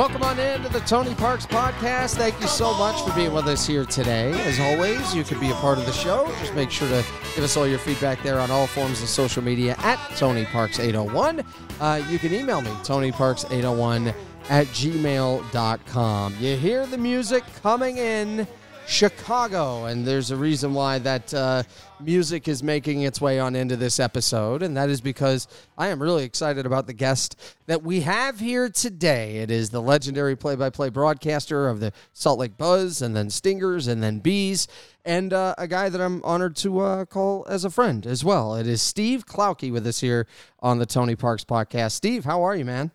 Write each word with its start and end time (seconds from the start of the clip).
Welcome 0.00 0.22
on 0.22 0.38
in 0.38 0.62
to 0.62 0.70
the 0.70 0.80
Tony 0.80 1.14
Parks 1.14 1.44
Podcast. 1.44 2.16
Thank 2.16 2.40
you 2.40 2.46
so 2.46 2.72
much 2.78 2.98
for 3.02 3.14
being 3.14 3.34
with 3.34 3.46
us 3.46 3.66
here 3.66 3.84
today. 3.84 4.30
As 4.44 4.58
always, 4.58 5.14
you 5.14 5.24
can 5.24 5.38
be 5.38 5.50
a 5.50 5.54
part 5.56 5.76
of 5.76 5.84
the 5.84 5.92
show. 5.92 6.26
Just 6.40 6.54
make 6.54 6.70
sure 6.70 6.88
to 6.88 7.04
give 7.34 7.44
us 7.44 7.54
all 7.54 7.66
your 7.66 7.78
feedback 7.78 8.22
there 8.22 8.40
on 8.40 8.50
all 8.50 8.66
forms 8.66 9.02
of 9.02 9.10
social 9.10 9.44
media 9.44 9.76
at 9.80 9.98
Tony 10.16 10.46
Parks 10.46 10.78
801. 10.80 11.44
Uh, 11.78 12.02
you 12.08 12.18
can 12.18 12.32
email 12.32 12.62
me, 12.62 12.70
TonyParks801 12.70 14.14
at 14.48 14.66
gmail.com. 14.68 16.36
You 16.40 16.56
hear 16.56 16.86
the 16.86 16.96
music 16.96 17.44
coming 17.62 17.98
in. 17.98 18.48
Chicago. 18.90 19.84
And 19.84 20.04
there's 20.04 20.32
a 20.32 20.36
reason 20.36 20.74
why 20.74 20.98
that 20.98 21.32
uh, 21.32 21.62
music 22.00 22.48
is 22.48 22.60
making 22.60 23.02
its 23.02 23.20
way 23.20 23.38
on 23.38 23.54
into 23.54 23.76
this 23.76 24.00
episode. 24.00 24.62
And 24.62 24.76
that 24.76 24.90
is 24.90 25.00
because 25.00 25.46
I 25.78 25.88
am 25.88 26.02
really 26.02 26.24
excited 26.24 26.66
about 26.66 26.88
the 26.88 26.92
guest 26.92 27.40
that 27.66 27.84
we 27.84 28.00
have 28.00 28.40
here 28.40 28.68
today. 28.68 29.36
It 29.36 29.50
is 29.50 29.70
the 29.70 29.80
legendary 29.80 30.36
play 30.36 30.56
by 30.56 30.70
play 30.70 30.88
broadcaster 30.88 31.68
of 31.68 31.78
the 31.78 31.92
Salt 32.12 32.40
Lake 32.40 32.58
Buzz 32.58 33.00
and 33.00 33.14
then 33.14 33.30
Stingers 33.30 33.86
and 33.86 34.02
then 34.02 34.18
Bees. 34.18 34.66
And 35.04 35.32
uh, 35.32 35.54
a 35.56 35.68
guy 35.68 35.88
that 35.88 36.00
I'm 36.00 36.20
honored 36.24 36.56
to 36.56 36.80
uh, 36.80 37.04
call 37.04 37.46
as 37.48 37.64
a 37.64 37.70
friend 37.70 38.04
as 38.06 38.24
well. 38.24 38.56
It 38.56 38.66
is 38.66 38.82
Steve 38.82 39.24
Klauke 39.24 39.70
with 39.70 39.86
us 39.86 40.00
here 40.00 40.26
on 40.58 40.78
the 40.78 40.86
Tony 40.86 41.14
Parks 41.14 41.44
podcast. 41.44 41.92
Steve, 41.92 42.24
how 42.24 42.42
are 42.42 42.56
you, 42.56 42.64
man? 42.64 42.90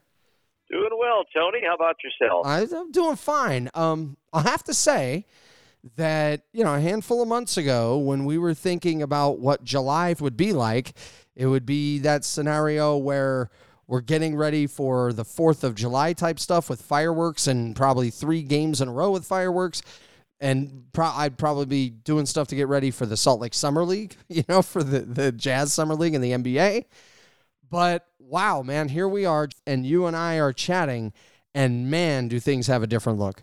Doing 0.70 0.90
well, 0.98 1.24
Tony. 1.34 1.60
How 1.66 1.74
about 1.74 1.96
yourself? 2.04 2.46
I'm 2.46 2.92
doing 2.92 3.16
fine. 3.16 3.70
Um, 3.74 4.18
I 4.32 4.42
have 4.42 4.62
to 4.64 4.74
say, 4.74 5.24
that, 5.96 6.42
you 6.52 6.64
know, 6.64 6.74
a 6.74 6.80
handful 6.80 7.22
of 7.22 7.28
months 7.28 7.56
ago 7.56 7.96
when 7.98 8.24
we 8.24 8.38
were 8.38 8.54
thinking 8.54 9.02
about 9.02 9.38
what 9.38 9.62
July 9.62 10.14
would 10.18 10.36
be 10.36 10.52
like, 10.52 10.94
it 11.34 11.46
would 11.46 11.64
be 11.66 11.98
that 12.00 12.24
scenario 12.24 12.96
where 12.96 13.50
we're 13.86 14.00
getting 14.00 14.34
ready 14.34 14.66
for 14.66 15.12
the 15.12 15.24
4th 15.24 15.62
of 15.62 15.74
July 15.74 16.12
type 16.12 16.40
stuff 16.40 16.68
with 16.68 16.82
fireworks 16.82 17.46
and 17.46 17.76
probably 17.76 18.10
three 18.10 18.42
games 18.42 18.80
in 18.80 18.88
a 18.88 18.92
row 18.92 19.10
with 19.12 19.24
fireworks. 19.24 19.82
And 20.40 20.86
pro- 20.92 21.06
I'd 21.06 21.38
probably 21.38 21.66
be 21.66 21.90
doing 21.90 22.26
stuff 22.26 22.48
to 22.48 22.56
get 22.56 22.68
ready 22.68 22.90
for 22.90 23.06
the 23.06 23.16
Salt 23.16 23.40
Lake 23.40 23.54
Summer 23.54 23.84
League, 23.84 24.16
you 24.28 24.42
know, 24.48 24.62
for 24.62 24.82
the, 24.82 25.00
the 25.00 25.32
Jazz 25.32 25.72
Summer 25.72 25.94
League 25.94 26.14
and 26.14 26.24
the 26.24 26.32
NBA. 26.32 26.84
But 27.70 28.06
wow, 28.18 28.62
man, 28.62 28.88
here 28.88 29.08
we 29.08 29.24
are. 29.24 29.48
And 29.66 29.86
you 29.86 30.06
and 30.06 30.16
I 30.16 30.38
are 30.38 30.52
chatting. 30.52 31.12
And 31.54 31.90
man, 31.90 32.28
do 32.28 32.38
things 32.40 32.66
have 32.66 32.82
a 32.82 32.86
different 32.86 33.18
look. 33.18 33.42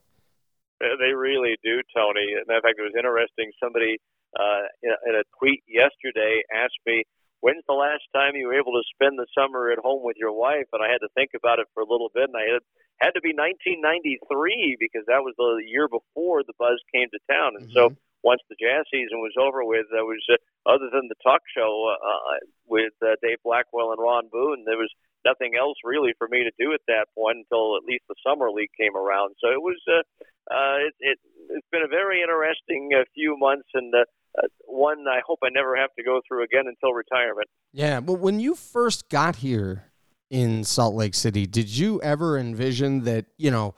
They 1.02 1.14
really 1.14 1.56
do, 1.64 1.82
Tony. 1.96 2.36
In 2.36 2.46
fact, 2.48 2.80
it 2.80 2.84
was 2.84 2.98
interesting. 2.98 3.52
Somebody 3.62 3.98
uh, 4.36 4.68
in 4.84 5.16
a 5.16 5.24
tweet 5.40 5.64
yesterday 5.68 6.44
asked 6.54 6.80
me, 6.86 7.04
"When's 7.42 7.64
the 7.68 7.78
last 7.78 8.04
time 8.14 8.36
you 8.36 8.48
were 8.48 8.60
able 8.60 8.74
to 8.74 8.84
spend 8.94 9.18
the 9.18 9.28
summer 9.32 9.72
at 9.72 9.80
home 9.80 10.04
with 10.04 10.18
your 10.18 10.34
wife?" 10.34 10.68
And 10.74 10.84
I 10.84 10.92
had 10.92 11.02
to 11.02 11.12
think 11.16 11.32
about 11.36 11.60
it 11.60 11.68
for 11.74 11.84
a 11.84 11.90
little 11.90 12.12
bit, 12.14 12.28
and 12.28 12.38
I 12.38 12.52
had 12.52 12.64
had 13.02 13.14
to 13.16 13.22
be 13.22 13.34
1993 13.34 14.78
because 14.80 15.06
that 15.08 15.24
was 15.24 15.34
the 15.38 15.64
year 15.66 15.88
before 15.88 16.44
the 16.44 16.56
Buzz 16.60 16.80
came 16.94 17.10
to 17.10 17.20
town, 17.32 17.56
and 17.58 17.68
mm-hmm. 17.68 17.96
so 17.96 17.96
once 18.24 18.42
the 18.48 18.56
jazz 18.56 18.88
season 18.88 19.20
was 19.20 19.36
over 19.36 19.68
with, 19.68 19.86
there 19.92 20.08
was 20.08 20.24
uh, 20.32 20.40
other 20.66 20.88
than 20.90 21.12
the 21.12 21.20
talk 21.22 21.44
show 21.52 21.92
uh, 21.92 22.00
uh, 22.00 22.40
with 22.66 22.96
uh, 23.04 23.20
Dave 23.22 23.44
Blackwell 23.44 23.92
and 23.92 24.00
Ron 24.00 24.32
Boone, 24.32 24.64
there 24.66 24.80
was 24.80 24.92
nothing 25.26 25.54
else 25.60 25.78
really 25.84 26.14
for 26.18 26.28
me 26.28 26.44
to 26.44 26.52
do 26.60 26.74
at 26.74 26.82
that 26.88 27.08
point 27.16 27.40
until 27.44 27.78
at 27.78 27.84
least 27.84 28.04
the 28.08 28.16
summer 28.26 28.52
league 28.52 28.72
came 28.80 28.96
around. 28.96 29.36
So 29.40 29.50
it 29.50 29.62
was 29.62 29.80
uh, 29.88 30.04
uh, 30.52 30.78
it, 30.88 30.94
it 31.00 31.18
it's 31.50 31.68
been 31.72 31.84
a 31.84 31.88
very 31.88 32.22
interesting 32.22 32.90
uh, 32.96 33.04
few 33.14 33.38
months 33.38 33.68
and. 33.74 33.94
Uh, 33.94 34.06
uh, 34.36 34.48
one 34.66 35.06
I 35.08 35.20
hope 35.24 35.38
I 35.44 35.50
never 35.54 35.76
have 35.76 35.94
to 35.96 36.04
go 36.04 36.20
through 36.28 36.44
again 36.44 36.64
until 36.66 36.92
retirement. 36.92 37.48
Yeah, 37.72 38.00
but 38.00 38.14
when 38.14 38.40
you 38.40 38.56
first 38.56 39.08
got 39.10 39.36
here 39.36 39.92
in 40.32 40.64
Salt 40.64 40.96
Lake 40.96 41.14
City, 41.14 41.46
did 41.46 41.70
you 41.70 42.02
ever 42.02 42.40
envision 42.40 43.04
that, 43.04 43.26
you 43.38 43.52
know, 43.52 43.76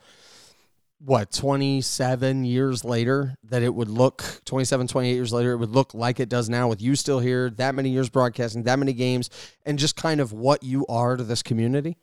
what 0.98 1.30
27 1.30 2.44
years 2.44 2.84
later 2.84 3.36
that 3.44 3.62
it 3.62 3.74
would 3.74 3.88
look 3.88 4.24
27 4.46 4.86
28 4.86 5.12
years 5.12 5.32
later 5.32 5.52
it 5.52 5.58
would 5.58 5.70
look 5.70 5.92
like 5.92 6.18
it 6.18 6.28
does 6.28 6.48
now 6.48 6.68
with 6.68 6.80
you 6.80 6.96
still 6.96 7.20
here 7.20 7.50
that 7.50 7.74
many 7.74 7.90
years 7.90 8.08
broadcasting 8.08 8.62
that 8.62 8.78
many 8.78 8.94
games 8.94 9.28
and 9.66 9.78
just 9.78 9.94
kind 9.94 10.20
of 10.20 10.32
what 10.32 10.62
you 10.62 10.86
are 10.88 11.16
to 11.16 11.22
this 11.22 11.42
community 11.42 11.98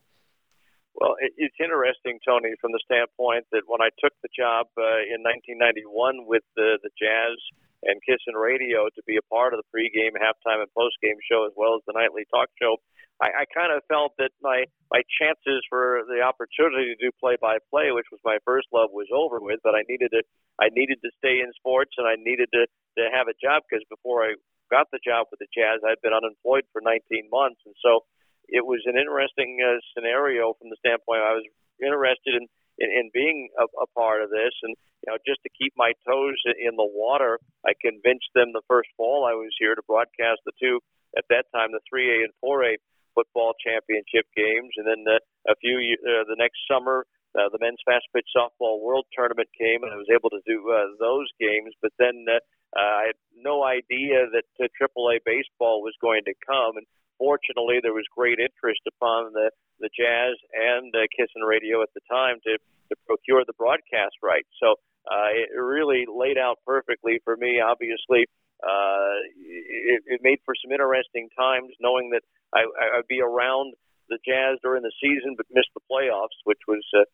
well 0.94 1.16
it's 1.20 1.56
interesting 1.60 2.20
tony 2.28 2.54
from 2.62 2.72
the 2.72 2.80
standpoint 2.86 3.44
that 3.52 3.64
when 3.66 3.82
i 3.82 3.90
took 4.00 4.14
the 4.22 4.30
job 4.38 4.68
uh, 4.78 5.02
in 5.10 5.26
1991 5.26 6.28
with 6.28 6.44
the 6.56 6.78
the 6.84 6.90
jazz 7.00 7.38
and 7.86 8.00
kiss 8.08 8.20
and 8.28 8.40
Radio 8.40 8.88
to 8.96 9.02
be 9.06 9.18
a 9.18 9.26
part 9.28 9.54
of 9.54 9.60
the 9.60 9.68
pregame, 9.68 10.16
halftime, 10.16 10.64
and 10.64 10.72
postgame 10.72 11.20
show, 11.30 11.46
as 11.46 11.54
well 11.56 11.76
as 11.76 11.82
the 11.86 11.94
nightly 11.94 12.24
talk 12.32 12.48
show. 12.60 12.78
I, 13.24 13.48
I 13.48 13.56
kind 13.56 13.72
of 13.72 13.80
felt 13.88 14.12
that 14.20 14.36
my 14.44 14.68
my 14.92 15.00
chances 15.16 15.64
for 15.72 16.04
the 16.12 16.20
opportunity 16.20 16.92
to 16.92 17.00
do 17.00 17.10
play 17.24 17.40
by 17.40 17.64
play, 17.72 17.96
which 17.96 18.12
was 18.12 18.20
my 18.28 18.38
first 18.44 18.68
love, 18.76 18.92
was 18.92 19.08
over 19.16 19.40
with. 19.40 19.64
But 19.64 19.80
I 19.80 19.88
needed 19.88 20.12
to 20.12 20.22
I 20.60 20.68
needed 20.76 21.00
to 21.00 21.12
stay 21.24 21.40
in 21.40 21.48
sports, 21.56 21.96
and 21.96 22.04
I 22.04 22.20
needed 22.20 22.52
to 22.52 22.68
to 23.00 23.04
have 23.16 23.32
a 23.32 23.40
job 23.40 23.64
because 23.64 23.88
before 23.88 24.28
I 24.28 24.36
got 24.68 24.92
the 24.92 25.00
job 25.00 25.32
with 25.32 25.40
the 25.40 25.48
Jazz, 25.56 25.80
I'd 25.88 26.04
been 26.04 26.16
unemployed 26.16 26.68
for 26.76 26.84
19 26.84 27.00
months, 27.32 27.64
and 27.64 27.76
so 27.80 28.04
it 28.52 28.66
was 28.68 28.84
an 28.86 29.00
interesting 29.00 29.56
uh, 29.64 29.80
scenario 29.96 30.52
from 30.60 30.68
the 30.68 30.80
standpoint 30.84 31.24
I 31.24 31.40
was 31.40 31.48
interested 31.80 32.36
in 32.36 32.52
in, 32.76 32.90
in 32.92 33.06
being 33.16 33.56
a, 33.56 33.66
a 33.80 33.88
part 33.96 34.20
of 34.20 34.36
this, 34.36 34.52
and 34.68 34.76
you 35.00 35.08
know, 35.08 35.18
just 35.24 35.40
to 35.48 35.56
keep 35.56 35.72
my 35.80 35.96
toes 36.04 36.36
in 36.60 36.76
the 36.76 36.88
water, 36.92 37.40
I 37.64 37.72
convinced 37.80 38.32
them 38.36 38.52
the 38.52 38.68
first 38.68 38.92
fall 39.00 39.24
I 39.24 39.36
was 39.36 39.56
here 39.60 39.76
to 39.76 39.84
broadcast 39.88 40.44
the 40.44 40.56
two 40.60 40.84
at 41.16 41.28
that 41.30 41.46
time 41.54 41.72
the 41.72 41.84
3A 41.88 42.24
and 42.24 42.34
4A 42.44 42.82
football 43.16 43.54
championship 43.62 44.26
games, 44.36 44.74
and 44.78 44.86
then 44.86 45.04
the, 45.06 45.18
a 45.50 45.56
few 45.62 45.78
uh, 46.04 46.26
the 46.28 46.38
next 46.38 46.60
summer. 46.70 47.06
Uh, 47.34 47.50
the 47.50 47.58
men's 47.58 47.82
fast 47.82 48.06
pitch 48.14 48.30
softball 48.30 48.78
world 48.78 49.10
tournament 49.10 49.50
came, 49.58 49.82
and 49.82 49.90
I 49.90 49.98
was 49.98 50.06
able 50.14 50.30
to 50.30 50.44
do 50.46 50.70
uh, 50.70 50.94
those 51.02 51.26
games. 51.42 51.74
But 51.82 51.90
then 51.98 52.30
uh, 52.30 52.38
I 52.78 53.10
had 53.10 53.18
no 53.34 53.66
idea 53.66 54.30
that 54.30 54.46
uh, 54.62 54.70
AAA 54.78 55.26
baseball 55.26 55.82
was 55.82 55.98
going 55.98 56.22
to 56.30 56.38
come, 56.46 56.78
and 56.78 56.86
fortunately, 57.18 57.82
there 57.82 57.98
was 57.98 58.06
great 58.14 58.38
interest 58.38 58.82
upon 58.86 59.34
the 59.34 59.50
the 59.82 59.90
Jazz 59.98 60.38
and 60.54 60.94
uh, 60.94 61.10
Kissin' 61.18 61.42
Radio 61.42 61.82
at 61.82 61.90
the 61.98 62.06
time 62.06 62.38
to 62.46 62.62
to 62.90 62.96
procure 63.08 63.42
the 63.46 63.58
broadcast 63.58 64.22
rights. 64.22 64.50
So 64.62 64.78
uh, 65.10 65.30
it 65.34 65.50
really 65.58 66.06
laid 66.08 66.38
out 66.38 66.60
perfectly 66.66 67.20
for 67.24 67.36
me. 67.36 67.60
Obviously, 67.60 68.28
uh, 68.64 69.16
it, 69.36 70.02
it 70.08 70.20
made 70.24 70.40
for 70.46 70.56
some 70.56 70.72
interesting 70.72 71.30
times, 71.38 71.76
knowing 71.80 72.10
that 72.12 72.24
I, 72.56 72.64
I'd 72.98 73.08
be 73.08 73.22
around 73.22 73.74
the 74.10 74.20
Jazz 74.26 74.60
during 74.64 74.84
the 74.84 74.96
season, 75.00 75.36
but 75.38 75.46
miss 75.52 75.68
the 75.76 75.84
playoffs, 75.92 76.40
which 76.44 76.62
was. 76.68 76.84
Uh, 76.96 77.06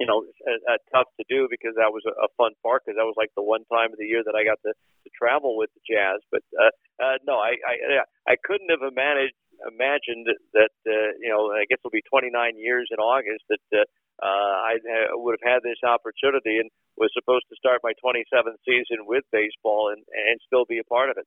you 0.00 0.08
know, 0.08 0.24
uh, 0.48 0.72
uh, 0.72 0.80
tough 0.90 1.06
to 1.20 1.24
do 1.30 1.46
because 1.46 1.78
that 1.78 1.92
was 1.94 2.02
a, 2.08 2.14
a 2.24 2.28
fun 2.34 2.56
part 2.64 2.82
because 2.82 2.98
that 2.98 3.06
was 3.06 3.14
like 3.14 3.30
the 3.36 3.44
one 3.44 3.62
time 3.70 3.92
of 3.92 4.00
the 4.02 4.08
year 4.08 4.24
that 4.24 4.34
I 4.34 4.42
got 4.42 4.58
to, 4.66 4.72
to 4.72 5.08
travel 5.14 5.54
with 5.54 5.70
the 5.78 5.84
Jazz. 5.86 6.18
But 6.32 6.42
uh, 6.58 6.72
uh, 6.98 7.16
no, 7.22 7.38
I, 7.38 7.54
I 7.62 8.02
I 8.26 8.34
couldn't 8.42 8.72
have 8.72 8.82
managed 8.90 9.36
imagined 9.62 10.26
that 10.58 10.74
uh, 10.88 11.10
you 11.22 11.30
know 11.30 11.54
I 11.54 11.68
guess 11.70 11.78
it'll 11.78 11.94
be 11.94 12.02
29 12.10 12.34
years 12.58 12.90
in 12.90 12.98
August 12.98 13.46
that 13.46 13.62
uh, 13.70 13.84
uh, 14.22 14.26
I 14.26 14.74
would 15.12 15.38
have 15.40 15.52
had 15.54 15.62
this 15.62 15.78
opportunity 15.88 16.58
and 16.58 16.70
was 16.96 17.10
supposed 17.14 17.44
to 17.48 17.56
start 17.56 17.80
my 17.82 17.92
27th 18.04 18.56
season 18.64 19.06
with 19.06 19.24
baseball 19.32 19.92
and, 19.92 20.02
and 20.28 20.40
still 20.46 20.64
be 20.68 20.78
a 20.78 20.84
part 20.84 21.10
of 21.10 21.16
it. 21.18 21.26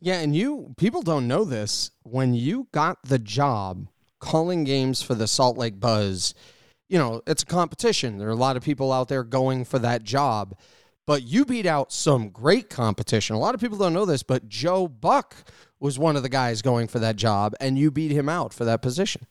Yeah, 0.00 0.20
and 0.20 0.34
you 0.34 0.74
people 0.76 1.02
don't 1.02 1.28
know 1.28 1.44
this. 1.44 1.90
When 2.02 2.34
you 2.34 2.68
got 2.72 2.98
the 3.04 3.18
job 3.18 3.88
calling 4.18 4.64
games 4.64 5.02
for 5.02 5.14
the 5.14 5.26
Salt 5.26 5.58
Lake 5.58 5.78
Buzz, 5.78 6.34
you 6.88 6.98
know, 6.98 7.22
it's 7.26 7.42
a 7.42 7.46
competition. 7.46 8.18
There 8.18 8.28
are 8.28 8.32
a 8.32 8.36
lot 8.36 8.56
of 8.56 8.62
people 8.62 8.92
out 8.92 9.08
there 9.08 9.24
going 9.24 9.64
for 9.64 9.78
that 9.78 10.02
job. 10.02 10.56
But 11.06 11.22
you 11.22 11.46
beat 11.46 11.64
out 11.64 11.90
some 11.90 12.28
great 12.28 12.68
competition. 12.68 13.34
A 13.34 13.38
lot 13.38 13.54
of 13.54 13.62
people 13.62 13.78
don't 13.78 13.94
know 13.94 14.04
this, 14.04 14.22
but 14.22 14.46
Joe 14.46 14.86
Buck 14.86 15.36
was 15.80 15.98
one 15.98 16.16
of 16.16 16.22
the 16.22 16.28
guys 16.28 16.60
going 16.60 16.86
for 16.86 16.98
that 16.98 17.16
job, 17.16 17.54
and 17.60 17.78
you 17.78 17.90
beat 17.90 18.10
him 18.10 18.28
out 18.28 18.52
for 18.52 18.66
that 18.66 18.82
position. 18.82 19.26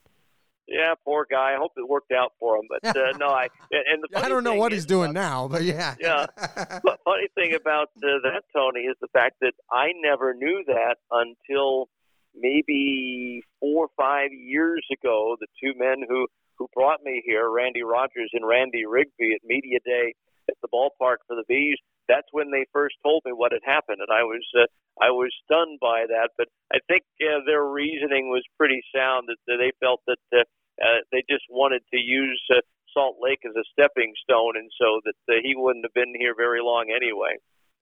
Yeah, 0.67 0.95
poor 1.05 1.25
guy. 1.29 1.53
I 1.53 1.57
hope 1.57 1.71
it 1.77 1.87
worked 1.87 2.11
out 2.11 2.33
for 2.39 2.57
him. 2.57 2.63
But 2.69 2.95
uh, 2.95 3.17
no, 3.17 3.27
I 3.27 3.47
and 3.71 4.03
the 4.03 4.19
I 4.19 4.27
don't 4.27 4.43
know 4.43 4.55
what 4.55 4.71
he's 4.71 4.85
doing 4.85 5.11
about, 5.11 5.21
now, 5.21 5.47
but 5.47 5.63
yeah. 5.63 5.95
yeah. 5.99 6.25
But 6.83 6.99
funny 7.05 7.27
thing 7.35 7.53
about 7.53 7.89
uh, 7.97 8.19
that, 8.23 8.43
Tony, 8.53 8.81
is 8.81 8.95
the 9.01 9.07
fact 9.13 9.37
that 9.41 9.53
I 9.71 9.93
never 10.03 10.33
knew 10.33 10.63
that 10.67 10.97
until 11.11 11.89
maybe 12.35 13.43
four 13.59 13.85
or 13.85 13.89
five 13.97 14.31
years 14.31 14.85
ago. 14.91 15.37
The 15.39 15.47
two 15.61 15.77
men 15.77 16.05
who 16.07 16.27
who 16.57 16.67
brought 16.73 17.03
me 17.03 17.21
here, 17.25 17.49
Randy 17.49 17.83
Rogers 17.83 18.31
and 18.33 18.45
Randy 18.45 18.85
Rigby, 18.85 19.33
at 19.35 19.41
media 19.45 19.79
day 19.85 20.13
at 20.49 20.55
the 20.61 20.67
ballpark 20.67 21.17
for 21.27 21.35
the 21.35 21.43
Bees. 21.47 21.77
That's 22.07 22.27
when 22.31 22.51
they 22.51 22.65
first 22.71 22.95
told 23.04 23.24
me 23.25 23.31
what 23.31 23.51
had 23.51 23.65
happened, 23.65 24.00
and 24.00 24.12
I 24.12 24.24
was 24.24 24.44
uh, 24.56 24.68
I 25.00 25.12
was 25.12 25.31
stunned 25.45 25.80
by 25.80 26.06
that. 26.07 26.31
But 26.38 26.48
I 26.74 26.80
think 26.88 27.04
uh, 27.21 27.44
their 27.45 27.65
reasoning 27.65 28.30
was 28.30 28.44
pretty 28.57 28.81
sound. 28.95 29.27
That, 29.27 29.38
they 29.48 29.71
felt 29.80 30.01
that 30.07 30.24
uh, 30.33 30.44
uh, 30.81 31.01
they 31.12 31.24
just 31.30 31.45
wanted 31.50 31.83
to 31.94 32.00
use 32.00 32.42
uh, 32.51 32.62
Salt 32.94 33.18
Lake 33.21 33.39
as 33.45 33.56
a 33.56 33.63
stepping 33.71 34.13
stone, 34.24 34.57
and 34.57 34.69
so 34.80 35.01
that 35.06 35.19
uh, 35.30 35.39
he 35.44 35.54
wouldn't 35.56 35.86
have 35.86 35.94
been 35.94 36.13
here 36.18 36.33
very 36.36 36.62
long 36.62 36.88
anyway. 36.89 37.38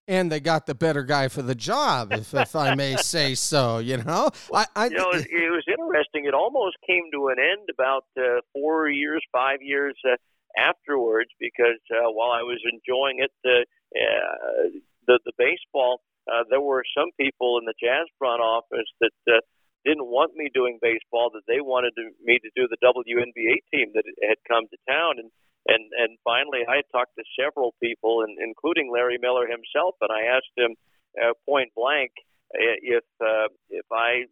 And 0.08 0.32
they 0.32 0.40
got 0.40 0.68
the 0.68 0.76
better 0.76 1.04
guy 1.04 1.30
for 1.30 1.42
the 1.42 1.56
job, 1.56 2.14
if, 2.14 2.32
if 2.36 2.56
I 2.56 2.76
may 2.76 2.96
say 2.98 3.34
so. 3.34 3.80
You 3.80 3.98
know, 3.98 4.30
I, 4.54 4.68
I 4.76 4.86
you 4.86 4.98
know, 4.98 5.12
it, 5.12 5.26
it, 5.32 5.50
was 5.50 5.66
interesting. 5.68 6.26
It 6.26 6.36
almost 6.36 6.78
came 6.86 7.10
to 7.12 7.30
an 7.30 7.38
end 7.40 7.70
about 7.74 8.06
uh, 8.18 8.42
four 8.54 8.88
years, 8.88 9.24
five 9.32 9.62
years 9.62 9.96
uh, 10.06 10.16
afterwards 10.58 11.30
because 11.40 11.80
uh, 11.92 12.10
while 12.12 12.32
I 12.32 12.44
was 12.44 12.60
enjoying 12.66 13.20
it, 13.20 13.34
uh, 13.46 13.64
uh, 13.96 14.80
the 15.08 15.20
the 15.26 15.36
baseball, 15.38 16.02
uh, 16.32 16.44
there 16.50 16.62
were 16.62 16.84
some 16.98 17.12
people 17.20 17.60
in 17.60 17.66
the 17.66 17.78
Jazz 17.80 18.08
front 18.18 18.42
office 18.42 18.90
that 19.00 19.16
uh, 19.28 19.40
didn't 19.86 20.08
want 20.08 20.34
me 20.36 20.50
doing 20.54 20.80
baseball; 20.82 21.30
that 21.34 21.46
they 21.48 21.62
wanted 21.62 21.94
to, 21.96 22.10
me 22.24 22.40
to 22.40 22.50
do 22.56 22.68
the 22.68 22.82
WNBA 22.82 23.62
team 23.72 23.92
that 23.94 24.06
had 24.24 24.38
come 24.48 24.66
to 24.68 24.78
town, 24.90 25.20
and 25.20 25.30
and 25.68 25.84
and 25.98 26.18
finally, 26.24 26.66
I 26.68 26.82
talked 26.92 27.16
to 27.18 27.26
several 27.40 27.74
people, 27.82 28.22
and, 28.22 28.38
including 28.42 28.92
Larry 28.92 29.18
Miller 29.22 29.48
himself, 29.48 29.96
and 30.02 30.12
I 30.12 30.36
asked 30.36 30.56
him 30.58 30.76
uh, 31.22 31.34
point 31.46 31.72
blank 31.76 32.12
if 32.54 33.04
uh, 33.22 33.50
if 33.70 33.86
I 33.92 34.26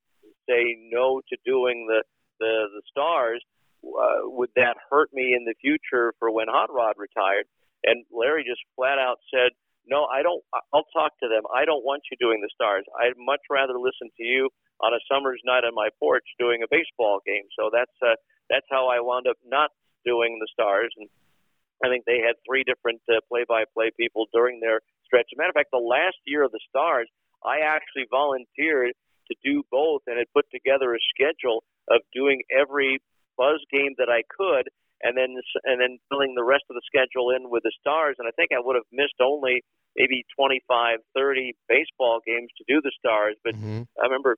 say 0.49 0.77
no 0.91 1.21
to 1.29 1.37
doing 1.45 1.87
the 1.87 2.03
the, 2.39 2.67
the 2.73 2.81
stars, 2.89 3.43
uh, 3.83 4.25
would 4.31 4.49
that 4.55 4.77
hurt 4.89 5.11
me 5.13 5.35
in 5.35 5.45
the 5.45 5.55
future 5.59 6.13
for 6.19 6.31
when 6.31 6.47
Hot 6.47 6.73
Rod 6.73 6.95
retired? 6.97 7.45
And 7.83 8.05
Larry 8.11 8.43
just 8.47 8.63
flat 8.75 8.97
out 8.97 9.19
said, 9.27 9.51
no, 9.85 10.07
I 10.07 10.23
don't. 10.23 10.39
I'll 10.71 10.87
talk 10.95 11.11
to 11.19 11.27
them. 11.27 11.43
I 11.51 11.65
don't 11.65 11.83
want 11.83 12.03
you 12.07 12.15
doing 12.15 12.39
the 12.39 12.47
stars. 12.55 12.87
I'd 12.95 13.19
much 13.19 13.43
rather 13.51 13.75
listen 13.75 14.07
to 14.15 14.23
you 14.23 14.47
on 14.79 14.95
a 14.95 15.03
summer's 15.11 15.41
night 15.43 15.67
on 15.67 15.75
my 15.75 15.89
porch 15.99 16.23
doing 16.39 16.63
a 16.63 16.71
baseball 16.71 17.19
game. 17.27 17.43
So 17.59 17.67
that's 17.67 17.91
uh, 17.99 18.15
that's 18.49 18.65
how 18.71 18.87
I 18.87 19.03
wound 19.03 19.27
up 19.27 19.35
not 19.43 19.71
doing 20.05 20.39
the 20.39 20.47
stars. 20.55 20.95
And 20.95 21.11
I 21.83 21.91
think 21.91 22.05
they 22.07 22.23
had 22.23 22.39
three 22.47 22.63
different 22.63 23.01
uh, 23.11 23.19
play-by-play 23.27 23.91
people 23.99 24.27
during 24.31 24.59
their 24.59 24.79
stretch. 25.03 25.27
As 25.31 25.35
a 25.35 25.37
matter 25.37 25.51
of 25.51 25.59
fact, 25.59 25.75
the 25.75 25.83
last 25.83 26.19
year 26.23 26.43
of 26.43 26.51
the 26.51 26.63
stars, 26.69 27.11
I 27.43 27.67
actually 27.67 28.07
volunteered 28.07 28.95
to 29.27 29.35
do 29.43 29.63
both 29.71 30.03
and 30.07 30.17
had 30.17 30.31
put 30.31 30.47
together 30.51 30.95
a 30.95 31.01
schedule 31.11 31.63
of 31.91 31.99
doing 32.15 32.43
every 32.47 33.03
buzz 33.37 33.61
game 33.71 33.95
that 33.97 34.09
I 34.09 34.23
could 34.29 34.69
and 35.03 35.17
then 35.17 35.35
and 35.67 35.77
then 35.81 35.99
filling 36.09 36.33
the 36.35 36.43
rest 36.43 36.63
of 36.71 36.75
the 36.75 36.85
schedule 36.87 37.29
in 37.35 37.51
with 37.51 37.63
the 37.63 37.75
stars. 37.79 38.15
And 38.17 38.27
I 38.27 38.31
think 38.31 38.55
I 38.55 38.63
would 38.63 38.75
have 38.75 38.87
missed 38.91 39.19
only 39.21 39.61
maybe 39.95 40.25
25, 40.35 40.63
30 41.13 41.53
baseball 41.69 42.19
games 42.25 42.49
to 42.57 42.63
do 42.67 42.81
the 42.81 42.91
stars. 42.97 43.35
But 43.43 43.53
mm-hmm. 43.55 43.83
I 43.99 44.03
remember 44.07 44.37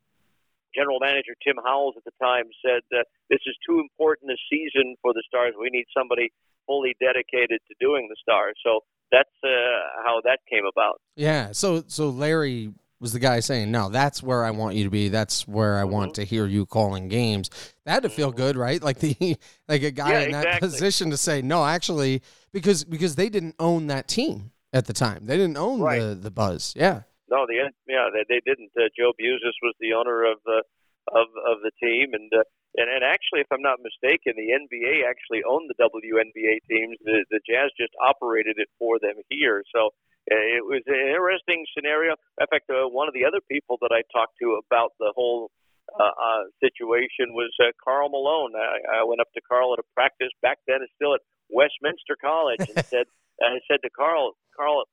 General 0.75 1.00
Manager 1.00 1.38
Tim 1.39 1.56
Howells 1.63 1.95
at 1.95 2.03
the 2.03 2.18
time 2.19 2.50
said 2.59 2.83
uh, 2.92 3.06
this 3.30 3.39
is 3.45 3.56
too 3.63 3.80
important 3.80 4.33
a 4.33 4.38
season 4.51 4.98
for 5.01 5.13
the 5.13 5.24
stars. 5.30 5.53
We 5.56 5.69
need 5.69 5.86
somebody 5.95 6.33
fully 6.65 6.98
dedicated 7.00 7.62
to 7.69 7.74
doing 7.80 8.09
the 8.09 8.18
stars. 8.19 8.57
So 8.65 8.81
that's 9.12 9.31
uh, 9.45 10.03
how 10.03 10.19
that 10.25 10.39
came 10.50 10.65
about. 10.65 11.00
Yeah. 11.15 11.53
So 11.53 11.83
so 11.88 12.09
Larry 12.09 12.74
was 13.00 13.13
the 13.13 13.19
guy 13.19 13.39
saying, 13.39 13.71
"No, 13.71 13.89
that's 13.89 14.24
where 14.24 14.44
I 14.44 14.51
want 14.51 14.75
you 14.75 14.83
to 14.86 14.89
be. 14.89 15.09
That's 15.09 15.47
where 15.47 15.77
I 15.77 15.83
mm-hmm. 15.83 15.92
want 15.92 16.13
to 16.15 16.24
hear 16.24 16.45
you 16.45 16.65
calling 16.65 17.07
games." 17.07 17.50
That 17.86 17.94
had 17.94 18.03
to 18.03 18.09
feel 18.09 18.30
mm-hmm. 18.30 18.38
good, 18.38 18.56
right? 18.57 18.81
Like 18.86 19.00
the 19.00 19.38
like 19.68 19.83
a 19.83 19.92
guy 19.92 20.12
yeah, 20.12 20.19
in 20.19 20.31
that 20.31 20.45
exactly. 20.45 20.69
position 20.69 21.09
to 21.12 21.18
say, 21.18 21.42
"No, 21.42 21.65
actually," 21.65 22.21
because 22.53 22.83
because 22.83 23.15
they 23.15 23.30
didn't 23.30 23.56
own 23.59 23.88
that 23.88 24.07
team 24.07 24.51
at 24.74 24.86
the 24.86 24.94
time. 24.94 25.25
They 25.25 25.38
didn't 25.38 25.57
own 25.57 25.81
right. 25.81 26.00
the 26.00 26.15
the 26.15 26.31
Buzz. 26.31 26.74
Yeah. 26.75 27.01
No, 27.30 27.45
the 27.47 27.71
yeah 27.88 28.09
they, 28.13 28.24
they 28.30 28.42
didn't. 28.45 28.71
Uh, 28.77 28.89
Joe 28.98 29.12
Buzas 29.19 29.56
was 29.63 29.74
the 29.80 29.94
owner 29.94 30.24
of 30.24 30.38
the 30.45 30.63
of 31.09 31.27
of 31.50 31.57
the 31.63 31.71
team, 31.81 32.13
and 32.13 32.31
uh, 32.33 32.44
and 32.77 32.88
and 32.92 33.04
actually, 33.04 33.42
if 33.42 33.51
I'm 33.51 33.63
not 33.63 33.80
mistaken, 33.80 34.36
the 34.36 34.51
NBA 34.51 35.07
actually 35.07 35.44
owned 35.48 35.72
the 35.72 35.80
WNBA 35.80 36.63
teams. 36.68 36.98
The 37.04 37.25
the 37.31 37.39
Jazz 37.48 37.72
just 37.80 37.94
operated 38.01 38.56
it 38.57 38.69
for 38.80 39.00
them 39.00 39.16
here. 39.30 39.63
So 39.74 39.92
it 40.27 40.66
was 40.66 40.81
an 40.88 41.00
interesting 41.13 41.66
scenario. 41.75 42.16
In 42.42 42.48
fact, 42.48 42.69
uh, 42.69 42.89
one 42.89 43.07
of 43.07 43.13
the 43.13 43.25
other 43.25 43.42
people 43.45 43.77
that 43.81 43.94
I 43.94 44.01
talked 44.12 44.36
to 44.42 44.60
about 44.66 44.94
the 45.00 45.13
whole 45.16 45.51
uh, 45.94 46.04
uh, 46.04 46.44
situation 46.60 47.38
was 47.38 47.54
uh, 47.62 47.69
Karl 47.83 48.10
Malone. 48.10 48.54
I, 48.57 49.01
I 49.01 49.04
went 49.06 49.22
up 49.22 49.31
to 49.36 49.42
Karl 49.48 49.74
at 49.74 49.80
a 49.80 49.88
practice 49.94 50.33
back 50.42 50.57
then, 50.68 50.81
it's 50.81 50.92
still 50.95 51.13
at 51.13 51.22
Westminster 51.50 52.18
College, 52.19 52.66
and 52.68 52.86
said, 52.89 53.06
I 53.42 53.62
said 53.69 53.80
to 53.83 53.89
Karl, 53.92 54.33
Karl, 54.57 54.86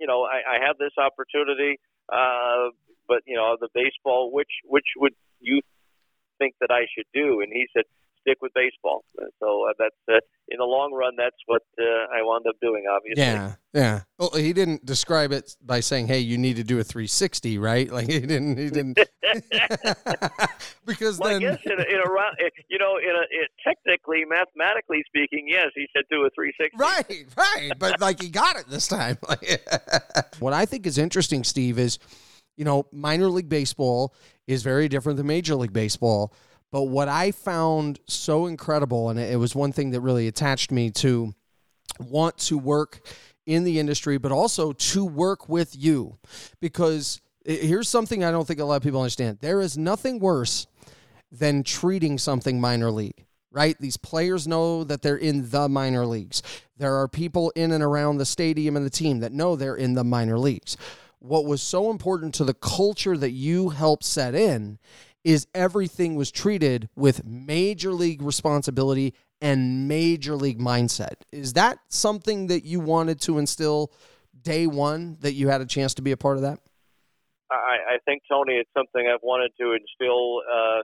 you 0.00 0.06
know, 0.06 0.26
I, 0.26 0.58
I 0.58 0.66
have 0.66 0.76
this 0.78 0.92
opportunity, 0.98 1.78
uh, 2.12 2.74
but 3.06 3.22
you 3.26 3.36
know, 3.36 3.56
the 3.60 3.68
baseball, 3.74 4.32
which 4.32 4.50
which 4.64 4.86
would 4.96 5.14
you 5.38 5.60
think 6.40 6.56
that 6.60 6.70
I 6.72 6.86
should 6.96 7.06
do? 7.12 7.40
And 7.40 7.52
he 7.52 7.66
said, 7.76 7.84
stick 8.20 8.38
with 8.40 8.52
baseball. 8.54 9.04
So 9.40 9.68
uh, 9.68 9.72
that's 9.78 9.94
uh, 10.08 10.20
in 10.48 10.58
the 10.58 10.64
long 10.64 10.92
run, 10.92 11.14
that's 11.16 11.36
what 11.46 11.62
uh, 11.78 11.84
I 12.14 12.22
wound 12.22 12.46
up 12.48 12.56
doing. 12.60 12.84
Obviously, 12.90 13.22
yeah, 13.22 13.54
yeah. 13.72 14.00
Well, 14.18 14.30
he 14.30 14.52
didn't 14.52 14.84
describe 14.84 15.32
it 15.32 15.56
by 15.64 15.80
saying, 15.80 16.06
"Hey, 16.06 16.20
you 16.20 16.38
need 16.38 16.56
to 16.56 16.64
do 16.64 16.78
a 16.78 16.84
360," 16.84 17.58
right? 17.58 17.90
Like 17.90 18.08
he 18.08 18.20
didn't. 18.20 18.56
He 18.58 18.70
didn't. 18.70 18.98
because 20.86 21.18
well, 21.18 21.30
then, 21.30 21.44
I 21.44 21.54
guess 21.54 21.60
in 21.64 21.72
a, 21.72 21.82
in 21.82 22.00
a 22.04 22.10
round, 22.10 22.36
you 22.68 22.78
know, 22.78 22.96
in 22.98 23.10
a 23.10 23.22
it, 23.30 23.50
technically, 23.64 24.24
mathematically 24.28 25.02
speaking, 25.06 25.46
yes, 25.48 25.68
he 25.74 25.86
said 25.94 26.04
do 26.10 26.24
a 26.24 26.30
360. 26.30 26.76
Right, 26.76 27.26
right. 27.36 27.72
But 27.78 28.00
like 28.00 28.20
he 28.20 28.28
got 28.28 28.56
it 28.56 28.66
this 28.68 28.88
time. 28.88 29.18
what 30.38 30.52
I 30.52 30.66
think 30.66 30.86
is 30.86 30.98
interesting, 30.98 31.44
Steve, 31.44 31.78
is 31.78 31.98
you 32.60 32.64
know, 32.64 32.86
minor 32.92 33.28
league 33.28 33.48
baseball 33.48 34.14
is 34.46 34.62
very 34.62 34.86
different 34.86 35.16
than 35.16 35.26
major 35.26 35.56
league 35.56 35.72
baseball 35.72 36.32
but 36.70 36.84
what 36.84 37.08
I 37.08 37.32
found 37.32 37.98
so 38.06 38.46
incredible, 38.46 39.10
and 39.10 39.18
it 39.18 39.38
was 39.38 39.54
one 39.54 39.72
thing 39.72 39.90
that 39.90 40.00
really 40.00 40.28
attached 40.28 40.70
me 40.70 40.90
to 40.92 41.34
want 41.98 42.38
to 42.38 42.56
work 42.56 43.00
in 43.44 43.64
the 43.64 43.80
industry, 43.80 44.18
but 44.18 44.30
also 44.30 44.72
to 44.72 45.04
work 45.04 45.48
with 45.48 45.76
you. 45.76 46.18
Because 46.60 47.20
here's 47.44 47.88
something 47.88 48.22
I 48.22 48.30
don't 48.30 48.46
think 48.46 48.60
a 48.60 48.64
lot 48.64 48.76
of 48.76 48.82
people 48.82 49.00
understand 49.00 49.38
there 49.40 49.60
is 49.60 49.76
nothing 49.76 50.20
worse 50.20 50.66
than 51.32 51.62
treating 51.62 52.18
something 52.18 52.60
minor 52.60 52.90
league 52.90 53.26
right? 53.52 53.76
These 53.80 53.96
players 53.96 54.46
know 54.46 54.84
that 54.84 55.02
they're 55.02 55.16
in 55.16 55.50
the 55.50 55.68
minor 55.68 56.06
leagues. 56.06 56.40
There 56.76 56.94
are 56.94 57.08
people 57.08 57.50
in 57.56 57.72
and 57.72 57.82
around 57.82 58.18
the 58.18 58.24
stadium 58.24 58.76
and 58.76 58.86
the 58.86 58.90
team 58.90 59.18
that 59.20 59.32
know 59.32 59.56
they're 59.56 59.74
in 59.74 59.94
the 59.94 60.04
minor 60.04 60.38
leagues. 60.38 60.76
What 61.20 61.44
was 61.44 61.62
so 61.62 61.90
important 61.90 62.34
to 62.36 62.44
the 62.44 62.54
culture 62.54 63.16
that 63.16 63.30
you 63.30 63.68
helped 63.68 64.04
set 64.04 64.34
in 64.34 64.78
is 65.22 65.46
everything 65.54 66.14
was 66.14 66.30
treated 66.30 66.88
with 66.96 67.26
major 67.26 67.92
league 67.92 68.22
responsibility 68.22 69.14
and 69.40 69.86
major 69.86 70.34
league 70.34 70.58
mindset. 70.58 71.16
Is 71.30 71.52
that 71.54 71.78
something 71.88 72.46
that 72.48 72.64
you 72.64 72.80
wanted 72.80 73.20
to 73.22 73.38
instill 73.38 73.92
day 74.42 74.66
one 74.66 75.18
that 75.20 75.34
you 75.34 75.48
had 75.48 75.60
a 75.60 75.66
chance 75.66 75.94
to 75.94 76.02
be 76.02 76.12
a 76.12 76.16
part 76.16 76.36
of 76.36 76.42
that? 76.42 76.58
I, 77.50 77.96
I 77.96 77.98
think, 78.06 78.22
Tony, 78.30 78.54
it's 78.54 78.70
something 78.76 79.06
I've 79.06 79.22
wanted 79.22 79.52
to 79.60 79.72
instill 79.72 80.40
uh, 80.48 80.82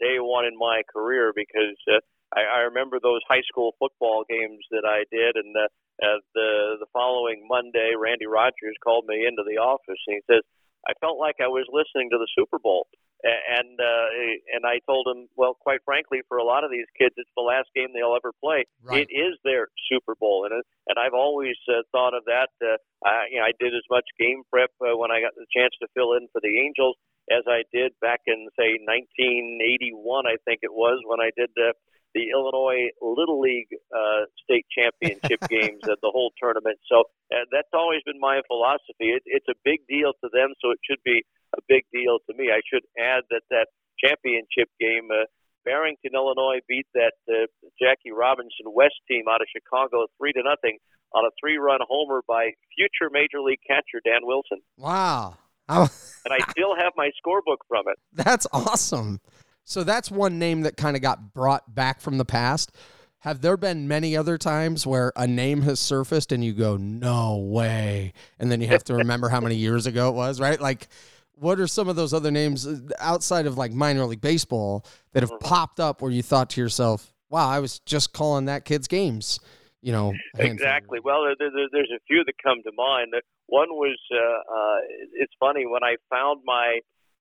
day 0.00 0.18
one 0.18 0.44
in 0.46 0.56
my 0.56 0.82
career 0.90 1.32
because 1.34 1.76
uh, 1.92 1.98
I, 2.34 2.40
I 2.40 2.58
remember 2.70 2.98
those 3.02 3.20
high 3.28 3.42
school 3.50 3.74
football 3.78 4.24
games 4.28 4.64
that 4.70 4.84
I 4.86 5.04
did, 5.10 5.36
and 5.36 5.54
uh, 6.02 6.20
the 6.34 6.78
the 6.80 6.90
following 6.92 7.46
Monday, 7.48 7.92
Randy 7.98 8.26
Rogers 8.26 8.76
called 8.82 9.06
me 9.06 9.26
into 9.26 9.42
the 9.42 9.58
office 9.58 10.00
and 10.06 10.20
he 10.20 10.22
says, 10.30 10.42
"I 10.86 10.92
felt 11.00 11.18
like 11.18 11.36
I 11.40 11.48
was 11.48 11.66
listening 11.70 12.10
to 12.10 12.18
the 12.18 12.28
Super 12.36 12.58
Bowl." 12.58 12.86
and 13.24 13.74
uh, 13.80 14.08
and 14.54 14.62
I 14.62 14.78
told 14.86 15.10
him, 15.10 15.26
well, 15.34 15.58
quite 15.58 15.82
frankly, 15.84 16.22
for 16.28 16.38
a 16.38 16.44
lot 16.44 16.62
of 16.62 16.70
these 16.70 16.86
kids, 16.94 17.14
it's 17.16 17.30
the 17.36 17.42
last 17.42 17.66
game 17.74 17.90
they'll 17.90 18.14
ever 18.14 18.30
play. 18.38 18.62
Right. 18.82 19.02
It 19.02 19.10
is 19.10 19.34
their 19.42 19.68
Super 19.90 20.14
Bowl, 20.14 20.46
and 20.46 20.54
and 20.86 20.96
I've 20.98 21.18
always 21.18 21.58
uh, 21.66 21.82
thought 21.90 22.14
of 22.14 22.24
that. 22.26 22.54
Uh, 22.62 22.78
I, 23.02 23.26
you 23.30 23.38
know, 23.38 23.46
I 23.46 23.52
did 23.58 23.74
as 23.74 23.82
much 23.90 24.06
game 24.18 24.42
prep 24.52 24.70
uh, 24.78 24.94
when 24.94 25.10
I 25.10 25.18
got 25.18 25.34
the 25.34 25.50
chance 25.50 25.74
to 25.82 25.88
fill 25.94 26.14
in 26.14 26.28
for 26.30 26.40
the 26.40 26.62
Angels 26.62 26.94
as 27.30 27.44
I 27.46 27.64
did 27.72 27.92
back 28.00 28.20
in 28.26 28.48
say 28.56 28.80
1981, 28.80 30.26
I 30.26 30.36
think 30.44 30.60
it 30.62 30.72
was 30.72 31.00
when 31.04 31.20
I 31.20 31.30
did 31.36 31.50
the 31.54 31.74
the 32.14 32.30
Illinois 32.32 32.90
Little 33.00 33.40
League 33.40 33.68
uh, 33.92 34.26
state 34.42 34.66
championship 34.72 35.40
games 35.48 35.82
at 35.84 35.98
the 36.02 36.10
whole 36.12 36.32
tournament. 36.40 36.78
So 36.88 37.04
uh, 37.32 37.44
that's 37.52 37.72
always 37.72 38.00
been 38.04 38.20
my 38.20 38.40
philosophy. 38.46 39.12
It, 39.12 39.22
it's 39.26 39.48
a 39.48 39.58
big 39.64 39.80
deal 39.88 40.12
to 40.24 40.28
them, 40.32 40.54
so 40.60 40.70
it 40.70 40.80
should 40.88 41.02
be 41.04 41.22
a 41.56 41.60
big 41.68 41.84
deal 41.92 42.18
to 42.28 42.32
me. 42.36 42.50
I 42.50 42.60
should 42.66 42.84
add 42.98 43.24
that 43.30 43.42
that 43.50 43.68
championship 43.98 44.68
game, 44.80 45.08
uh, 45.12 45.26
Barrington, 45.64 46.12
Illinois, 46.14 46.60
beat 46.68 46.86
that 46.94 47.18
uh, 47.28 47.46
Jackie 47.80 48.12
Robinson 48.12 48.72
West 48.72 49.00
team 49.08 49.24
out 49.28 49.40
of 49.40 49.48
Chicago 49.52 50.06
three 50.18 50.32
to 50.32 50.42
nothing 50.42 50.78
on 51.14 51.24
a 51.24 51.32
three-run 51.40 51.80
homer 51.88 52.20
by 52.28 52.52
future 52.76 53.10
Major 53.10 53.40
League 53.40 53.60
catcher 53.66 54.00
Dan 54.04 54.20
Wilson. 54.24 54.60
Wow! 54.76 55.38
and 55.68 56.32
I 56.32 56.38
still 56.50 56.74
have 56.76 56.92
my 56.96 57.10
scorebook 57.20 57.58
from 57.68 57.84
it. 57.88 57.98
That's 58.12 58.46
awesome. 58.52 59.20
So 59.68 59.84
that's 59.84 60.10
one 60.10 60.38
name 60.38 60.62
that 60.62 60.78
kind 60.78 60.96
of 60.96 61.02
got 61.02 61.34
brought 61.34 61.74
back 61.74 62.00
from 62.00 62.16
the 62.16 62.24
past. 62.24 62.72
Have 63.18 63.42
there 63.42 63.58
been 63.58 63.86
many 63.86 64.16
other 64.16 64.38
times 64.38 64.86
where 64.86 65.12
a 65.14 65.26
name 65.26 65.60
has 65.62 65.78
surfaced 65.78 66.32
and 66.32 66.42
you 66.42 66.54
go, 66.54 66.78
no 66.78 67.36
way? 67.36 68.14
And 68.38 68.50
then 68.50 68.62
you 68.62 68.68
have 68.68 68.82
to 68.84 68.94
remember 68.94 69.28
how 69.28 69.40
many 69.40 69.56
years 69.56 69.86
ago 69.86 70.08
it 70.08 70.14
was, 70.14 70.40
right? 70.40 70.58
Like, 70.58 70.88
what 71.34 71.60
are 71.60 71.66
some 71.66 71.86
of 71.86 71.96
those 71.96 72.14
other 72.14 72.30
names 72.30 72.66
uh, 72.66 72.78
outside 72.98 73.44
of 73.44 73.58
like 73.58 73.70
minor 73.70 74.06
league 74.06 74.22
baseball 74.22 74.86
that 75.12 75.22
have 75.22 75.32
mm-hmm. 75.32 75.46
popped 75.46 75.80
up 75.80 76.00
where 76.00 76.10
you 76.10 76.22
thought 76.22 76.48
to 76.50 76.62
yourself, 76.62 77.12
wow, 77.28 77.46
I 77.46 77.58
was 77.58 77.80
just 77.80 78.14
calling 78.14 78.46
that 78.46 78.64
kid's 78.64 78.88
games? 78.88 79.38
You 79.82 79.92
know, 79.92 80.14
exactly. 80.38 80.98
Well, 81.04 81.24
there, 81.38 81.50
there, 81.54 81.68
there's 81.70 81.92
a 81.94 82.00
few 82.06 82.24
that 82.24 82.34
come 82.42 82.62
to 82.64 82.72
mind. 82.74 83.12
One 83.46 83.68
was, 83.68 83.98
uh, 84.10 84.16
uh, 84.18 84.78
it's 85.12 85.34
funny, 85.38 85.66
when 85.66 85.84
I 85.84 85.96
found 86.08 86.40
my 86.46 86.80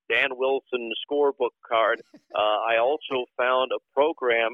Dan 0.10 0.30
Wilson 0.36 0.92
scorebook 1.06 1.56
card, 1.68 2.02
uh, 2.36 2.58
I 2.68 2.78
also 2.78 3.26
found 3.38 3.72
a 3.72 3.82
program 3.94 4.52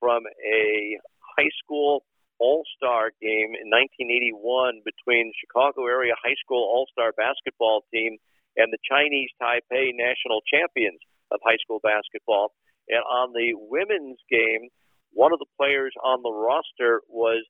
from 0.00 0.22
a 0.26 0.98
high 1.38 1.50
school 1.62 2.04
All 2.38 2.64
Star 2.76 3.10
game 3.20 3.56
in 3.56 3.70
1981 3.70 4.82
between 4.84 5.32
Chicago 5.40 5.86
area 5.86 6.14
high 6.22 6.36
school 6.44 6.62
All 6.62 6.86
Star 6.92 7.12
basketball 7.16 7.84
team 7.92 8.18
and 8.56 8.72
the 8.72 8.78
Chinese 8.88 9.30
Taipei 9.40 9.90
national 9.94 10.40
champions 10.46 11.00
of 11.30 11.40
high 11.44 11.58
school 11.62 11.80
basketball. 11.82 12.52
And 12.88 13.00
on 13.00 13.32
the 13.32 13.54
women's 13.56 14.20
game, 14.30 14.68
one 15.12 15.32
of 15.32 15.38
the 15.38 15.50
players 15.56 15.94
on 16.02 16.22
the 16.22 16.32
roster 16.32 17.00
was 17.08 17.44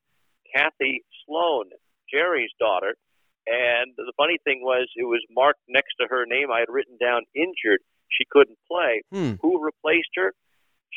Kathy 0.53 1.03
Sloan, 1.25 1.69
Jerry's 2.11 2.53
daughter. 2.59 2.95
And 3.47 3.93
the 3.97 4.13
funny 4.17 4.37
thing 4.43 4.61
was, 4.61 4.89
it 4.95 5.05
was 5.05 5.21
marked 5.29 5.61
next 5.69 5.95
to 6.01 6.07
her 6.09 6.25
name. 6.25 6.49
I 6.51 6.59
had 6.59 6.69
written 6.69 6.97
down 6.97 7.21
injured. 7.35 7.79
She 8.09 8.25
couldn't 8.29 8.57
play. 8.69 9.01
Hmm. 9.11 9.33
Who 9.41 9.63
replaced 9.63 10.13
her? 10.15 10.33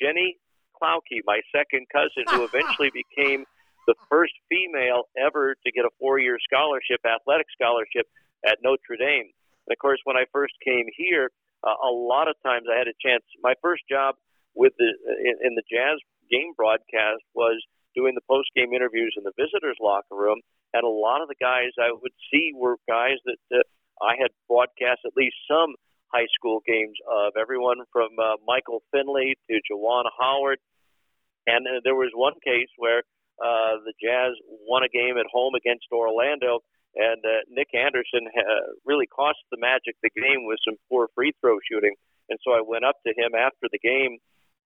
Jenny 0.01 0.39
Klauke, 0.73 1.21
my 1.25 1.41
second 1.53 1.87
cousin, 1.93 2.25
who 2.29 2.45
eventually 2.49 2.91
became 2.91 3.45
the 3.87 3.95
first 4.09 4.33
female 4.49 5.09
ever 5.17 5.57
to 5.65 5.73
get 5.73 5.85
a 5.85 5.93
four-year 5.99 6.39
scholarship, 6.45 7.01
athletic 7.05 7.47
scholarship 7.53 8.07
at 8.47 8.59
Notre 8.63 8.97
Dame. 8.97 9.33
And 9.67 9.73
of 9.73 9.79
course, 9.81 10.01
when 10.05 10.17
I 10.17 10.25
first 10.33 10.55
came 10.65 10.87
here, 10.97 11.31
uh, 11.65 11.75
a 11.85 11.93
lot 11.93 12.29
of 12.29 12.37
times 12.45 12.69
I 12.71 12.79
had 12.79 12.89
a 12.89 12.97
chance. 13.01 13.25
My 13.43 13.55
first 13.61 13.83
job 13.91 14.15
with 14.55 14.73
the 14.79 14.89
in, 15.25 15.37
in 15.43 15.53
the 15.55 15.65
Jazz 15.69 15.99
game 16.31 16.53
broadcast 16.57 17.25
was 17.35 17.61
doing 17.97 18.15
the 18.15 18.25
post-game 18.29 18.73
interviews 18.73 19.15
in 19.17 19.25
the 19.25 19.33
visitors' 19.37 19.81
locker 19.81 20.15
room, 20.15 20.41
and 20.75 20.85
a 20.85 20.89
lot 20.89 21.23
of 21.23 21.29
the 21.29 21.41
guys 21.41 21.73
I 21.79 21.93
would 21.93 22.13
see 22.31 22.53
were 22.55 22.77
guys 22.89 23.19
that 23.25 23.41
uh, 23.53 23.63
I 24.03 24.17
had 24.21 24.31
broadcast 24.49 25.01
at 25.05 25.17
least 25.17 25.37
some 25.49 25.75
high 26.13 26.29
school 26.35 26.61
games 26.67 26.97
of. 27.11 27.33
Everyone 27.41 27.85
from 27.93 28.11
uh, 28.19 28.37
Michael 28.47 28.83
Finley 28.93 29.37
to 29.49 29.55
Juwan 29.71 30.05
Howard, 30.19 30.59
and 31.47 31.67
uh, 31.67 31.81
there 31.85 31.97
was 31.97 32.11
one 32.15 32.35
case 32.45 32.69
where 32.77 33.03
uh, 33.39 33.81
the 33.85 33.95
Jazz 34.03 34.35
won 34.67 34.83
a 34.83 34.89
game 34.89 35.17
at 35.17 35.27
home 35.31 35.55
against 35.55 35.87
Orlando, 35.93 36.61
and 36.95 37.21
uh, 37.25 37.45
Nick 37.49 37.71
Anderson 37.75 38.27
uh, 38.27 38.75
really 38.85 39.07
cost 39.07 39.39
the 39.51 39.59
Magic 39.61 39.97
the 40.03 40.11
game 40.11 40.45
with 40.47 40.59
some 40.67 40.77
poor 40.89 41.09
free 41.15 41.33
throw 41.41 41.59
shooting. 41.71 41.95
And 42.29 42.39
so 42.45 42.53
I 42.53 42.61
went 42.61 42.85
up 42.85 42.97
to 43.07 43.13
him 43.17 43.33
after 43.33 43.73
the 43.73 43.79
game 43.79 44.19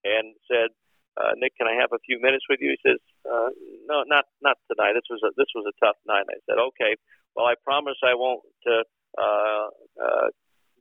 and 0.05 0.35
said, 0.51 0.75
uh, 1.17 1.33
"Nick, 1.37 1.57
can 1.57 1.67
I 1.67 1.77
have 1.81 1.93
a 1.93 2.01
few 2.07 2.21
minutes 2.21 2.45
with 2.49 2.61
you?" 2.61 2.75
He 2.77 2.81
says, 2.81 3.01
uh, 3.29 3.51
"No, 3.87 4.05
not 4.07 4.25
not 4.41 4.57
tonight. 4.71 4.95
This 4.95 5.09
was 5.11 5.21
a 5.25 5.31
this 5.37 5.51
was 5.55 5.67
a 5.69 5.77
tough 5.85 5.97
night." 6.07 6.27
I 6.29 6.41
said, 6.47 6.59
"Okay, 6.59 6.97
well, 7.35 7.47
I 7.47 7.55
promise 7.63 7.97
I 8.03 8.15
won't 8.15 8.43
uh, 8.67 8.85
uh, 9.21 9.67
uh, 10.01 10.29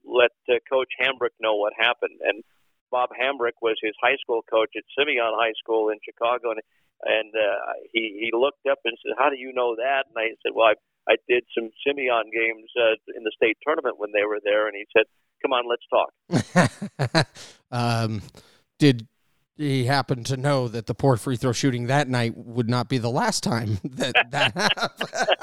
let 0.06 0.32
uh, 0.50 0.60
Coach 0.70 0.92
Hambric 1.00 1.36
know 1.40 1.56
what 1.56 1.74
happened." 1.78 2.20
And 2.22 2.44
Bob 2.92 3.10
Hambric 3.16 3.60
was 3.62 3.80
his 3.82 3.96
high 4.02 4.18
school 4.22 4.44
coach 4.50 4.72
at 4.76 4.84
Simeon 4.98 5.34
High 5.36 5.56
School 5.64 5.90
in 5.90 5.98
Chicago, 6.04 6.52
and 6.52 6.62
and 7.04 7.34
uh, 7.34 7.74
he 7.94 8.30
he 8.30 8.38
looked 8.38 8.66
up 8.70 8.80
and 8.86 8.96
said, 9.02 9.16
"How 9.18 9.30
do 9.30 9.38
you 9.38 9.54
know 9.54 9.76
that?" 9.76 10.06
And 10.08 10.16
I 10.18 10.36
said, 10.44 10.54
"Well, 10.54 10.68
I 10.68 10.76
I 11.12 11.16
did 11.28 11.44
some 11.58 11.72
Simeon 11.86 12.30
games 12.32 12.70
uh, 12.78 12.96
in 13.18 13.24
the 13.24 13.32
state 13.36 13.58
tournament 13.64 13.98
when 13.98 14.12
they 14.14 14.24
were 14.24 14.40
there." 14.44 14.68
And 14.68 14.76
he 14.76 14.86
said, 14.96 15.06
"Come 15.42 15.54
on, 15.54 15.66
let's 15.68 15.88
talk." 15.90 16.12
um, 17.72 18.22
did 18.78 19.08
he 19.62 19.86
happened 19.86 20.26
to 20.28 20.38
know 20.38 20.68
that 20.68 20.88
the 20.88 20.94
poor 20.94 21.18
free 21.18 21.38
throw 21.38 21.52
shooting 21.52 21.88
that 21.88 22.08
night 22.08 22.36
would 22.36 22.70
not 22.70 22.90
be 22.90 22.98
the 22.98 23.10
last 23.10 23.44
time 23.44 23.80
that 23.84 24.14
that 24.32 24.54
happened? 24.56 25.38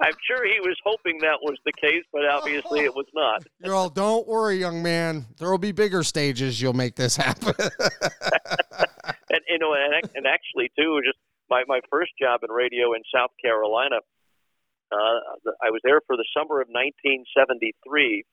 I'm 0.00 0.14
sure 0.26 0.44
he 0.46 0.60
was 0.60 0.76
hoping 0.84 1.18
that 1.20 1.38
was 1.42 1.58
the 1.64 1.72
case, 1.72 2.04
but 2.12 2.24
obviously 2.24 2.80
it 2.80 2.94
was 2.94 3.06
not. 3.14 3.42
You're 3.64 3.74
all, 3.74 3.90
don't 3.90 4.26
worry, 4.28 4.56
young 4.56 4.82
man. 4.82 5.26
There 5.38 5.50
will 5.50 5.58
be 5.58 5.72
bigger 5.72 6.02
stages. 6.02 6.62
You'll 6.62 6.72
make 6.72 6.94
this 6.94 7.16
happen. 7.16 7.52
and 7.58 9.40
you 9.48 9.58
know, 9.58 9.74
and, 9.74 10.10
and 10.14 10.26
actually 10.26 10.70
too, 10.78 11.00
just 11.04 11.18
my 11.50 11.64
my 11.66 11.80
first 11.90 12.12
job 12.20 12.40
in 12.44 12.50
radio 12.50 12.94
in 12.94 13.02
South 13.12 13.30
Carolina, 13.42 13.96
uh, 14.92 15.18
I 15.62 15.70
was 15.70 15.80
there 15.84 16.00
for 16.06 16.16
the 16.16 16.24
summer 16.36 16.60
of 16.60 16.68
1973, 16.68 18.24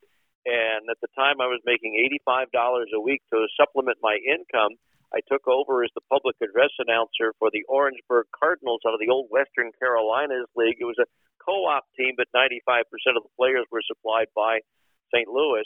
and 0.46 0.86
at 0.90 0.98
the 1.02 1.08
time 1.18 1.42
I 1.42 1.48
was 1.48 1.60
making 1.66 1.96
eighty-five 1.96 2.52
dollars 2.52 2.90
a 2.94 3.00
week 3.00 3.22
to 3.34 3.48
supplement 3.60 3.98
my 4.02 4.18
income. 4.24 4.78
I 5.16 5.24
took 5.32 5.48
over 5.48 5.84
as 5.84 5.90
the 5.96 6.04
public 6.12 6.36
address 6.44 6.76
announcer 6.78 7.32
for 7.40 7.48
the 7.50 7.64
Orangeburg 7.72 8.28
Cardinals 8.36 8.84
out 8.86 8.94
of 8.94 9.00
the 9.00 9.08
old 9.08 9.32
Western 9.32 9.72
Carolinas 9.80 10.52
League. 10.60 10.76
It 10.80 10.86
was 10.86 11.00
a 11.00 11.08
co-op 11.40 11.88
team, 11.96 12.20
but 12.20 12.28
95% 12.36 12.84
of 13.16 13.24
the 13.24 13.34
players 13.40 13.64
were 13.72 13.82
supplied 13.88 14.28
by 14.36 14.60
St. 15.16 15.28
Louis. 15.32 15.64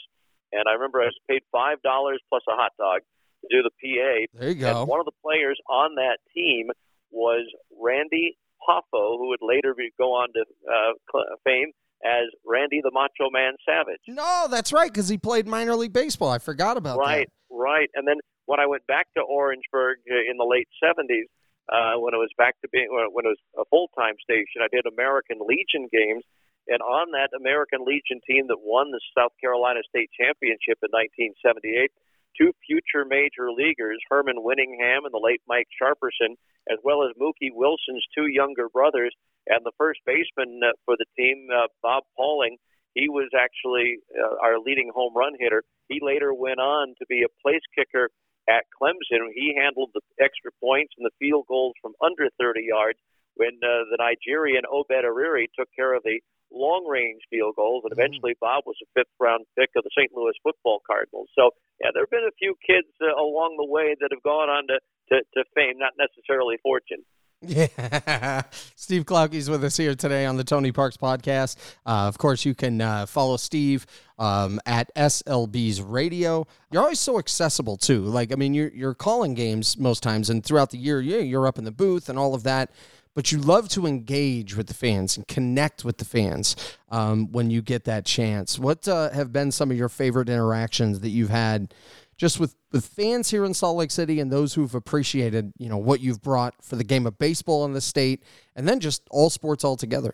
And 0.53 0.69
I 0.69 0.73
remember 0.73 1.01
I 1.01 1.09
was 1.09 1.17
paid 1.29 1.41
five 1.51 1.81
dollars 1.81 2.21
plus 2.29 2.43
a 2.49 2.53
hot 2.53 2.73
dog 2.77 3.01
to 3.41 3.47
do 3.49 3.61
the 3.65 3.73
PA. 3.81 4.39
There 4.39 4.49
you 4.49 4.55
go. 4.55 4.81
And 4.81 4.87
one 4.87 4.99
of 4.99 5.05
the 5.05 5.17
players 5.23 5.57
on 5.69 5.95
that 5.95 6.17
team 6.33 6.69
was 7.11 7.45
Randy 7.73 8.37
Poffo, 8.61 9.17
who 9.17 9.29
would 9.29 9.41
later 9.41 9.73
be, 9.75 9.91
go 9.97 10.13
on 10.13 10.29
to 10.33 10.45
uh, 10.69 11.21
fame 11.43 11.71
as 12.03 12.29
Randy 12.45 12.81
the 12.83 12.91
Macho 12.93 13.29
Man 13.31 13.53
Savage. 13.65 14.01
No, 14.07 14.47
that's 14.49 14.71
right, 14.71 14.91
because 14.91 15.09
he 15.09 15.17
played 15.17 15.47
minor 15.47 15.75
league 15.75 15.93
baseball. 15.93 16.29
I 16.29 16.39
forgot 16.39 16.77
about 16.77 16.97
right, 16.97 17.27
that. 17.27 17.55
Right, 17.55 17.79
right, 17.79 17.89
And 17.95 18.07
then 18.07 18.17
when 18.49 18.57
I 18.57 18.65
went 18.65 18.81
back 18.89 19.05
to 19.13 19.21
Orangeburg 19.21 20.01
uh, 20.09 20.25
in 20.25 20.41
the 20.41 20.49
late 20.49 20.65
70s, 20.81 21.29
uh, 21.69 22.01
when 22.01 22.17
it 22.17 22.21
was 22.21 22.33
back 22.33 22.57
to 22.65 22.67
being 22.73 22.89
when 22.89 23.05
it 23.05 23.13
was 23.13 23.37
a 23.53 23.61
full 23.69 23.93
time 23.93 24.17
station, 24.17 24.65
I 24.65 24.73
did 24.73 24.89
American 24.89 25.37
Legion 25.45 25.85
games, 25.93 26.25
and 26.65 26.81
on 26.81 27.13
that 27.13 27.29
American 27.37 27.85
Legion 27.85 28.17
team 28.25 28.49
that 28.49 28.57
won 28.57 28.89
the 28.89 28.97
South 29.13 29.37
Carolina 29.37 29.85
State 29.85 30.09
Championship 30.17 30.81
in 30.81 30.89
1978, 30.89 31.93
two 32.33 32.49
future 32.65 33.05
major 33.05 33.53
leaguers, 33.53 34.01
Herman 34.09 34.41
Winningham 34.41 35.05
and 35.05 35.13
the 35.13 35.21
late 35.21 35.45
Mike 35.45 35.69
Sharperson, 35.77 36.33
as 36.73 36.81
well 36.81 37.05
as 37.05 37.13
Mookie 37.21 37.53
Wilson's 37.53 38.05
two 38.17 38.33
younger 38.33 38.65
brothers, 38.65 39.13
and 39.45 39.61
the 39.61 39.77
first 39.77 40.01
baseman 40.09 40.57
uh, 40.65 40.73
for 40.89 40.97
the 40.97 41.05
team, 41.13 41.53
uh, 41.53 41.69
Bob 41.85 42.01
Paulling. 42.17 42.57
He 42.97 43.13
was 43.13 43.29
actually 43.37 44.01
uh, 44.09 44.41
our 44.41 44.57
leading 44.57 44.89
home 44.89 45.13
run 45.13 45.37
hitter. 45.37 45.61
He 45.85 46.01
later 46.01 46.33
went 46.33 46.57
on 46.57 46.97
to 46.97 47.05
be 47.05 47.21
a 47.21 47.29
place 47.45 47.61
kicker 47.77 48.09
at 48.49 48.65
Clemson. 48.73 49.29
He 49.33 49.53
handled 49.53 49.91
the 49.93 50.01
extra 50.17 50.51
points 50.59 50.93
and 50.97 51.05
the 51.05 51.13
field 51.21 51.45
goals 51.47 51.77
from 51.81 51.93
under 52.01 52.27
30 52.41 52.65
yards 52.65 52.97
when 53.37 53.55
uh, 53.61 53.85
the 53.93 54.01
Nigerian 54.01 54.65
Obed 54.65 55.05
Ariri 55.05 55.47
took 55.53 55.69
care 55.77 55.93
of 55.93 56.03
the 56.03 56.19
long 56.51 56.83
range 56.89 57.21
field 57.29 57.55
goals, 57.55 57.85
and 57.85 57.93
eventually 57.93 58.33
Bob 58.41 58.65
was 58.65 58.75
a 58.81 58.89
fifth 58.97 59.13
round 59.21 59.45
pick 59.53 59.69
of 59.77 59.85
the 59.85 59.93
St. 59.93 60.09
Louis 60.11 60.33
football 60.41 60.81
Cardinals. 60.81 61.29
So, 61.37 61.53
yeah, 61.79 61.93
there 61.93 62.03
have 62.03 62.11
been 62.11 62.27
a 62.27 62.41
few 62.41 62.57
kids 62.65 62.89
uh, 62.99 63.13
along 63.13 63.55
the 63.55 63.69
way 63.69 63.95
that 64.01 64.09
have 64.11 64.25
gone 64.25 64.49
on 64.49 64.65
to, 64.67 64.77
to, 65.13 65.15
to 65.21 65.39
fame, 65.53 65.77
not 65.77 65.93
necessarily 65.95 66.57
fortune. 66.65 67.05
Yeah. 67.41 68.41
Steve 68.75 69.05
Klauke's 69.05 69.49
with 69.49 69.63
us 69.63 69.77
here 69.77 69.95
today 69.95 70.25
on 70.25 70.35
the 70.35 70.43
Tony 70.43 70.71
Parks 70.71 70.97
podcast. 70.97 71.55
Uh, 71.85 72.07
of 72.07 72.17
course, 72.17 72.43
you 72.43 72.53
can 72.53 72.81
uh, 72.81 73.05
follow 73.05 73.37
Steve 73.37 73.85
um, 74.17 74.59
at 74.65 74.93
SLB's 74.95 75.81
radio. 75.81 76.45
You're 76.69 76.81
always 76.81 76.99
so 76.99 77.17
accessible, 77.17 77.77
too. 77.77 78.01
Like, 78.01 78.33
I 78.33 78.35
mean, 78.35 78.53
you're, 78.53 78.71
you're 78.71 78.93
calling 78.93 79.35
games 79.35 79.77
most 79.77 80.03
times, 80.03 80.29
and 80.29 80.43
throughout 80.43 80.71
the 80.71 80.77
year, 80.77 80.99
yeah, 80.99 81.19
you're 81.19 81.47
up 81.47 81.57
in 81.57 81.63
the 81.63 81.71
booth 81.71 82.09
and 82.09 82.19
all 82.19 82.35
of 82.35 82.43
that. 82.43 82.71
But 83.15 83.31
you 83.31 83.39
love 83.39 83.69
to 83.69 83.85
engage 83.85 84.55
with 84.55 84.67
the 84.67 84.73
fans 84.73 85.17
and 85.17 85.27
connect 85.27 85.83
with 85.83 85.97
the 85.97 86.05
fans 86.05 86.55
um, 86.89 87.31
when 87.31 87.49
you 87.49 87.61
get 87.61 87.85
that 87.85 88.05
chance. 88.05 88.59
What 88.59 88.87
uh, 88.87 89.09
have 89.09 89.33
been 89.33 89.51
some 89.51 89.71
of 89.71 89.77
your 89.77 89.89
favorite 89.89 90.29
interactions 90.29 90.99
that 90.99 91.09
you've 91.09 91.29
had 91.29 91.73
just 92.19 92.37
with, 92.37 92.55
with 92.73 92.85
fans 92.85 93.31
here 93.31 93.45
in 93.45 93.53
Salt 93.53 93.77
Lake 93.77 93.91
City 93.91 94.19
and 94.19 94.29
those 94.29 94.53
who've 94.53 94.75
appreciated, 94.75 95.53
you 95.57 95.69
know, 95.69 95.77
what 95.77 96.01
you've 96.01 96.21
brought 96.21 96.53
for 96.61 96.75
the 96.75 96.83
game 96.83 97.07
of 97.07 97.17
baseball 97.17 97.63
in 97.63 97.71
the 97.71 97.79
state 97.79 98.21
and 98.57 98.67
then 98.67 98.81
just 98.81 99.01
all 99.09 99.29
sports 99.29 99.63
altogether? 99.63 100.13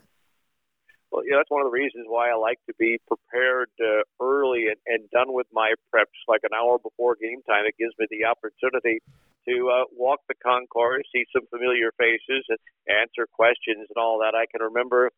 Well, 1.10 1.22
yeah, 1.26 1.36
that's 1.36 1.50
one 1.50 1.62
of 1.62 1.66
the 1.66 1.74
reasons 1.74 2.06
why 2.08 2.30
I 2.30 2.36
like 2.36 2.60
to 2.66 2.74
be 2.78 2.98
prepared 3.08 3.70
uh, 3.82 4.06
early 4.22 4.66
and, 4.68 4.76
and 4.86 5.10
done 5.10 5.32
with 5.34 5.48
my 5.52 5.74
preps 5.92 6.14
like 6.28 6.42
an 6.44 6.54
hour 6.54 6.78
before 6.78 7.16
game 7.20 7.42
time. 7.42 7.66
It 7.66 7.74
gives 7.76 7.94
me 7.98 8.06
the 8.08 8.26
opportunity 8.26 9.02
to 9.48 9.70
uh, 9.70 9.84
walk 9.90 10.20
the 10.28 10.34
concourse, 10.38 11.02
see 11.12 11.24
some 11.34 11.46
familiar 11.50 11.90
faces, 11.98 12.46
and 12.48 12.58
answer 12.86 13.26
questions 13.26 13.90
and 13.90 13.98
all 13.98 14.22
that. 14.22 14.38
I 14.38 14.46
can 14.46 14.62
remember 14.62 15.10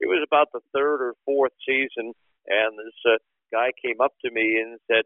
it 0.00 0.08
was 0.08 0.20
about 0.26 0.48
the 0.52 0.60
third 0.74 1.00
or 1.00 1.14
fourth 1.24 1.52
season, 1.64 2.12
and 2.46 2.70
this 2.76 3.00
uh, 3.08 3.16
guy 3.52 3.72
came 3.80 4.00
up 4.02 4.12
to 4.24 4.30
me 4.30 4.60
and 4.60 4.78
said, 4.90 5.04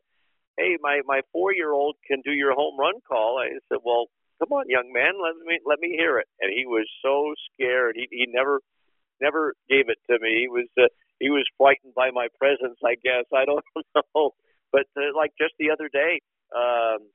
hey, 0.59 0.77
my 0.83 1.01
my 1.07 1.23
four 1.33 1.55
year 1.55 1.73
old 1.73 1.97
can 2.07 2.21
do 2.25 2.33
your 2.33 2.55
home 2.55 2.79
run 2.79 3.01
call. 3.07 3.39
I 3.39 3.55
said, 3.69 3.79
well, 3.85 4.07
come 4.39 4.53
on, 4.53 4.65
young 4.69 4.91
man, 4.93 5.15
let 5.23 5.35
me 5.47 5.59
let 5.65 5.79
me 5.79 5.95
hear 5.97 6.19
it. 6.19 6.27
And 6.41 6.53
he 6.53 6.67
was 6.67 6.87
so 7.03 7.35
scared. 7.53 7.95
He 7.97 8.09
he 8.11 8.27
never 8.29 8.61
never 9.21 9.55
gave 9.69 9.89
it 9.89 9.99
to 10.11 10.19
me. 10.21 10.47
He 10.47 10.49
was 10.49 10.69
uh, 10.79 10.91
he 11.19 11.31
was 11.31 11.47
frightened 11.57 11.95
by 11.95 12.11
my 12.11 12.29
presence, 12.39 12.79
I 12.85 12.95
guess. 12.95 13.27
I 13.35 13.45
don't 13.45 13.65
know. 13.95 14.35
But 14.73 14.87
uh, 14.97 15.17
like 15.17 15.33
just 15.39 15.55
the 15.59 15.71
other 15.71 15.89
day, 15.89 16.21
um, 16.55 17.09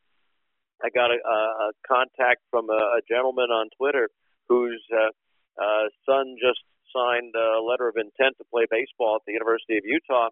I 0.84 0.90
got 0.94 1.12
a, 1.12 1.20
a 1.20 1.72
contact 1.88 2.42
from 2.52 2.70
a, 2.70 3.00
a 3.00 3.02
gentleman 3.08 3.52
on 3.52 3.70
Twitter 3.78 4.10
whose 4.50 4.84
uh, 4.92 5.12
uh, 5.62 5.86
son 6.06 6.36
just 6.42 6.60
signed 6.92 7.34
a 7.36 7.62
letter 7.62 7.88
of 7.88 7.96
intent 7.96 8.38
to 8.38 8.46
play 8.52 8.66
baseball 8.70 9.16
at 9.16 9.22
the 9.26 9.34
University 9.34 9.78
of 9.78 9.86
Utah, 9.86 10.30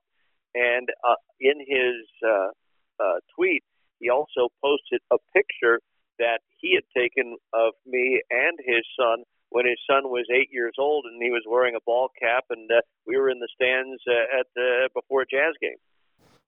and 0.53 0.89
uh, 1.08 1.15
in 1.39 1.58
his 1.60 2.06
uh, 2.22 2.51
uh, 3.00 3.19
tweet, 3.36 3.63
he 4.00 4.10
also 4.10 4.50
posted 4.63 5.00
a 5.12 5.17
picture 5.33 5.79
that 6.19 6.39
he 6.60 6.75
had 6.75 6.83
taken 6.95 7.38
of 7.53 7.74
me 7.86 8.21
and 8.29 8.57
his 8.65 8.83
son 9.00 9.24
when 9.50 9.65
his 9.65 9.77
son 9.89 10.03
was 10.10 10.25
eight 10.33 10.48
years 10.51 10.74
old 10.79 11.05
and 11.05 11.21
he 11.21 11.29
was 11.29 11.43
wearing 11.48 11.75
a 11.75 11.79
ball 11.86 12.10
cap, 12.21 12.45
and 12.50 12.69
uh, 12.71 12.79
we 13.05 13.17
were 13.17 13.29
in 13.29 13.39
the 13.39 13.48
stands 13.53 14.01
uh, 14.07 14.39
at 14.39 14.48
uh, 14.57 14.88
before 14.93 15.24
a 15.24 15.25
Jazz 15.25 15.53
game. 15.62 15.75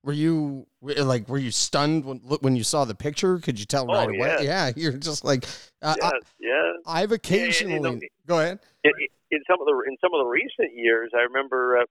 Were 0.06 0.14
you 0.14 0.68
like 0.82 1.30
were 1.30 1.38
you 1.38 1.52
stunned 1.52 2.04
when 2.06 2.18
when 2.20 2.56
you 2.56 2.64
saw 2.64 2.84
the 2.86 2.96
picture? 2.96 3.40
Could 3.40 3.60
you 3.60 3.66
tell 3.66 3.90
Oh, 3.90 3.94
right 3.94 4.10
away? 4.10 4.36
yeah. 4.40 4.42
Yeah, 4.42 4.72
you're 4.76 4.94
just 4.94 5.24
like 5.24 5.46
uh, 5.82 5.96
yeah, 6.02 6.12
yeah. 6.40 6.72
I, 6.86 7.02
I've 7.04 7.12
occasionally 7.12 7.80
know, 7.80 8.00
go 8.28 8.40
ahead. 8.40 8.60
in, 8.84 8.92
in 9.32 9.40
some 9.50 9.62
of 9.62 9.66
the 9.68 9.84
in 9.88 9.96
some 10.02 10.14
of 10.14 10.20
the 10.26 10.30
recent 10.30 10.76
years, 10.76 11.12
I 11.16 11.22
remember 11.22 11.78
uh, 11.80 11.86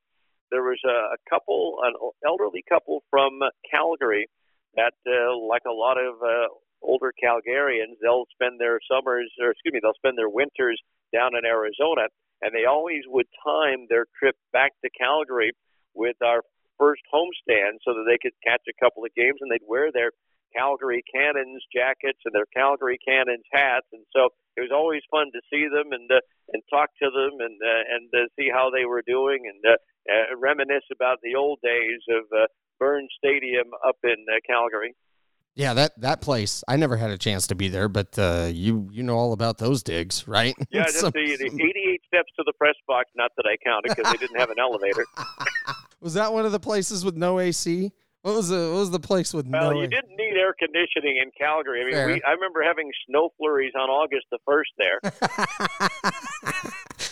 there 0.51 0.63
was 0.63 0.79
a, 0.85 1.15
a 1.15 1.17
couple, 1.29 1.79
an 1.83 1.95
elderly 2.27 2.63
couple 2.69 3.03
from 3.11 3.41
Calgary, 3.71 4.29
that 4.77 4.95
uh, 5.07 5.37
like 5.37 5.63
a 5.69 5.73
lot 5.73 5.99
of 5.99 6.21
uh, 6.23 6.49
older 6.83 7.13
Calgarians, 7.13 7.97
they'll 8.03 8.27
spend 8.33 8.61
their 8.61 8.81
summers, 8.91 9.31
or 9.41 9.51
excuse 9.51 9.73
me, 9.73 9.81
they'll 9.83 9.99
spend 9.99 10.19
their 10.19 10.29
winters 10.29 10.81
down 11.13 11.37
in 11.37 11.45
Arizona, 11.45 12.09
and 12.41 12.55
they 12.55 12.65
always 12.65 13.03
would 13.07 13.27
time 13.45 13.87
their 13.89 14.07
trip 14.19 14.37
back 14.53 14.73
to 14.85 14.91
Calgary 14.99 15.53
with 15.95 16.17
our 16.25 16.43
first 16.79 17.03
homestand 17.13 17.79
so 17.85 17.95
that 17.95 18.05
they 18.09 18.19
could 18.19 18.35
catch 18.43 18.63
a 18.69 18.77
couple 18.83 19.05
of 19.05 19.15
games, 19.15 19.39
and 19.41 19.51
they'd 19.51 19.67
wear 19.67 19.93
their 19.93 20.11
Calgary 20.55 21.03
Cannons 21.13 21.63
jackets 21.73 22.21
and 22.25 22.35
their 22.35 22.47
Calgary 22.55 22.99
Cannons 23.07 23.45
hats, 23.53 23.87
and 23.93 24.05
so 24.15 24.31
it 24.57 24.61
was 24.61 24.71
always 24.73 25.03
fun 25.11 25.33
to 25.33 25.41
see 25.51 25.67
them 25.69 25.93
and 25.93 26.11
uh, 26.11 26.21
and 26.53 26.63
talk 26.71 26.91
to 27.03 27.11
them 27.11 27.41
and 27.41 27.59
uh, 27.61 27.83
and 27.97 28.09
uh, 28.15 28.29
see 28.39 28.49
how 28.53 28.71
they 28.71 28.85
were 28.85 29.03
doing 29.07 29.49
and 29.49 29.63
uh, 29.65 29.77
uh, 30.11 30.37
reminisce 30.37 30.87
about 30.93 31.19
the 31.23 31.35
old 31.35 31.59
days 31.63 32.01
of 32.11 32.25
uh, 32.33 32.47
Burns 32.79 33.11
Stadium 33.19 33.71
up 33.87 33.97
in 34.05 34.27
uh, 34.29 34.41
Calgary. 34.47 34.95
Yeah, 35.55 35.75
that 35.75 36.01
that 36.01 36.23
place. 36.23 36.65
I 36.67 36.77
never 36.77 36.97
had 36.97 37.11
a 37.11 37.19
chance 37.19 37.47
to 37.49 37.55
be 37.55 37.69
there, 37.69 37.89
but 37.89 38.19
uh, 38.19 38.49
you 38.51 38.89
you 38.91 39.03
know 39.03 39.17
all 39.17 39.33
about 39.35 39.59
those 39.59 39.83
digs, 39.83 40.27
right? 40.27 40.55
Yeah, 40.71 40.85
just 40.87 41.03
the, 41.03 41.11
the 41.13 41.47
88 41.47 42.01
steps 42.07 42.33
to 42.37 42.45
the 42.47 42.55
press 42.55 42.75
box. 42.87 43.11
Not 43.15 43.33
that 43.37 43.45
I 43.47 43.57
counted 43.63 43.95
because 43.95 44.11
they 44.11 44.19
didn't 44.19 44.39
have 44.39 44.51
an 44.51 44.59
elevator. 44.59 45.05
was 46.01 46.15
that 46.15 46.33
one 46.33 46.47
of 46.47 46.53
the 46.53 46.61
places 46.61 47.05
with 47.05 47.17
no 47.17 47.39
AC? 47.39 47.93
What 48.23 48.37
was 48.37 48.49
the 48.49 48.71
what 48.71 48.79
was 48.79 48.91
the 48.93 49.01
place 49.01 49.35
with 49.35 49.49
Well, 49.49 49.73
no? 49.73 49.81
you 49.81 49.89
didn't 49.89 50.17
need 50.17 50.37
air 50.37 50.55
conditioning 50.57 51.17
in 51.21 51.33
Calgary. 51.37 51.83
I 51.83 51.85
mean, 51.85 51.93
Fair. 51.93 52.07
we, 52.07 52.23
I 52.23 52.31
remember 52.31 52.63
having 52.63 52.91
snow 53.09 53.31
flurries 53.37 53.73
on 53.75 53.91
August 53.91 54.27
the 54.31 54.39
first 54.47 54.71
there. 54.79 55.01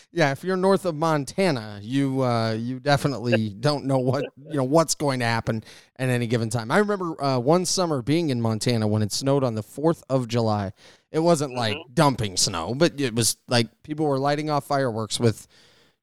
yeah, 0.12 0.30
if 0.30 0.44
you're 0.44 0.56
north 0.56 0.84
of 0.84 0.94
Montana, 0.94 1.80
you 1.82 2.22
uh, 2.22 2.52
you 2.52 2.78
definitely 2.78 3.48
don't 3.60 3.86
know 3.86 3.98
what 3.98 4.24
you 4.36 4.54
know 4.54 4.64
what's 4.64 4.94
going 4.94 5.18
to 5.18 5.26
happen 5.26 5.64
at 5.96 6.08
any 6.08 6.28
given 6.28 6.48
time. 6.48 6.70
I 6.70 6.78
remember 6.78 7.20
uh, 7.22 7.40
one 7.40 7.66
summer 7.66 8.02
being 8.02 8.30
in 8.30 8.40
Montana 8.40 8.86
when 8.86 9.02
it 9.02 9.10
snowed 9.10 9.42
on 9.42 9.56
the 9.56 9.64
Fourth 9.64 10.04
of 10.08 10.28
July. 10.28 10.72
It 11.10 11.18
wasn't 11.18 11.54
like 11.54 11.76
dumping 11.92 12.36
snow, 12.36 12.72
but 12.76 13.00
it 13.00 13.16
was 13.16 13.36
like 13.48 13.82
people 13.82 14.06
were 14.06 14.20
lighting 14.20 14.48
off 14.48 14.64
fireworks 14.64 15.18
with 15.18 15.48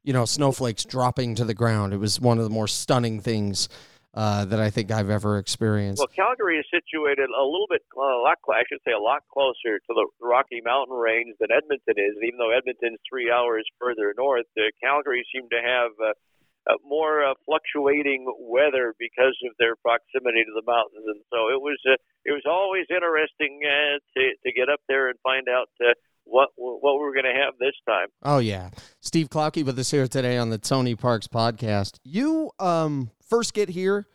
you 0.04 0.12
know 0.12 0.26
snowflakes 0.26 0.84
dropping 0.84 1.36
to 1.36 1.46
the 1.46 1.54
ground. 1.54 1.94
It 1.94 1.98
was 1.98 2.20
one 2.20 2.40
of 2.40 2.44
the 2.44 2.50
more 2.50 2.68
stunning 2.68 3.22
things 3.22 3.70
uh, 4.18 4.46
that 4.50 4.60
I 4.60 4.74
think 4.74 4.90
I've 4.90 5.14
ever 5.14 5.38
experienced. 5.38 6.02
Well, 6.02 6.10
Calgary 6.10 6.58
is 6.58 6.66
situated 6.74 7.30
a 7.30 7.46
little 7.46 7.70
bit, 7.70 7.86
a 7.94 8.02
lot, 8.02 8.42
I 8.50 8.66
should 8.66 8.82
say, 8.82 8.90
a 8.90 8.98
lot 8.98 9.22
closer 9.32 9.78
to 9.78 9.92
the 9.94 10.10
Rocky 10.20 10.58
Mountain 10.66 10.98
Range 10.98 11.38
than 11.40 11.54
Edmonton 11.54 12.02
is. 12.02 12.18
Even 12.26 12.42
though 12.42 12.50
Edmonton's 12.50 12.98
three 13.06 13.30
hours 13.30 13.62
further 13.78 14.18
north, 14.18 14.50
uh, 14.58 14.74
Calgary 14.82 15.22
seemed 15.30 15.54
to 15.54 15.62
have 15.62 15.94
uh, 16.02 16.18
uh, 16.66 16.82
more 16.82 17.30
uh, 17.30 17.38
fluctuating 17.46 18.26
weather 18.42 18.98
because 18.98 19.38
of 19.46 19.54
their 19.62 19.78
proximity 19.86 20.42
to 20.42 20.54
the 20.58 20.66
mountains. 20.66 21.06
And 21.06 21.22
so 21.30 21.54
it 21.54 21.62
was, 21.62 21.78
uh, 21.86 22.02
it 22.26 22.34
was 22.34 22.50
always 22.50 22.90
interesting 22.90 23.62
uh, 23.70 24.02
to 24.18 24.34
to 24.34 24.50
get 24.50 24.66
up 24.66 24.82
there 24.90 25.14
and 25.14 25.20
find 25.22 25.46
out. 25.46 25.70
Uh, 25.78 25.94
what 26.30 26.50
what 26.58 26.96
we 26.96 27.06
were 27.06 27.14
going 27.14 27.24
to 27.24 27.32
have 27.32 27.54
this 27.58 27.72
time? 27.88 28.08
Oh 28.22 28.40
yeah, 28.40 28.72
Steve 29.00 29.30
Klauke 29.30 29.64
with 29.64 29.80
us 29.80 29.92
here 29.92 30.10
today 30.10 30.38
on 30.38 30.50
the 30.50 30.58
Tony 30.58 30.94
Parks 30.94 31.26
podcast. 31.26 32.00
You 32.04 32.52
um 32.60 33.12
first 33.30 33.54
get 33.54 33.70
here, 33.70 34.08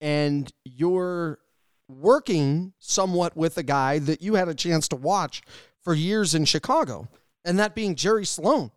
and 0.00 0.50
you're 0.64 1.38
working 1.88 2.72
somewhat 2.78 3.36
with 3.36 3.58
a 3.58 3.62
guy 3.62 3.98
that 3.98 4.22
you 4.22 4.34
had 4.34 4.48
a 4.48 4.54
chance 4.54 4.88
to 4.88 4.96
watch 4.96 5.42
for 5.82 5.94
years 5.94 6.34
in 6.34 6.44
Chicago, 6.44 7.08
and 7.44 7.58
that 7.58 7.74
being 7.74 7.94
Jerry 7.94 8.26
Sloan. 8.26 8.70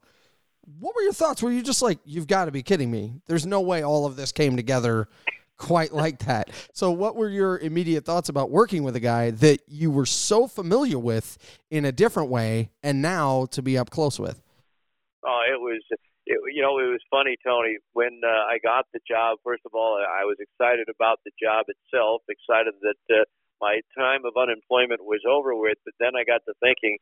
What 0.79 0.95
were 0.95 1.01
your 1.01 1.13
thoughts? 1.13 1.43
Were 1.43 1.51
you 1.51 1.61
just 1.61 1.81
like, 1.81 1.99
you've 2.05 2.27
got 2.27 2.45
to 2.45 2.51
be 2.51 2.63
kidding 2.63 2.89
me? 2.89 3.15
There's 3.27 3.45
no 3.45 3.59
way 3.59 3.83
all 3.83 4.05
of 4.05 4.15
this 4.15 4.31
came 4.31 4.55
together 4.55 5.09
quite 5.57 5.93
like 5.93 6.19
that. 6.19 6.49
So, 6.73 6.91
what 6.91 7.15
were 7.15 7.29
your 7.29 7.57
immediate 7.59 8.05
thoughts 8.05 8.29
about 8.29 8.49
working 8.49 8.83
with 8.83 8.95
a 8.95 8.99
guy 8.99 9.31
that 9.31 9.61
you 9.67 9.91
were 9.91 10.05
so 10.05 10.47
familiar 10.47 10.99
with 10.99 11.37
in 11.69 11.85
a 11.85 11.91
different 11.91 12.29
way, 12.29 12.69
and 12.81 13.01
now 13.01 13.45
to 13.51 13.61
be 13.61 13.77
up 13.77 13.89
close 13.89 14.19
with? 14.19 14.41
Oh, 15.25 15.41
it 15.47 15.59
was, 15.59 15.81
it, 16.25 16.39
you 16.55 16.61
know, 16.61 16.79
it 16.79 16.87
was 16.87 17.03
funny, 17.11 17.35
Tony. 17.43 17.77
When 17.93 18.21
uh, 18.23 18.47
I 18.47 18.59
got 18.63 18.87
the 18.93 19.03
job, 19.07 19.39
first 19.43 19.63
of 19.65 19.73
all, 19.75 19.99
I 19.99 20.23
was 20.23 20.37
excited 20.39 20.87
about 20.87 21.19
the 21.25 21.31
job 21.35 21.67
itself, 21.67 22.23
excited 22.29 22.73
that 22.81 23.03
uh, 23.11 23.23
my 23.59 23.81
time 23.97 24.23
of 24.23 24.39
unemployment 24.39 25.03
was 25.03 25.21
over 25.27 25.55
with. 25.55 25.77
But 25.83 25.95
then 25.99 26.15
I 26.15 26.23
got 26.23 26.41
to 26.47 26.53
thinking, 26.63 26.97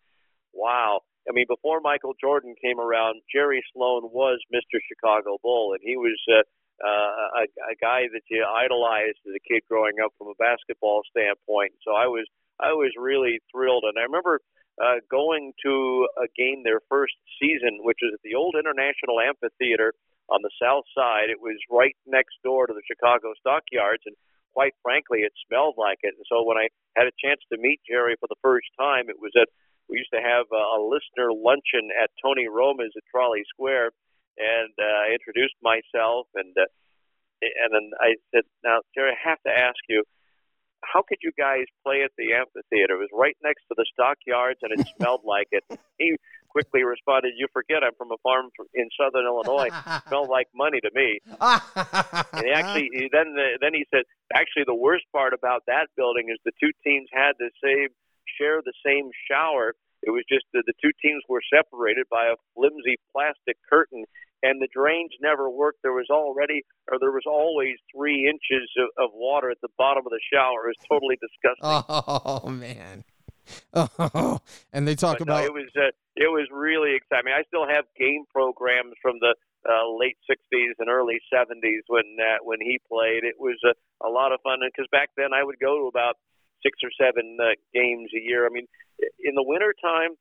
wow. 0.53 1.01
I 1.29 1.33
mean, 1.33 1.45
before 1.47 1.81
Michael 1.81 2.17
Jordan 2.17 2.55
came 2.57 2.81
around, 2.81 3.21
Jerry 3.29 3.61
Sloan 3.73 4.09
was 4.09 4.41
Mr. 4.49 4.81
Chicago 4.81 5.37
Bull, 5.41 5.73
and 5.73 5.81
he 5.85 5.97
was 5.97 6.17
uh, 6.25 6.41
uh, 6.81 7.45
a, 7.45 7.73
a 7.73 7.75
guy 7.77 8.09
that 8.09 8.25
you 8.29 8.41
idolized 8.41 9.21
as 9.29 9.37
a 9.37 9.43
kid 9.45 9.61
growing 9.69 10.01
up 10.03 10.17
from 10.17 10.33
a 10.33 10.37
basketball 10.41 11.05
standpoint. 11.13 11.77
So 11.85 11.93
I 11.93 12.09
was, 12.09 12.25
I 12.57 12.73
was 12.73 12.89
really 12.97 13.37
thrilled, 13.53 13.85
and 13.85 14.01
I 14.01 14.09
remember 14.09 14.41
uh, 14.81 14.97
going 15.09 15.53
to 15.63 16.07
a 16.17 16.27
game 16.35 16.63
their 16.63 16.81
first 16.89 17.13
season, 17.39 17.79
which 17.85 17.99
was 18.01 18.17
at 18.17 18.23
the 18.23 18.35
old 18.35 18.55
International 18.57 19.21
Amphitheater 19.21 19.93
on 20.29 20.41
the 20.41 20.51
south 20.57 20.85
side. 20.97 21.29
It 21.29 21.41
was 21.41 21.57
right 21.69 21.95
next 22.07 22.41
door 22.43 22.65
to 22.65 22.73
the 22.73 22.85
Chicago 22.89 23.33
Stockyards, 23.39 24.03
and 24.05 24.15
quite 24.53 24.73
frankly, 24.81 25.21
it 25.21 25.33
smelled 25.47 25.75
like 25.77 25.99
it. 26.01 26.15
And 26.17 26.25
so 26.27 26.43
when 26.43 26.57
I 26.57 26.67
had 26.97 27.07
a 27.07 27.19
chance 27.21 27.41
to 27.53 27.61
meet 27.61 27.79
Jerry 27.87 28.15
for 28.19 28.27
the 28.27 28.41
first 28.41 28.67
time, 28.79 29.09
it 29.09 29.21
was 29.21 29.31
at 29.37 29.47
we 29.89 29.99
used 29.99 30.15
to 30.15 30.23
have 30.23 30.47
a, 30.55 30.63
a 30.77 30.79
listener 30.79 31.35
luncheon 31.35 31.91
at 31.91 32.09
Tony 32.23 32.47
Roma's 32.47 32.95
at 32.95 33.03
Trolley 33.11 33.43
Square, 33.51 33.91
and 34.39 34.71
uh, 34.79 35.11
I 35.11 35.13
introduced 35.13 35.59
myself, 35.61 36.27
and 36.33 36.55
uh, 36.55 36.65
and 37.43 37.69
then 37.75 37.91
I 37.99 38.15
said, 38.31 38.47
"Now, 38.63 38.79
Jerry, 38.95 39.11
I 39.11 39.29
have 39.29 39.41
to 39.45 39.51
ask 39.51 39.77
you." 39.89 40.03
How 40.83 41.01
could 41.07 41.19
you 41.21 41.31
guys 41.37 41.65
play 41.83 42.03
at 42.03 42.11
the 42.17 42.33
amphitheater? 42.33 42.95
It 42.95 43.05
was 43.05 43.13
right 43.13 43.37
next 43.43 43.63
to 43.69 43.75
the 43.77 43.85
stockyards, 43.93 44.59
and 44.61 44.71
it 44.73 44.87
smelled 44.97 45.21
like 45.23 45.47
it. 45.51 45.63
He 45.97 46.15
quickly 46.49 46.83
responded, 46.83 47.33
"You 47.37 47.47
forget 47.53 47.83
I'm 47.83 47.95
from 47.97 48.11
a 48.11 48.19
farm 48.23 48.49
in 48.73 48.89
southern 48.99 49.25
Illinois. 49.25 49.69
It 49.87 50.07
smelled 50.07 50.29
like 50.29 50.47
money 50.55 50.79
to 50.81 50.91
me." 50.93 51.19
And 52.33 52.45
he 52.47 52.51
actually, 52.51 52.89
he, 52.93 53.09
then 53.11 53.35
the, 53.35 53.59
then 53.61 53.73
he 53.73 53.85
said, 53.93 54.03
"Actually, 54.33 54.63
the 54.65 54.75
worst 54.75 55.05
part 55.11 55.33
about 55.33 55.63
that 55.67 55.87
building 55.95 56.29
is 56.31 56.39
the 56.45 56.51
two 56.59 56.71
teams 56.83 57.07
had 57.13 57.33
the 57.39 57.51
same 57.63 57.89
share 58.37 58.61
the 58.63 58.73
same 58.85 59.09
shower. 59.29 59.75
It 60.03 60.11
was 60.11 60.23
just 60.29 60.45
that 60.53 60.63
the 60.65 60.73
two 60.81 60.91
teams 61.01 61.23
were 61.29 61.41
separated 61.53 62.07
by 62.09 62.27
a 62.27 62.39
flimsy 62.55 62.97
plastic 63.11 63.57
curtain." 63.69 64.05
And 64.43 64.59
the 64.59 64.67
drains 64.73 65.11
never 65.21 65.51
worked. 65.51 65.83
There 65.83 65.93
was 65.93 66.09
already, 66.09 66.63
or 66.91 66.97
there 66.97 67.11
was 67.11 67.29
always 67.29 67.77
three 67.93 68.25
inches 68.25 68.65
of, 68.75 68.89
of 68.97 69.09
water 69.13 69.51
at 69.51 69.61
the 69.61 69.69
bottom 69.77 70.03
of 70.03 70.09
the 70.09 70.19
shower. 70.33 70.65
It 70.65 70.73
was 70.73 70.89
totally 70.89 71.17
disgusting. 71.21 71.61
oh 71.61 72.49
man. 72.49 73.03
Oh, 73.73 74.39
and 74.73 74.87
they 74.87 74.95
talk 74.95 75.19
But 75.19 75.27
no, 75.27 75.33
about 75.33 75.45
it 75.45 75.53
was 75.53 75.69
uh, 75.75 75.91
it 76.15 76.29
was 76.29 76.47
really 76.51 76.95
exciting. 76.95 77.31
I 77.33 77.43
still 77.47 77.67
have 77.67 77.85
game 77.97 78.23
programs 78.31 78.93
from 79.01 79.19
the 79.19 79.35
uh, 79.67 79.87
late 79.97 80.17
'60s 80.29 80.77
and 80.79 80.89
early 80.89 81.19
'70s 81.33 81.83
when 81.87 82.05
uh, 82.19 82.39
when 82.43 82.59
he 82.61 82.79
played. 82.87 83.23
It 83.23 83.35
was 83.39 83.57
uh, 83.67 83.73
a 84.05 84.09
lot 84.09 84.31
of 84.31 84.39
fun 84.43 84.59
because 84.63 84.87
back 84.91 85.09
then 85.17 85.33
I 85.33 85.43
would 85.43 85.59
go 85.59 85.79
to 85.79 85.87
about 85.87 86.15
six 86.63 86.77
or 86.83 86.91
seven 86.95 87.37
uh, 87.41 87.57
games 87.73 88.09
a 88.15 88.21
year. 88.21 88.45
I 88.45 88.49
mean, 88.49 88.67
in 89.19 89.35
the 89.35 89.43
wintertime, 89.43 90.15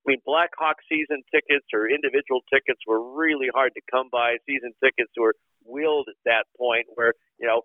I 0.00 0.04
mean, 0.06 0.20
Blackhawk 0.24 0.80
season 0.88 1.22
tickets 1.28 1.66
or 1.74 1.88
individual 1.88 2.40
tickets 2.48 2.80
were 2.86 3.00
really 3.16 3.48
hard 3.52 3.72
to 3.76 3.82
come 3.90 4.08
by. 4.10 4.36
Season 4.48 4.72
tickets 4.82 5.12
were 5.16 5.34
wheeled 5.64 6.08
at 6.08 6.16
that 6.24 6.48
point 6.56 6.86
where, 6.94 7.12
you 7.38 7.46
know, 7.46 7.62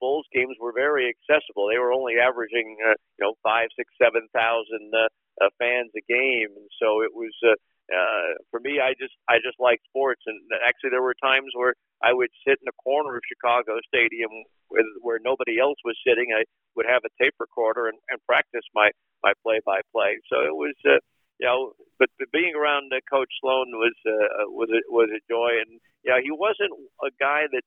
Bulls 0.00 0.26
games 0.32 0.56
were 0.60 0.72
very 0.72 1.12
accessible. 1.12 1.68
They 1.68 1.78
were 1.78 1.92
only 1.92 2.14
averaging, 2.16 2.78
uh, 2.80 2.94
you 3.18 3.26
know, 3.26 3.34
five, 3.42 3.68
six, 3.76 3.90
seven 4.00 4.28
thousand 4.32 4.94
uh, 4.94 5.10
uh, 5.44 5.50
fans 5.58 5.90
a 5.98 6.04
game, 6.08 6.54
and 6.56 6.70
so 6.80 7.02
it 7.02 7.10
was. 7.12 7.34
Uh, 7.44 7.58
uh, 7.88 8.36
for 8.50 8.60
me, 8.60 8.80
I 8.80 8.92
just 9.00 9.14
I 9.28 9.40
just 9.40 9.56
like 9.58 9.80
sports, 9.88 10.22
and 10.26 10.36
actually 10.66 10.90
there 10.90 11.02
were 11.02 11.16
times 11.22 11.50
where 11.54 11.74
I 12.02 12.12
would 12.12 12.30
sit 12.46 12.60
in 12.60 12.68
a 12.68 12.82
corner 12.82 13.16
of 13.16 13.22
Chicago 13.26 13.80
Stadium 13.88 14.30
where, 14.68 14.84
where 15.00 15.20
nobody 15.22 15.58
else 15.58 15.78
was 15.84 15.96
sitting. 16.06 16.28
I 16.36 16.44
would 16.76 16.86
have 16.86 17.02
a 17.04 17.14
tape 17.16 17.34
recorder 17.40 17.88
and, 17.88 17.98
and 18.08 18.20
practice 18.26 18.64
my 18.74 18.90
my 19.22 19.32
play 19.42 19.60
by 19.64 19.80
play. 19.92 20.20
So 20.30 20.44
it 20.44 20.54
was. 20.54 20.76
Uh, 20.84 21.00
you 21.38 21.46
know, 21.46 21.70
but, 22.00 22.10
but 22.18 22.26
being 22.32 22.54
around 22.58 22.90
uh, 22.90 22.98
Coach 23.08 23.30
Sloan 23.40 23.70
was 23.70 23.94
uh, 24.02 24.50
was 24.50 24.68
a, 24.74 24.82
was 24.90 25.08
a 25.14 25.22
joy, 25.30 25.62
and 25.62 25.78
yeah, 26.02 26.18
he 26.18 26.32
wasn't 26.32 26.74
a 26.98 27.10
guy 27.20 27.46
that 27.52 27.62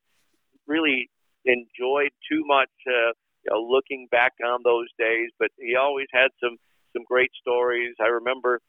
really 0.68 1.10
enjoyed 1.46 2.12
too 2.30 2.44
much. 2.46 2.72
Uh, 2.86 3.16
you 3.44 3.50
know, 3.50 3.64
looking 3.64 4.08
back 4.12 4.34
on 4.44 4.60
those 4.64 4.88
days, 5.00 5.32
but 5.40 5.50
he 5.58 5.76
always 5.76 6.08
had 6.12 6.30
some 6.44 6.58
some 6.94 7.04
great 7.08 7.32
stories. 7.40 7.96
I 8.00 8.08
remember 8.08 8.60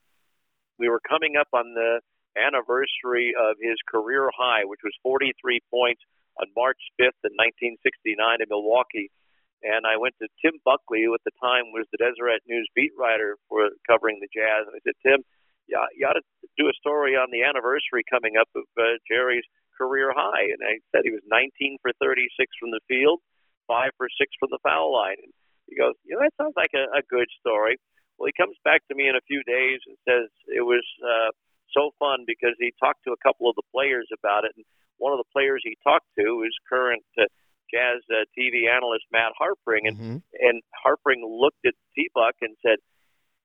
we 0.83 0.90
were 0.90 1.01
coming 1.07 1.38
up 1.38 1.47
on 1.55 1.79
the 1.79 2.03
anniversary 2.35 3.38
of 3.38 3.55
his 3.62 3.79
career 3.87 4.27
high, 4.35 4.66
which 4.66 4.83
was 4.83 4.90
43 5.07 5.62
points 5.71 6.03
on 6.42 6.51
March 6.59 6.83
5th 6.99 7.23
in 7.23 7.38
1969 7.38 8.18
in 8.18 8.49
Milwaukee. 8.51 9.14
And 9.62 9.87
I 9.87 9.95
went 9.95 10.18
to 10.18 10.27
Tim 10.42 10.59
Buckley, 10.66 11.07
who 11.07 11.14
at 11.14 11.23
the 11.23 11.38
time 11.38 11.71
was 11.71 11.87
the 11.95 12.03
Deseret 12.03 12.42
News 12.51 12.66
beat 12.75 12.90
writer 12.99 13.38
for 13.47 13.71
covering 13.87 14.18
the 14.18 14.27
Jazz, 14.35 14.66
and 14.66 14.75
I 14.75 14.83
said, 14.83 14.99
Tim, 15.07 15.23
you, 15.71 15.79
you 15.95 16.03
ought 16.03 16.18
to 16.18 16.27
do 16.59 16.66
a 16.66 16.75
story 16.83 17.14
on 17.14 17.31
the 17.31 17.47
anniversary 17.47 18.03
coming 18.11 18.35
up 18.35 18.51
of 18.59 18.66
uh, 18.75 18.99
Jerry's 19.07 19.47
career 19.79 20.11
high. 20.11 20.51
And 20.51 20.59
I 20.66 20.83
said 20.90 21.07
he 21.07 21.14
was 21.14 21.23
19 21.31 21.79
for 21.79 21.95
36 22.03 22.27
from 22.59 22.75
the 22.75 22.83
field, 22.90 23.23
five 23.71 23.95
for 23.95 24.11
six 24.18 24.35
from 24.35 24.51
the 24.51 24.59
foul 24.66 24.90
line. 24.90 25.23
And 25.23 25.31
he 25.71 25.79
goes, 25.79 25.95
you 26.03 26.18
know, 26.18 26.27
that 26.27 26.35
sounds 26.35 26.59
like 26.59 26.75
a, 26.75 26.90
a 26.99 27.07
good 27.07 27.31
story. 27.38 27.79
Well, 28.18 28.31
he 28.31 28.37
comes 28.37 28.57
back 28.64 28.87
to 28.88 28.94
me 28.94 29.09
in 29.09 29.16
a 29.16 29.25
few 29.27 29.42
days 29.42 29.81
and 29.87 29.96
says 30.07 30.29
it 30.46 30.62
was 30.62 30.85
uh, 31.03 31.31
so 31.72 31.90
fun 31.98 32.25
because 32.27 32.55
he 32.59 32.72
talked 32.79 33.05
to 33.05 33.12
a 33.12 33.20
couple 33.25 33.48
of 33.48 33.57
the 33.57 33.66
players 33.72 34.09
about 34.12 34.44
it. 34.44 34.53
And 34.57 34.64
one 34.98 35.12
of 35.12 35.18
the 35.18 35.31
players 35.33 35.61
he 35.64 35.77
talked 35.83 36.07
to 36.18 36.44
is 36.46 36.55
current 36.68 37.03
uh, 37.18 37.27
Jazz 37.72 38.05
uh, 38.12 38.29
TV 38.37 38.68
analyst 38.68 39.05
Matt 39.11 39.33
Harpring, 39.37 39.88
and 39.88 39.96
mm-hmm. 39.96 40.16
and 40.38 40.62
Harpring 40.77 41.25
looked 41.25 41.64
at 41.64 41.72
T 41.96 42.09
Buck 42.14 42.37
and 42.42 42.55
said, 42.61 42.77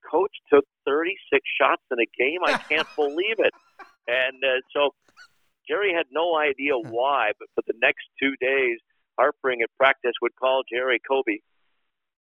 "Coach 0.03 0.35
took 0.51 0.65
36 0.85 1.41
shots 1.59 1.81
in 1.91 1.97
a 1.99 2.09
game. 2.17 2.43
I 2.43 2.57
can't 2.57 2.87
believe 2.95 3.39
it." 3.39 3.55
And 4.07 4.43
uh, 4.43 4.59
so 4.75 4.91
Jerry 5.67 5.93
had 5.95 6.07
no 6.11 6.37
idea 6.37 6.77
why, 6.77 7.31
but 7.39 7.47
for 7.55 7.63
the 7.65 7.77
next 7.81 8.03
two 8.21 8.35
days, 8.39 8.79
Harpring 9.17 9.61
at 9.63 9.69
practice 9.77 10.13
would 10.21 10.35
call 10.35 10.63
Jerry 10.69 10.99
Kobe. 11.07 11.39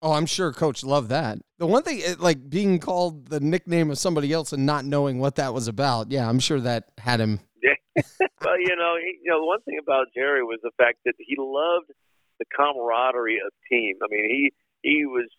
Oh, 0.03 0.13
I'm 0.13 0.27
sure 0.27 0.53
Coach 0.53 0.83
loved 0.83 1.11
that. 1.11 1.39
The 1.59 1.67
one 1.67 1.85
thing, 1.85 2.03
like 2.19 2.51
being 2.51 2.81
called 2.81 3.29
the 3.29 3.39
nickname 3.39 3.89
of 3.89 3.99
somebody 3.99 4.33
else 4.33 4.53
and 4.53 4.67
not 4.67 4.85
knowing 4.85 5.21
what 5.21 5.37
that 5.37 5.55
was 5.55 5.69
about, 5.69 6.11
yeah, 6.11 6.29
I'm 6.29 6.41
sure 6.41 6.59
that 6.61 6.91
had 6.99 7.21
him 7.21 7.39
Yeah. 7.63 7.79
well, 8.43 8.59
you 8.59 8.75
know, 8.75 8.97
he, 8.99 9.21
you 9.23 9.31
know, 9.31 9.45
one 9.45 9.61
thing 9.63 9.79
about 9.81 10.09
Jerry 10.13 10.43
was 10.43 10.59
the 10.65 10.73
fact 10.77 10.99
that 11.05 11.15
he 11.19 11.37
loved 11.39 11.93
the 12.41 12.45
camaraderie 12.51 13.39
of 13.47 13.53
team. 13.71 13.95
I 14.03 14.07
mean, 14.11 14.25
he 14.29 14.53
he 14.83 15.07
was, 15.07 15.31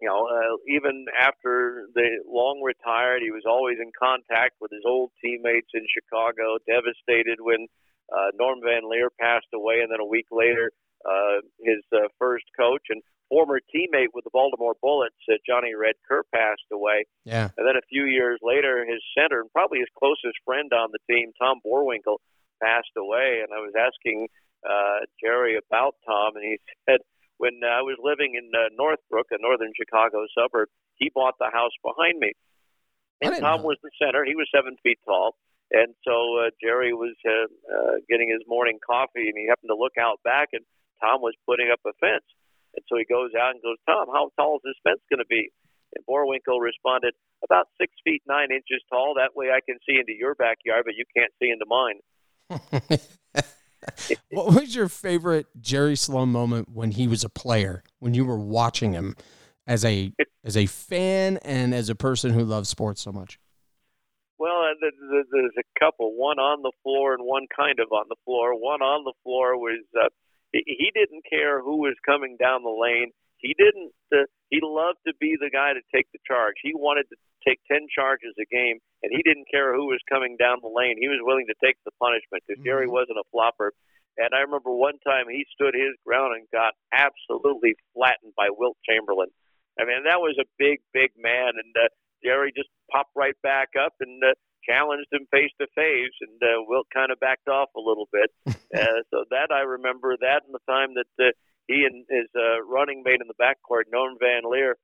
you 0.00 0.06
know, 0.06 0.28
uh, 0.30 0.54
even 0.68 1.06
after 1.20 1.88
the 1.96 2.22
long 2.24 2.62
retired, 2.62 3.22
he 3.22 3.32
was 3.32 3.42
always 3.44 3.78
in 3.82 3.90
contact 3.98 4.54
with 4.60 4.70
his 4.70 4.84
old 4.86 5.10
teammates 5.20 5.74
in 5.74 5.82
Chicago. 5.90 6.62
Devastated 6.68 7.38
when 7.40 7.66
uh, 8.14 8.30
Norm 8.38 8.60
Van 8.62 8.88
Lier 8.88 9.10
passed 9.18 9.50
away, 9.52 9.80
and 9.82 9.90
then 9.90 9.98
a 9.98 10.06
week 10.06 10.26
later, 10.30 10.70
uh, 11.04 11.42
his 11.58 11.82
uh, 11.92 12.06
first 12.20 12.44
coach 12.56 12.86
and 12.90 13.02
former 13.32 13.64
teammate 13.72 14.12
with 14.12 14.28
the 14.28 14.34
Baltimore 14.36 14.76
Bullets, 14.84 15.16
uh, 15.32 15.40
Johnny 15.48 15.72
Red 15.72 15.96
Kerr, 16.04 16.20
passed 16.34 16.68
away. 16.68 17.08
Yeah. 17.24 17.48
And 17.56 17.64
then 17.64 17.80
a 17.80 17.88
few 17.88 18.04
years 18.04 18.38
later, 18.44 18.84
his 18.84 19.00
center 19.16 19.40
and 19.40 19.48
probably 19.56 19.80
his 19.80 19.88
closest 19.96 20.36
friend 20.44 20.68
on 20.76 20.92
the 20.92 21.00
team, 21.08 21.32
Tom 21.40 21.64
Boerwinkle, 21.64 22.20
passed 22.60 22.92
away. 22.92 23.40
And 23.40 23.48
I 23.48 23.64
was 23.64 23.72
asking 23.72 24.28
uh, 24.60 25.08
Jerry 25.16 25.56
about 25.56 25.96
Tom, 26.04 26.36
and 26.36 26.44
he 26.44 26.60
said 26.84 27.00
when 27.40 27.64
I 27.64 27.80
was 27.80 27.96
living 28.04 28.36
in 28.36 28.52
uh, 28.52 28.68
Northbrook, 28.76 29.32
a 29.32 29.40
northern 29.40 29.72
Chicago 29.72 30.28
suburb, 30.36 30.68
he 31.00 31.08
bought 31.08 31.40
the 31.40 31.48
house 31.48 31.72
behind 31.80 32.20
me. 32.20 32.36
And 33.24 33.40
Tom 33.40 33.62
know. 33.64 33.72
was 33.72 33.78
the 33.82 33.90
center. 33.96 34.28
He 34.28 34.36
was 34.36 34.46
seven 34.52 34.76
feet 34.84 35.00
tall. 35.08 35.40
And 35.72 35.96
so 36.04 36.44
uh, 36.44 36.50
Jerry 36.60 36.92
was 36.92 37.16
uh, 37.24 37.48
uh, 37.48 37.96
getting 38.10 38.28
his 38.28 38.44
morning 38.46 38.76
coffee, 38.84 39.32
and 39.32 39.38
he 39.40 39.48
happened 39.48 39.72
to 39.72 39.78
look 39.78 39.96
out 39.96 40.20
back, 40.22 40.52
and 40.52 40.60
Tom 41.00 41.24
was 41.24 41.32
putting 41.48 41.72
up 41.72 41.80
a 41.88 41.96
fence. 41.96 42.28
And 42.74 42.84
so 42.88 42.96
he 42.96 43.04
goes 43.04 43.30
out 43.38 43.54
and 43.54 43.62
goes, 43.62 43.76
Tom, 43.86 44.08
how 44.08 44.30
tall 44.38 44.56
is 44.56 44.64
this 44.64 44.80
fence 44.82 45.00
going 45.10 45.20
to 45.20 45.28
be? 45.28 45.50
And 45.94 46.04
Boerwinkle 46.06 46.60
responded, 46.60 47.14
about 47.44 47.66
six 47.80 47.92
feet 48.04 48.22
nine 48.26 48.50
inches 48.50 48.82
tall. 48.88 49.14
That 49.16 49.36
way 49.36 49.50
I 49.50 49.60
can 49.66 49.78
see 49.86 49.98
into 49.98 50.12
your 50.16 50.34
backyard, 50.34 50.84
but 50.84 50.94
you 50.94 51.04
can't 51.14 51.32
see 51.40 51.50
into 51.50 51.66
mine. 51.66 51.98
what 54.30 54.54
was 54.54 54.74
your 54.74 54.88
favorite 54.88 55.46
Jerry 55.60 55.96
Sloan 55.96 56.30
moment 56.30 56.68
when 56.68 56.92
he 56.92 57.08
was 57.08 57.24
a 57.24 57.28
player, 57.28 57.82
when 57.98 58.14
you 58.14 58.24
were 58.24 58.38
watching 58.38 58.92
him 58.92 59.16
as 59.66 59.84
a 59.84 60.12
as 60.44 60.56
a 60.56 60.66
fan 60.66 61.38
and 61.38 61.74
as 61.74 61.88
a 61.88 61.94
person 61.94 62.32
who 62.32 62.44
loves 62.44 62.68
sports 62.68 63.02
so 63.02 63.12
much? 63.12 63.38
Well, 64.38 64.62
uh, 64.62 64.74
there's 65.30 65.52
a 65.56 65.78
couple, 65.78 66.16
one 66.16 66.38
on 66.38 66.62
the 66.62 66.72
floor 66.82 67.14
and 67.14 67.24
one 67.24 67.46
kind 67.54 67.78
of 67.78 67.92
on 67.92 68.06
the 68.08 68.16
floor. 68.24 68.54
One 68.54 68.82
on 68.82 69.04
the 69.04 69.12
floor 69.22 69.56
was 69.56 69.84
uh, 69.96 70.08
he 70.52 70.90
didn't 70.94 71.24
care 71.28 71.60
who 71.60 71.80
was 71.80 71.96
coming 72.04 72.36
down 72.36 72.62
the 72.62 72.72
lane. 72.72 73.10
He 73.38 73.54
didn't. 73.58 73.92
Uh, 74.12 74.28
he 74.50 74.60
loved 74.62 75.00
to 75.06 75.14
be 75.18 75.34
the 75.40 75.50
guy 75.50 75.72
to 75.72 75.82
take 75.90 76.06
the 76.12 76.22
charge. 76.28 76.54
He 76.62 76.76
wanted 76.76 77.08
to 77.10 77.16
take 77.42 77.58
ten 77.66 77.88
charges 77.88 78.36
a 78.38 78.46
game, 78.46 78.78
and 79.02 79.10
he 79.10 79.22
didn't 79.24 79.50
care 79.50 79.74
who 79.74 79.86
was 79.88 80.00
coming 80.08 80.36
down 80.38 80.62
the 80.62 80.70
lane. 80.70 81.00
He 81.00 81.08
was 81.08 81.18
willing 81.24 81.48
to 81.48 81.58
take 81.64 81.76
the 81.84 81.96
punishment 81.98 82.44
because 82.46 82.60
mm-hmm. 82.60 82.68
Jerry 82.68 82.88
wasn't 82.88 83.18
a 83.18 83.26
flopper. 83.32 83.72
And 84.20 84.36
I 84.36 84.44
remember 84.44 84.70
one 84.70 85.00
time 85.00 85.24
he 85.32 85.48
stood 85.56 85.72
his 85.72 85.96
ground 86.04 86.36
and 86.36 86.44
got 86.52 86.76
absolutely 86.92 87.74
flattened 87.96 88.36
by 88.36 88.52
Wilt 88.52 88.76
Chamberlain. 88.84 89.32
I 89.80 89.88
mean, 89.88 90.04
that 90.04 90.20
was 90.20 90.36
a 90.36 90.44
big, 90.60 90.84
big 90.92 91.16
man, 91.16 91.56
and 91.56 91.72
uh, 91.72 91.88
Jerry 92.22 92.52
just 92.54 92.68
popped 92.92 93.16
right 93.16 93.34
back 93.42 93.70
up 93.72 93.94
and 94.00 94.22
uh, 94.22 94.36
challenged 94.66 95.12
him 95.12 95.26
face 95.30 95.50
to 95.60 95.66
face, 95.74 96.16
and 96.20 96.38
uh, 96.42 96.62
Wilt 96.66 96.86
kind 96.92 97.10
of 97.10 97.20
backed 97.20 97.48
off 97.48 97.70
a 97.76 97.80
little 97.80 98.08
bit. 98.12 98.30
uh, 98.46 99.02
so 99.10 99.24
that 99.30 99.50
I 99.50 99.62
remember 99.62 100.16
that, 100.20 100.42
and 100.46 100.54
the 100.54 100.66
time 100.70 100.94
that 100.94 101.10
uh, 101.18 101.30
he 101.66 101.86
and 101.86 102.06
his 102.08 102.28
uh, 102.34 102.62
running 102.64 103.02
mate 103.04 103.20
in 103.20 103.28
the 103.28 103.38
backcourt, 103.38 103.90
Norm 103.90 104.16
Van 104.18 104.42
Lier, 104.48 104.76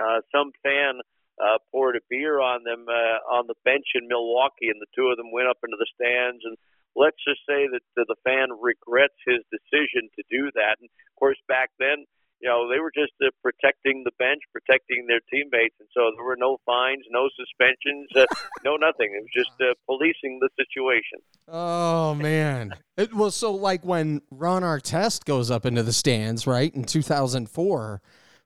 uh, 0.00 0.20
some 0.32 0.52
fan 0.62 1.00
uh, 1.40 1.58
poured 1.70 1.96
a 1.96 2.04
beer 2.08 2.40
on 2.40 2.64
them 2.64 2.86
uh, 2.88 3.20
on 3.36 3.46
the 3.46 3.58
bench 3.64 3.92
in 3.94 4.08
Milwaukee, 4.08 4.68
and 4.68 4.80
the 4.80 4.92
two 4.96 5.08
of 5.08 5.16
them 5.16 5.32
went 5.32 5.48
up 5.48 5.58
into 5.64 5.76
the 5.76 5.88
stands. 5.92 6.40
And 6.44 6.56
let's 6.96 7.20
just 7.24 7.44
say 7.48 7.68
that 7.68 7.84
uh, 8.00 8.04
the 8.08 8.20
fan 8.24 8.48
regrets 8.56 9.16
his 9.24 9.44
decision 9.52 10.08
to 10.16 10.22
do 10.30 10.50
that. 10.56 10.80
And 10.80 10.88
of 10.88 11.14
course, 11.16 11.40
back 11.48 11.70
then 11.78 12.04
you 12.40 12.48
know, 12.48 12.68
they 12.70 12.78
were 12.80 12.92
just 12.94 13.12
uh, 13.24 13.30
protecting 13.42 14.02
the 14.04 14.12
bench, 14.18 14.40
protecting 14.52 15.06
their 15.08 15.20
teammates, 15.30 15.74
and 15.80 15.88
so 15.94 16.10
there 16.16 16.24
were 16.24 16.36
no 16.38 16.58
fines, 16.66 17.04
no 17.10 17.28
suspensions, 17.36 18.08
uh, 18.14 18.26
no 18.64 18.76
nothing. 18.76 19.12
It 19.14 19.22
was 19.22 19.32
just 19.34 19.60
uh, 19.60 19.74
policing 19.86 20.40
the 20.40 20.48
situation. 20.56 21.18
Oh 21.48 22.14
man! 22.14 22.74
It 22.96 23.14
was 23.14 23.34
so 23.34 23.52
like 23.52 23.84
when 23.84 24.20
Ron 24.30 24.62
Artest 24.62 25.24
goes 25.24 25.50
up 25.50 25.64
into 25.64 25.82
the 25.82 25.92
stands, 25.92 26.46
right 26.46 26.74
in 26.74 26.84
2004. 26.84 28.02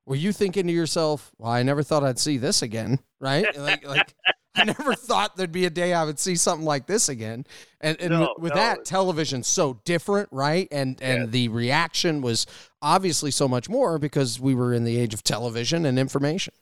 Were 0.06 0.16
you 0.16 0.32
thinking 0.32 0.66
to 0.66 0.72
yourself, 0.72 1.30
"Well, 1.38 1.52
I 1.52 1.62
never 1.62 1.82
thought 1.82 2.04
I'd 2.04 2.18
see 2.18 2.36
this 2.36 2.62
again," 2.62 3.00
right? 3.20 3.46
Like, 3.56 3.86
like 3.86 4.14
I 4.54 4.64
never 4.64 4.94
thought 4.94 5.36
there'd 5.36 5.52
be 5.52 5.64
a 5.64 5.70
day 5.70 5.94
I 5.94 6.04
would 6.04 6.18
see 6.18 6.34
something 6.34 6.66
like 6.66 6.86
this 6.86 7.08
again. 7.08 7.46
And, 7.80 8.00
and 8.00 8.10
no, 8.10 8.34
with 8.38 8.50
no. 8.50 8.56
that, 8.56 8.84
television's 8.84 9.46
so 9.46 9.80
different, 9.84 10.28
right? 10.32 10.66
And 10.72 11.00
and 11.00 11.22
yes. 11.22 11.30
the 11.30 11.48
reaction 11.48 12.20
was 12.20 12.46
obviously 12.82 13.30
so 13.30 13.46
much 13.46 13.68
more 13.68 13.98
because 13.98 14.40
we 14.40 14.54
were 14.54 14.74
in 14.74 14.84
the 14.84 14.98
age 14.98 15.14
of 15.14 15.22
television 15.22 15.86
and 15.86 15.98
information. 15.98 16.52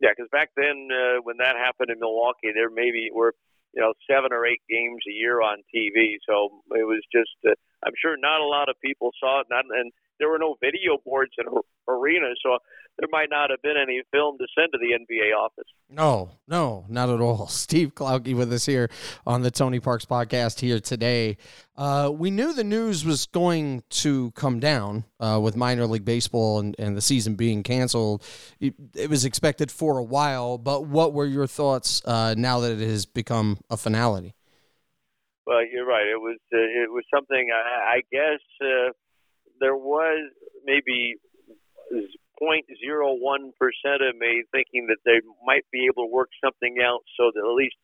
Yeah, 0.00 0.10
because 0.14 0.28
back 0.30 0.50
then, 0.56 0.88
uh, 0.92 1.22
when 1.22 1.38
that 1.38 1.56
happened 1.56 1.90
in 1.90 1.98
Milwaukee, 1.98 2.52
there 2.54 2.68
maybe 2.68 3.08
were 3.12 3.34
you 3.72 3.80
know 3.80 3.94
seven 4.08 4.32
or 4.32 4.44
eight 4.44 4.60
games 4.68 5.00
a 5.08 5.12
year 5.12 5.40
on 5.40 5.58
TV, 5.74 6.16
so 6.28 6.62
it 6.72 6.86
was 6.86 7.00
just. 7.10 7.34
Uh, 7.46 7.54
I'm 7.86 7.92
sure 8.00 8.16
not 8.16 8.40
a 8.40 8.46
lot 8.46 8.70
of 8.70 8.76
people 8.80 9.10
saw 9.20 9.40
it, 9.40 9.46
not, 9.50 9.64
and 9.68 9.92
there 10.18 10.28
were 10.28 10.38
no 10.38 10.56
video 10.60 10.96
boards 11.04 11.32
in 11.36 11.44
arenas, 11.88 12.38
so 12.42 12.58
there 12.98 13.08
might 13.10 13.28
not 13.30 13.50
have 13.50 13.60
been 13.62 13.76
any 13.80 14.02
film 14.12 14.38
to 14.38 14.46
send 14.56 14.70
to 14.72 14.78
the 14.78 14.92
NBA 14.92 15.36
office. 15.36 15.64
No, 15.90 16.30
no, 16.46 16.84
not 16.88 17.10
at 17.10 17.20
all. 17.20 17.46
Steve 17.48 17.94
Klauke 17.94 18.34
with 18.34 18.52
us 18.52 18.66
here 18.66 18.88
on 19.26 19.42
the 19.42 19.50
Tony 19.50 19.80
Parks 19.80 20.04
podcast 20.04 20.60
here 20.60 20.78
today. 20.78 21.36
Uh, 21.76 22.10
we 22.12 22.30
knew 22.30 22.52
the 22.52 22.62
news 22.62 23.04
was 23.04 23.26
going 23.26 23.82
to 23.90 24.30
come 24.32 24.60
down 24.60 25.04
uh, 25.18 25.40
with 25.42 25.56
minor 25.56 25.86
league 25.86 26.04
baseball 26.04 26.60
and, 26.60 26.76
and 26.78 26.96
the 26.96 27.00
season 27.00 27.34
being 27.34 27.64
canceled. 27.64 28.22
It, 28.60 28.74
it, 28.94 29.10
was 29.10 29.24
expected 29.24 29.72
for 29.72 29.98
a 29.98 30.04
while, 30.04 30.56
but 30.56 30.86
what 30.86 31.12
were 31.12 31.26
your 31.26 31.48
thoughts 31.48 32.00
uh, 32.04 32.34
now 32.38 32.60
that 32.60 32.72
it 32.72 32.80
has 32.80 33.06
become 33.06 33.58
a 33.70 33.76
finality? 33.76 34.34
Well, 35.46 35.66
you're 35.66 35.86
right. 35.86 36.06
It 36.06 36.20
was 36.20 36.38
uh, 36.52 36.58
it 36.58 36.90
was 36.90 37.04
something. 37.12 37.50
I, 37.52 37.96
I 37.96 38.00
guess 38.10 38.40
uh, 38.62 38.92
there 39.60 39.76
was 39.76 40.30
maybe 40.64 41.16
0.01% 42.42 43.52
of 44.08 44.16
me 44.16 44.44
thinking 44.52 44.86
that 44.88 45.02
they 45.04 45.20
might 45.46 45.64
be 45.70 45.86
able 45.86 46.06
to 46.08 46.12
work 46.12 46.30
something 46.42 46.78
out 46.82 47.02
so 47.16 47.30
that 47.34 47.44
at 47.44 47.54
least 47.54 47.76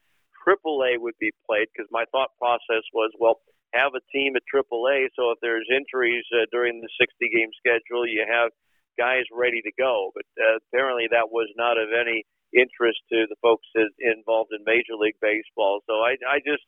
AAA 0.46 0.98
would 0.98 1.18
be 1.20 1.30
played 1.46 1.68
because 1.72 1.88
my 1.90 2.04
thought 2.10 2.30
process 2.38 2.82
was, 2.92 3.12
well, 3.18 3.40
have 3.74 3.94
a 3.94 4.02
team 4.10 4.34
at 4.34 4.42
AAA 4.50 5.14
so 5.14 5.30
if 5.30 5.38
there's 5.42 5.68
injuries 5.70 6.26
uh, 6.34 6.46
during 6.50 6.80
the 6.80 6.90
60 6.98 7.22
game 7.30 7.50
schedule, 7.54 8.02
you 8.06 8.26
have 8.26 8.50
guys 8.98 9.24
ready 9.30 9.62
to 9.62 9.72
go. 9.78 10.10
But 10.14 10.26
uh, 10.34 10.58
apparently 10.66 11.06
that 11.10 11.30
was 11.30 11.46
not 11.54 11.78
of 11.78 11.94
any 11.94 12.26
interest 12.50 12.98
to 13.14 13.30
the 13.30 13.38
folks 13.38 13.66
involved 14.02 14.50
in 14.50 14.66
Major 14.66 14.98
League 14.98 15.18
Baseball. 15.22 15.80
So 15.86 16.02
I, 16.02 16.18
I 16.26 16.42
just, 16.42 16.66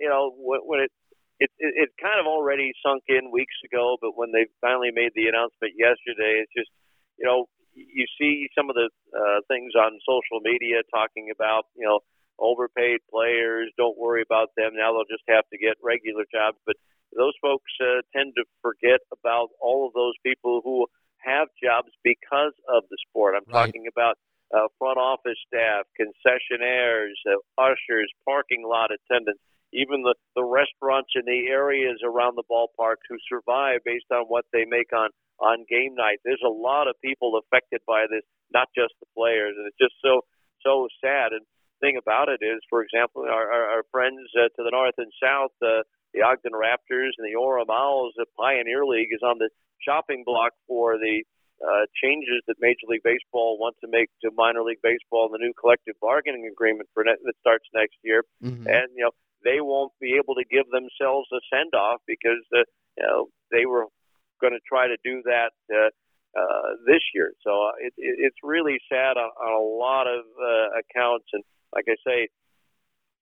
you 0.00 0.08
know, 0.08 0.32
when 0.36 0.84
it 0.84 0.92
it, 1.40 1.50
it 1.58 1.72
it 1.86 1.90
kind 2.02 2.18
of 2.18 2.26
already 2.26 2.74
sunk 2.82 3.06
in 3.08 3.30
weeks 3.30 3.54
ago, 3.64 3.96
but 4.02 4.18
when 4.18 4.34
they 4.34 4.50
finally 4.60 4.90
made 4.90 5.14
the 5.14 5.30
announcement 5.30 5.78
yesterday, 5.78 6.42
it's 6.42 6.52
just 6.52 6.70
you 7.18 7.26
know, 7.26 7.46
you 7.74 8.06
see 8.18 8.48
some 8.56 8.70
of 8.70 8.76
the 8.76 8.90
uh, 9.14 9.40
things 9.46 9.74
on 9.74 9.98
social 10.06 10.40
media 10.42 10.82
talking 10.94 11.30
about, 11.34 11.66
you 11.76 11.86
know, 11.86 12.00
overpaid 12.38 13.00
players. 13.10 13.70
Don't 13.76 13.98
worry 13.98 14.22
about 14.22 14.50
them. 14.56 14.72
Now 14.74 14.94
they'll 14.94 15.10
just 15.10 15.26
have 15.28 15.44
to 15.52 15.58
get 15.58 15.74
regular 15.82 16.24
jobs. 16.30 16.58
But 16.66 16.76
those 17.14 17.34
folks 17.42 17.70
uh, 17.82 18.02
tend 18.14 18.34
to 18.36 18.44
forget 18.62 19.00
about 19.12 19.50
all 19.60 19.86
of 19.86 19.92
those 19.94 20.14
people 20.24 20.60
who 20.62 20.86
have 21.18 21.48
jobs 21.62 21.90
because 22.02 22.54
of 22.70 22.84
the 22.90 22.98
sport. 23.08 23.34
I'm 23.34 23.46
right. 23.52 23.66
talking 23.66 23.86
about 23.90 24.16
uh, 24.54 24.70
front 24.78 24.98
office 24.98 25.38
staff, 25.46 25.84
concessionaires, 25.98 27.18
uh, 27.26 27.36
ushers, 27.60 28.10
parking 28.24 28.64
lot 28.64 28.90
attendants, 28.94 29.42
even 29.72 30.02
the, 30.02 30.14
the 30.34 30.44
restaurants 30.44 31.12
in 31.14 31.24
the 31.26 31.48
areas 31.48 32.00
around 32.04 32.36
the 32.36 32.48
ballpark 32.48 33.04
who 33.08 33.16
survive 33.28 33.80
based 33.84 34.08
on 34.10 34.24
what 34.28 34.44
they 34.52 34.64
make 34.64 34.92
on, 34.92 35.10
on 35.40 35.68
game 35.68 35.94
night. 35.94 36.18
There's 36.24 36.44
a 36.44 36.52
lot 36.52 36.88
of 36.88 36.96
people 37.04 37.36
affected 37.36 37.80
by 37.86 38.06
this, 38.08 38.24
not 38.52 38.68
just 38.74 38.94
the 39.00 39.10
players. 39.16 39.54
And 39.56 39.68
it's 39.68 39.80
just 39.80 39.94
so, 40.00 40.24
so 40.64 40.88
sad. 41.04 41.36
And 41.36 41.44
thing 41.80 42.00
about 42.00 42.28
it 42.28 42.40
is, 42.40 42.60
for 42.70 42.82
example, 42.82 43.22
our, 43.28 43.46
our, 43.52 43.64
our 43.78 43.84
friends 43.92 44.24
uh, 44.34 44.48
to 44.56 44.60
the 44.64 44.72
north 44.72 44.96
and 44.98 45.12
south, 45.20 45.52
uh, 45.62 45.84
the 46.14 46.24
Ogden 46.24 46.56
Raptors 46.56 47.12
and 47.20 47.28
the 47.28 47.36
Orem 47.36 47.68
Owls, 47.68 48.14
the 48.16 48.26
Pioneer 48.36 48.84
League 48.84 49.12
is 49.12 49.22
on 49.22 49.36
the 49.38 49.50
shopping 49.84 50.24
block 50.24 50.52
for 50.66 50.96
the 50.96 51.22
uh, 51.60 51.84
changes 52.02 52.40
that 52.46 52.56
Major 52.60 52.86
League 52.88 53.02
Baseball 53.02 53.58
wants 53.58 53.78
to 53.82 53.88
make 53.90 54.08
to 54.22 54.30
minor 54.34 54.62
league 54.62 54.82
baseball 54.82 55.26
and 55.26 55.34
the 55.34 55.42
new 55.42 55.52
collective 55.58 55.94
bargaining 56.00 56.46
agreement 56.46 56.88
for 56.94 57.02
ne- 57.02 57.18
that 57.18 57.34
starts 57.40 57.66
next 57.74 57.98
year. 58.02 58.22
Mm-hmm. 58.42 58.66
And 58.66 58.88
you 58.94 59.04
know 59.04 59.10
they 59.44 59.60
won't 59.60 59.92
be 60.00 60.16
able 60.18 60.34
to 60.34 60.44
give 60.44 60.66
themselves 60.70 61.28
a 61.32 61.40
send 61.52 61.74
off 61.74 62.00
because 62.06 62.42
uh, 62.54 62.64
you 62.96 63.04
know 63.04 63.28
they 63.50 63.66
were 63.66 63.86
going 64.40 64.52
to 64.52 64.62
try 64.68 64.86
to 64.86 64.96
do 65.04 65.22
that 65.24 65.52
uh, 65.70 65.90
uh, 66.38 66.78
this 66.86 67.02
year. 67.14 67.32
So 67.42 67.50
uh, 67.50 67.74
it, 67.80 67.92
it, 67.96 68.30
it's 68.30 68.42
really 68.42 68.78
sad 68.88 69.16
on, 69.16 69.30
on 69.34 69.52
a 69.58 69.64
lot 69.64 70.06
of 70.06 70.22
uh, 70.38 70.78
accounts. 70.78 71.26
And 71.32 71.42
like 71.74 71.86
I 71.88 71.96
say, 72.06 72.28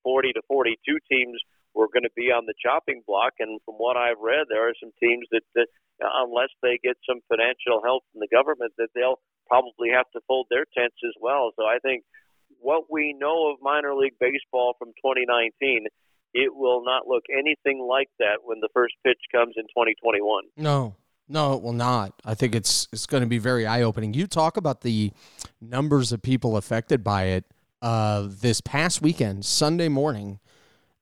40 0.04 0.32
to 0.34 0.42
42 0.48 0.76
teams 1.10 1.40
were 1.74 1.88
going 1.92 2.04
to 2.04 2.14
be 2.16 2.32
on 2.32 2.46
the 2.46 2.54
chopping 2.60 3.02
block. 3.06 3.34
And 3.38 3.60
from 3.64 3.76
what 3.76 3.96
I've 3.96 4.20
read, 4.20 4.46
there 4.48 4.68
are 4.68 4.76
some 4.80 4.92
teams 5.00 5.26
that, 5.32 5.42
that 5.54 5.68
unless 6.00 6.52
they 6.62 6.78
get 6.82 6.96
some 7.08 7.20
financial 7.28 7.80
help 7.84 8.04
from 8.12 8.20
the 8.20 8.32
government, 8.32 8.72
that 8.78 8.92
they'll 8.94 9.20
probably 9.48 9.90
have 9.94 10.10
to 10.12 10.20
fold 10.26 10.46
their 10.50 10.66
tents 10.76 10.98
as 11.04 11.14
well. 11.20 11.52
So 11.56 11.64
I 11.64 11.78
think 11.80 12.04
what 12.60 12.90
we 12.90 13.14
know 13.18 13.50
of 13.50 13.62
minor 13.62 13.94
league 13.94 14.18
baseball 14.18 14.74
from 14.78 14.88
2019, 14.98 15.86
it 16.36 16.54
will 16.54 16.84
not 16.84 17.08
look 17.08 17.24
anything 17.32 17.80
like 17.80 18.10
that 18.18 18.40
when 18.44 18.60
the 18.60 18.68
first 18.74 18.94
pitch 19.02 19.18
comes 19.32 19.54
in 19.56 19.64
2021. 19.64 20.44
No. 20.58 20.94
No, 21.28 21.54
it 21.54 21.62
will 21.62 21.72
not. 21.72 22.12
I 22.24 22.34
think 22.34 22.54
it's 22.54 22.86
it's 22.92 23.06
going 23.06 23.22
to 23.22 23.26
be 23.26 23.38
very 23.38 23.66
eye 23.66 23.82
opening. 23.82 24.14
You 24.14 24.28
talk 24.28 24.56
about 24.56 24.82
the 24.82 25.10
numbers 25.60 26.12
of 26.12 26.22
people 26.22 26.56
affected 26.56 27.02
by 27.02 27.24
it. 27.24 27.44
Uh, 27.82 28.28
this 28.28 28.60
past 28.60 29.02
weekend, 29.02 29.44
Sunday 29.44 29.88
morning, 29.88 30.38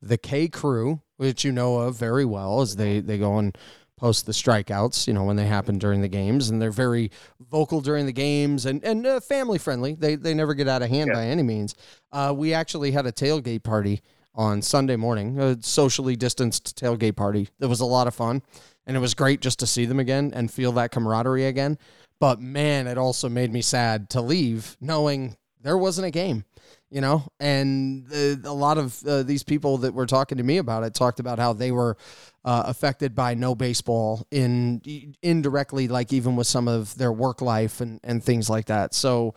the 0.00 0.16
K 0.16 0.48
crew, 0.48 1.02
which 1.18 1.44
you 1.44 1.52
know 1.52 1.76
of 1.80 1.96
very 1.96 2.24
well, 2.24 2.62
as 2.62 2.76
they 2.76 3.00
they 3.00 3.18
go 3.18 3.36
and 3.36 3.56
post 3.98 4.24
the 4.24 4.32
strikeouts, 4.32 5.06
you 5.06 5.12
know, 5.12 5.24
when 5.24 5.36
they 5.36 5.46
happen 5.46 5.78
during 5.78 6.00
the 6.00 6.08
games, 6.08 6.48
and 6.48 6.60
they're 6.60 6.70
very 6.70 7.10
vocal 7.50 7.82
during 7.82 8.06
the 8.06 8.12
games 8.12 8.64
and 8.64 8.82
and 8.82 9.06
uh, 9.06 9.20
family 9.20 9.58
friendly. 9.58 9.94
They 9.94 10.14
they 10.14 10.32
never 10.32 10.54
get 10.54 10.68
out 10.68 10.80
of 10.80 10.88
hand 10.88 11.08
yeah. 11.08 11.16
by 11.16 11.26
any 11.26 11.42
means. 11.42 11.74
Uh, 12.12 12.32
we 12.34 12.54
actually 12.54 12.92
had 12.92 13.04
a 13.04 13.12
tailgate 13.12 13.62
party 13.62 14.00
on 14.34 14.62
Sunday 14.62 14.96
morning, 14.96 15.38
a 15.38 15.62
socially 15.62 16.16
distanced 16.16 16.76
tailgate 16.76 17.16
party. 17.16 17.48
It 17.60 17.66
was 17.66 17.80
a 17.80 17.86
lot 17.86 18.06
of 18.06 18.14
fun, 18.14 18.42
and 18.86 18.96
it 18.96 19.00
was 19.00 19.14
great 19.14 19.40
just 19.40 19.58
to 19.60 19.66
see 19.66 19.84
them 19.84 20.00
again 20.00 20.32
and 20.34 20.50
feel 20.50 20.72
that 20.72 20.90
camaraderie 20.90 21.46
again. 21.46 21.78
But 22.20 22.40
man, 22.40 22.86
it 22.86 22.98
also 22.98 23.28
made 23.28 23.52
me 23.52 23.60
sad 23.60 24.10
to 24.10 24.20
leave 24.20 24.76
knowing 24.80 25.36
there 25.60 25.78
wasn't 25.78 26.06
a 26.06 26.10
game 26.10 26.44
you 26.94 27.00
know 27.00 27.24
and 27.40 28.06
a 28.12 28.52
lot 28.52 28.78
of 28.78 29.02
uh, 29.04 29.24
these 29.24 29.42
people 29.42 29.78
that 29.78 29.92
were 29.92 30.06
talking 30.06 30.38
to 30.38 30.44
me 30.44 30.58
about 30.58 30.84
it 30.84 30.94
talked 30.94 31.18
about 31.18 31.40
how 31.40 31.52
they 31.52 31.72
were 31.72 31.96
uh, 32.44 32.62
affected 32.66 33.14
by 33.14 33.34
no 33.34 33.54
baseball 33.54 34.24
in 34.30 34.80
indirectly 35.22 35.88
like 35.88 36.12
even 36.12 36.36
with 36.36 36.46
some 36.46 36.68
of 36.68 36.96
their 36.96 37.12
work 37.12 37.42
life 37.42 37.80
and, 37.80 37.98
and 38.04 38.22
things 38.22 38.48
like 38.48 38.66
that 38.66 38.94
so 38.94 39.34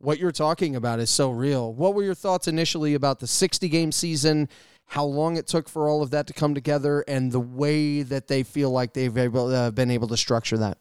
what 0.00 0.18
you're 0.18 0.32
talking 0.32 0.76
about 0.76 0.98
is 0.98 1.10
so 1.10 1.30
real 1.30 1.72
what 1.72 1.94
were 1.94 2.02
your 2.02 2.14
thoughts 2.14 2.48
initially 2.48 2.94
about 2.94 3.20
the 3.20 3.26
60 3.26 3.68
game 3.68 3.92
season 3.92 4.48
how 4.86 5.04
long 5.04 5.36
it 5.36 5.46
took 5.46 5.68
for 5.68 5.88
all 5.88 6.02
of 6.02 6.10
that 6.10 6.26
to 6.26 6.32
come 6.32 6.54
together 6.54 7.04
and 7.06 7.30
the 7.30 7.40
way 7.40 8.02
that 8.02 8.26
they 8.26 8.42
feel 8.42 8.70
like 8.70 8.92
they've 8.92 9.16
able, 9.16 9.54
uh, 9.54 9.70
been 9.70 9.90
able 9.90 10.08
to 10.08 10.16
structure 10.16 10.58
that 10.58 10.78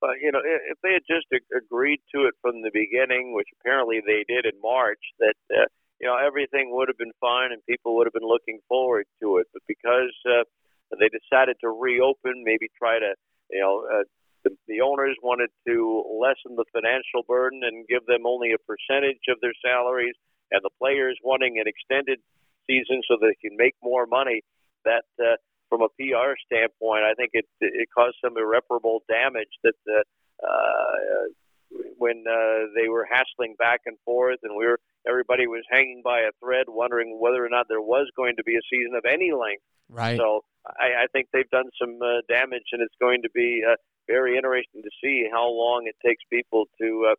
but 0.00 0.20
you 0.20 0.30
know, 0.30 0.40
if 0.44 0.78
they 0.82 0.92
had 0.92 1.02
just 1.08 1.26
agreed 1.50 2.00
to 2.14 2.26
it 2.26 2.34
from 2.42 2.62
the 2.62 2.70
beginning, 2.72 3.34
which 3.34 3.48
apparently 3.58 4.00
they 4.04 4.24
did 4.28 4.44
in 4.44 4.54
March, 4.62 5.00
that 5.18 5.34
uh, 5.50 5.66
you 6.00 6.06
know 6.06 6.16
everything 6.16 6.70
would 6.70 6.88
have 6.88 6.98
been 6.98 7.16
fine 7.20 7.50
and 7.52 7.64
people 7.66 7.96
would 7.96 8.06
have 8.06 8.12
been 8.12 8.28
looking 8.28 8.60
forward 8.68 9.06
to 9.20 9.38
it. 9.38 9.46
But 9.52 9.62
because 9.66 10.14
uh, 10.28 10.44
they 11.00 11.08
decided 11.08 11.56
to 11.62 11.70
reopen, 11.70 12.44
maybe 12.44 12.68
try 12.78 12.98
to, 12.98 13.14
you 13.50 13.60
know, 13.60 13.88
uh, 13.90 14.04
the, 14.46 14.54
the 14.70 14.80
owners 14.80 15.18
wanted 15.22 15.50
to 15.66 16.06
lessen 16.22 16.54
the 16.54 16.64
financial 16.70 17.26
burden 17.26 17.66
and 17.66 17.86
give 17.90 18.06
them 18.06 18.22
only 18.26 18.54
a 18.54 18.62
percentage 18.62 19.26
of 19.26 19.42
their 19.42 19.54
salaries, 19.58 20.14
and 20.54 20.62
the 20.62 20.70
players 20.78 21.18
wanting 21.26 21.58
an 21.58 21.66
extended 21.66 22.22
season 22.70 23.02
so 23.10 23.18
they 23.18 23.34
can 23.42 23.58
make 23.58 23.74
more 23.82 24.06
money. 24.06 24.42
That 24.86 25.10
uh, 25.18 25.34
from 25.66 25.82
a 25.82 25.90
PR 25.98 26.38
standpoint, 26.46 27.02
I 27.02 27.18
think 27.18 27.34
it 27.34 27.46
it 27.58 27.88
caused 27.90 28.22
some 28.22 28.38
irreparable 28.38 29.02
damage 29.10 29.50
that 29.66 29.74
the 29.82 30.06
uh, 30.38 31.26
when 31.98 32.24
uh, 32.28 32.72
they 32.74 32.88
were 32.88 33.06
hassling 33.10 33.56
back 33.58 33.80
and 33.86 33.96
forth, 34.04 34.38
and 34.42 34.56
we 34.56 34.66
were 34.66 34.78
everybody 35.08 35.46
was 35.46 35.64
hanging 35.70 36.02
by 36.04 36.20
a 36.20 36.32
thread, 36.42 36.66
wondering 36.68 37.18
whether 37.20 37.44
or 37.44 37.48
not 37.48 37.66
there 37.68 37.80
was 37.80 38.10
going 38.16 38.36
to 38.36 38.44
be 38.44 38.56
a 38.56 38.64
season 38.70 38.94
of 38.96 39.04
any 39.04 39.32
length. 39.32 39.62
Right. 39.88 40.18
So 40.18 40.42
I, 40.66 41.04
I 41.04 41.06
think 41.12 41.28
they've 41.32 41.50
done 41.50 41.70
some 41.80 41.98
uh, 42.02 42.22
damage, 42.28 42.70
and 42.72 42.82
it's 42.82 42.94
going 43.00 43.22
to 43.22 43.30
be 43.30 43.62
uh, 43.66 43.76
very 44.06 44.36
interesting 44.36 44.82
to 44.82 44.90
see 45.02 45.26
how 45.30 45.48
long 45.48 45.86
it 45.86 45.96
takes 46.06 46.22
people 46.30 46.66
to. 46.80 47.12
Uh, 47.12 47.14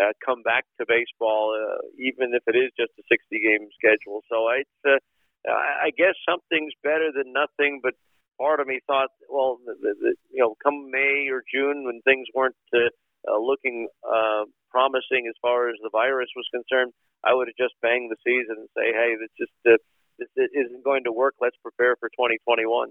uh, 0.00 0.08
come 0.24 0.42
back 0.42 0.64
to 0.80 0.86
baseball, 0.88 1.52
uh, 1.52 1.76
even 2.00 2.32
if 2.32 2.40
it 2.46 2.56
is 2.56 2.72
just 2.80 2.96
a 2.96 3.04
60 3.12 3.28
game 3.44 3.68
schedule. 3.76 4.24
So 4.32 4.48
it's 4.48 4.80
uh, 4.88 4.96
I 5.44 5.90
guess 5.96 6.14
something's 6.28 6.72
better 6.82 7.10
than 7.12 7.32
nothing, 7.32 7.80
but 7.82 7.92
part 8.38 8.60
of 8.60 8.66
me 8.66 8.80
thought, 8.86 9.10
well, 9.28 9.58
the, 9.64 9.94
the, 10.00 10.14
you 10.30 10.42
know, 10.42 10.54
come 10.62 10.90
May 10.90 11.28
or 11.30 11.42
June 11.52 11.84
when 11.84 12.00
things 12.02 12.26
weren't 12.34 12.56
uh, 12.74 12.90
uh, 13.28 13.38
looking 13.38 13.88
uh, 14.04 14.44
promising 14.70 15.26
as 15.28 15.34
far 15.40 15.68
as 15.68 15.76
the 15.82 15.90
virus 15.90 16.28
was 16.34 16.46
concerned, 16.52 16.92
I 17.24 17.34
would 17.34 17.48
have 17.48 17.56
just 17.56 17.74
banged 17.82 18.10
the 18.10 18.16
season 18.24 18.56
and 18.58 18.68
say, 18.76 18.92
hey, 18.92 19.14
this 19.20 19.30
just 19.38 19.52
uh, 19.66 19.76
this 20.18 20.28
isn't 20.36 20.84
going 20.84 21.04
to 21.04 21.12
work. 21.12 21.34
Let's 21.40 21.56
prepare 21.62 21.96
for 21.96 22.08
2021. 22.10 22.90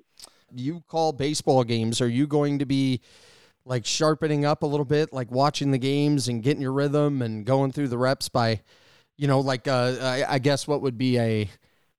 You 0.53 0.83
call 0.87 1.13
baseball 1.13 1.63
games. 1.63 2.01
Are 2.01 2.07
you 2.07 2.27
going 2.27 2.59
to 2.59 2.65
be 2.65 3.01
like 3.65 3.85
sharpening 3.85 4.45
up 4.45 4.63
a 4.63 4.65
little 4.65 4.85
bit, 4.85 5.13
like 5.13 5.31
watching 5.31 5.71
the 5.71 5.77
games 5.77 6.27
and 6.27 6.41
getting 6.43 6.61
your 6.61 6.73
rhythm 6.73 7.21
and 7.21 7.45
going 7.45 7.71
through 7.71 7.87
the 7.89 7.97
reps 7.97 8.27
by, 8.27 8.61
you 9.17 9.27
know, 9.27 9.39
like 9.39 9.67
uh, 9.67 9.97
I, 10.01 10.25
I 10.27 10.39
guess 10.39 10.67
what 10.67 10.81
would 10.81 10.97
be 10.97 11.19
a 11.19 11.49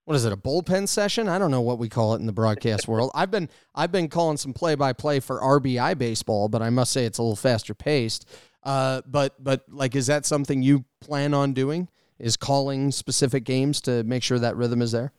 what 0.05 0.15
is 0.15 0.25
it 0.25 0.33
a 0.33 0.37
bullpen 0.37 0.87
session? 0.87 1.29
I 1.29 1.39
don't 1.39 1.51
know 1.51 1.61
what 1.61 1.79
we 1.79 1.87
call 1.87 2.13
it 2.13 2.19
in 2.19 2.25
the 2.25 2.33
broadcast 2.33 2.87
world. 2.87 3.11
I've 3.15 3.31
been 3.31 3.49
i've 3.73 3.91
been 3.91 4.09
calling 4.09 4.37
some 4.37 4.53
play-by-play 4.53 5.21
for 5.21 5.39
rbi 5.39 5.97
baseball 5.97 6.49
but 6.49 6.61
i 6.61 6.69
must 6.69 6.91
say 6.91 7.05
it's 7.05 7.17
a 7.17 7.23
little 7.23 7.35
faster 7.35 7.73
paced. 7.73 8.27
Uh, 8.63 9.01
but 9.05 9.41
but 9.43 9.63
like 9.69 9.95
is 9.95 10.07
that 10.07 10.25
something 10.25 10.61
you 10.61 10.85
plan 11.01 11.33
on 11.33 11.53
doing 11.53 11.89
is 12.19 12.37
calling 12.37 12.91
specific 12.91 13.43
games 13.43 13.81
to 13.81 14.03
make 14.03 14.23
sure 14.23 14.39
that 14.39 14.55
rhythm 14.55 14.81
is 14.81 14.91
there? 14.91 15.11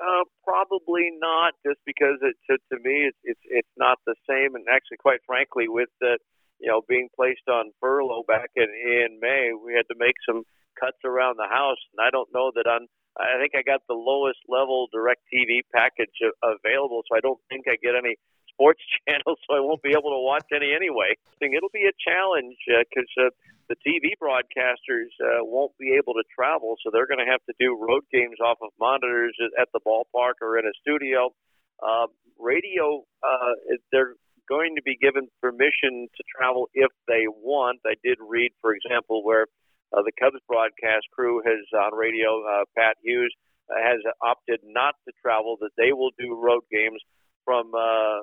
Uh, 0.00 0.24
probably 0.44 1.10
not 1.18 1.52
just 1.66 1.78
because 1.84 2.16
it, 2.22 2.36
to, 2.48 2.56
to 2.72 2.82
me 2.82 3.08
it's, 3.08 3.18
it's 3.24 3.40
it's 3.48 3.74
not 3.76 3.98
the 4.06 4.14
same. 4.28 4.54
And 4.54 4.64
actually 4.70 4.98
quite 4.98 5.20
frankly 5.26 5.68
with 5.68 5.88
the 6.00 6.18
you 6.60 6.68
know 6.68 6.82
being 6.86 7.08
placed 7.16 7.48
on 7.48 7.72
furlough 7.80 8.24
back 8.26 8.50
in 8.56 8.64
in 8.64 9.18
may 9.20 9.52
we 9.52 9.72
had 9.74 9.88
to 9.88 9.98
make 9.98 10.16
some 10.28 10.44
cuts 10.78 10.98
around 11.04 11.36
the 11.38 11.48
house. 11.48 11.80
And 11.96 12.06
i 12.06 12.10
don't 12.10 12.28
know 12.32 12.52
that 12.54 12.66
on 12.66 12.88
I 13.18 13.36
think 13.42 13.58
I 13.58 13.66
got 13.66 13.82
the 13.88 13.98
lowest 13.98 14.38
level 14.48 14.86
DirecTV 14.94 15.66
package 15.74 16.14
available, 16.42 17.02
so 17.10 17.16
I 17.16 17.20
don't 17.20 17.40
think 17.50 17.66
I 17.66 17.74
get 17.82 17.98
any 17.98 18.14
sports 18.58 18.82
channels, 19.06 19.38
so 19.46 19.54
I 19.54 19.60
won't 19.60 19.82
be 19.82 19.90
able 19.90 20.10
to 20.10 20.22
watch 20.22 20.46
any 20.54 20.74
anyway. 20.74 21.14
I 21.14 21.36
think 21.38 21.54
it'll 21.54 21.72
be 21.72 21.86
a 21.86 21.94
challenge 22.02 22.58
because 22.66 23.10
uh, 23.18 23.26
uh, 23.26 23.30
the 23.70 23.76
TV 23.86 24.18
broadcasters 24.18 25.12
uh, 25.22 25.44
won't 25.44 25.76
be 25.78 25.94
able 25.94 26.14
to 26.14 26.24
travel, 26.34 26.74
so 26.82 26.90
they're 26.90 27.06
going 27.06 27.22
to 27.22 27.30
have 27.30 27.44
to 27.46 27.54
do 27.60 27.78
road 27.78 28.02
games 28.10 28.40
off 28.42 28.58
of 28.62 28.70
monitors 28.80 29.36
at 29.60 29.68
the 29.72 29.80
ballpark 29.86 30.42
or 30.42 30.58
in 30.58 30.66
a 30.66 30.74
studio. 30.80 31.30
Uh, 31.78 32.06
radio, 32.38 33.04
uh, 33.22 33.54
they're 33.92 34.14
going 34.48 34.74
to 34.76 34.82
be 34.82 34.96
given 34.96 35.28
permission 35.42 36.08
to 36.16 36.22
travel 36.34 36.68
if 36.72 36.90
they 37.06 37.28
want. 37.28 37.80
I 37.84 37.94
did 38.02 38.16
read, 38.18 38.52
for 38.60 38.74
example, 38.74 39.22
where 39.22 39.46
uh, 39.92 40.02
the 40.02 40.12
Cubs 40.18 40.40
broadcast 40.46 41.06
crew 41.12 41.40
has 41.44 41.64
on 41.72 41.96
radio. 41.96 42.42
Uh, 42.44 42.64
Pat 42.76 42.96
Hughes 43.02 43.34
uh, 43.70 43.80
has 43.80 44.00
opted 44.22 44.60
not 44.64 44.94
to 45.06 45.12
travel; 45.22 45.56
that 45.60 45.72
they 45.76 45.92
will 45.92 46.12
do 46.18 46.36
road 46.36 46.62
games 46.70 47.00
from 47.44 47.72
uh, 47.72 48.20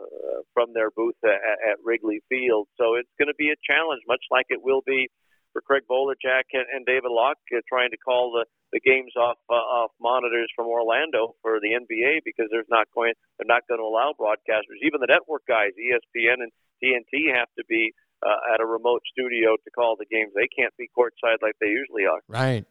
from 0.54 0.73
their 0.73 0.91
booth 0.91 1.17
at, 1.25 1.41
at 1.41 1.78
Wrigley 1.84 2.21
Field. 2.30 2.67
So 2.78 2.95
it's 2.95 3.10
going 3.17 3.34
to 3.34 3.38
be 3.38 3.49
a 3.49 3.58
challenge, 3.65 4.01
much 4.08 4.21
like 4.30 4.45
it 4.49 4.62
will 4.62 4.82
be 4.86 5.10
for 5.56 5.63
Craig 5.63 5.88
Bolerjack 5.89 6.51
and, 6.51 6.67
and 6.67 6.86
David 6.86 7.10
Locke 7.10 7.39
uh, 7.56 7.63
trying 7.71 7.89
to 7.91 7.97
call 7.97 8.36
the 8.36 8.45
the 8.75 8.84
games 8.84 9.15
off 9.15 9.39
uh, 9.49 9.56
off 9.56 9.91
monitors 10.01 10.51
from 10.54 10.67
Orlando 10.67 11.34
for 11.41 11.63
the 11.63 11.80
NBA 11.80 12.28
because 12.28 12.51
there's 12.51 12.69
not 12.69 12.91
going 12.93 13.13
they're 13.39 13.47
not 13.47 13.63
going 13.71 13.80
to 13.80 13.88
allow 13.88 14.13
broadcasters. 14.13 14.84
Even 14.84 14.99
the 14.99 15.08
network 15.08 15.47
guys, 15.47 15.71
ESPN 15.80 16.43
and 16.43 16.51
TNT, 16.84 17.34
have 17.34 17.47
to 17.58 17.63
be 17.65 17.95
uh, 18.25 18.53
at 18.53 18.61
a 18.61 18.65
remote 18.65 19.01
studio 19.11 19.55
to 19.63 19.71
call 19.71 19.95
the 19.97 20.05
games. 20.05 20.31
They 20.35 20.47
can't 20.47 20.75
be 20.77 20.89
courtside 20.97 21.41
like 21.41 21.55
they 21.59 21.67
usually 21.67 22.05
are. 22.05 22.21
Right. 22.27 22.65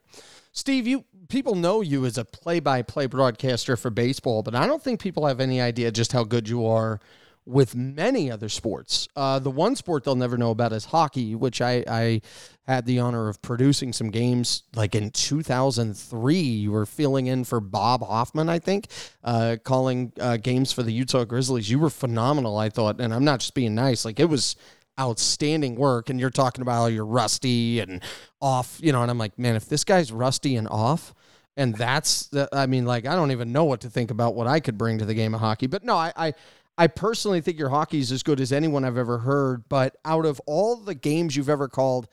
Steve, 0.52 0.86
you 0.86 1.04
people 1.28 1.54
know 1.54 1.80
you 1.80 2.04
as 2.04 2.16
a 2.18 2.24
play-by-play 2.24 3.06
broadcaster 3.06 3.76
for 3.76 3.90
baseball, 3.90 4.42
but 4.42 4.54
I 4.54 4.66
don't 4.66 4.82
think 4.82 5.00
people 5.00 5.26
have 5.26 5.40
any 5.40 5.60
idea 5.60 5.90
just 5.90 6.12
how 6.12 6.24
good 6.24 6.48
you 6.48 6.66
are 6.66 7.00
with 7.46 7.74
many 7.74 8.30
other 8.30 8.48
sports. 8.48 9.08
Uh, 9.14 9.38
the 9.38 9.50
one 9.50 9.76
sport 9.76 10.04
they'll 10.04 10.14
never 10.14 10.38
know 10.38 10.50
about 10.50 10.72
is 10.72 10.86
hockey, 10.86 11.34
which 11.34 11.60
I, 11.60 11.84
I 11.86 12.22
had 12.66 12.86
the 12.86 13.00
honor 13.00 13.28
of 13.28 13.42
producing 13.42 13.92
some 13.92 14.10
games 14.10 14.62
like 14.74 14.94
in 14.94 15.10
2003. 15.10 16.36
You 16.36 16.72
were 16.72 16.86
filling 16.86 17.26
in 17.26 17.44
for 17.44 17.60
Bob 17.60 18.02
Hoffman, 18.02 18.48
I 18.48 18.58
think, 18.58 18.86
uh, 19.22 19.56
calling 19.62 20.12
uh, 20.18 20.38
games 20.38 20.72
for 20.72 20.82
the 20.82 20.92
Utah 20.92 21.24
Grizzlies. 21.24 21.68
You 21.68 21.78
were 21.78 21.90
phenomenal, 21.90 22.56
I 22.56 22.70
thought. 22.70 23.00
And 23.00 23.12
I'm 23.12 23.24
not 23.24 23.40
just 23.40 23.54
being 23.54 23.74
nice. 23.74 24.04
Like 24.04 24.18
it 24.18 24.28
was 24.28 24.56
outstanding 24.98 25.76
work. 25.76 26.11
And 26.11 26.20
you're 26.20 26.30
talking 26.30 26.62
about 26.62 26.74
how 26.74 26.87
you're 26.87 27.07
rusty 27.07 27.80
and 27.80 28.02
off, 28.40 28.78
you 28.83 28.92
know, 28.92 29.02
and 29.02 29.11
I'm 29.11 29.18
like, 29.18 29.38
man, 29.38 29.57
if 29.57 29.68
this 29.68 29.85
guy's 29.85 30.12
rusty 30.12 30.57
and 30.57 30.68
off, 30.68 31.14
and 31.57 31.74
that's 31.76 32.26
the, 32.28 32.48
I 32.52 32.66
mean, 32.66 32.85
like 32.85 33.07
I 33.07 33.14
don't 33.14 33.30
even 33.30 33.52
know 33.52 33.64
what 33.64 33.80
to 33.83 33.90
think 33.90 34.11
about 34.11 34.35
what 34.35 34.46
I 34.46 34.61
could 34.61 34.76
bring 34.76 34.98
to 34.98 35.04
the 35.04 35.14
game 35.14 35.35
of 35.35 35.40
hockey. 35.40 35.66
But 35.66 35.85
no, 35.85 35.96
I, 35.96 36.12
I 36.16 36.35
I 36.76 36.88
personally 36.88 37.40
think 37.40 37.59
your 37.59 37.68
hockey 37.68 38.00
is 38.00 38.11
as 38.11 38.22
good 38.22 38.40
as 38.40 38.52
anyone 38.52 38.85
I've 38.85 38.98
ever 38.98 39.18
heard. 39.18 39.68
But 39.68 39.96
out 40.04 40.26
of 40.26 40.40
all 40.46 40.76
the 40.76 40.94
games 40.94 41.37
you've 41.37 41.48
ever 41.48 41.68
called 41.68 42.09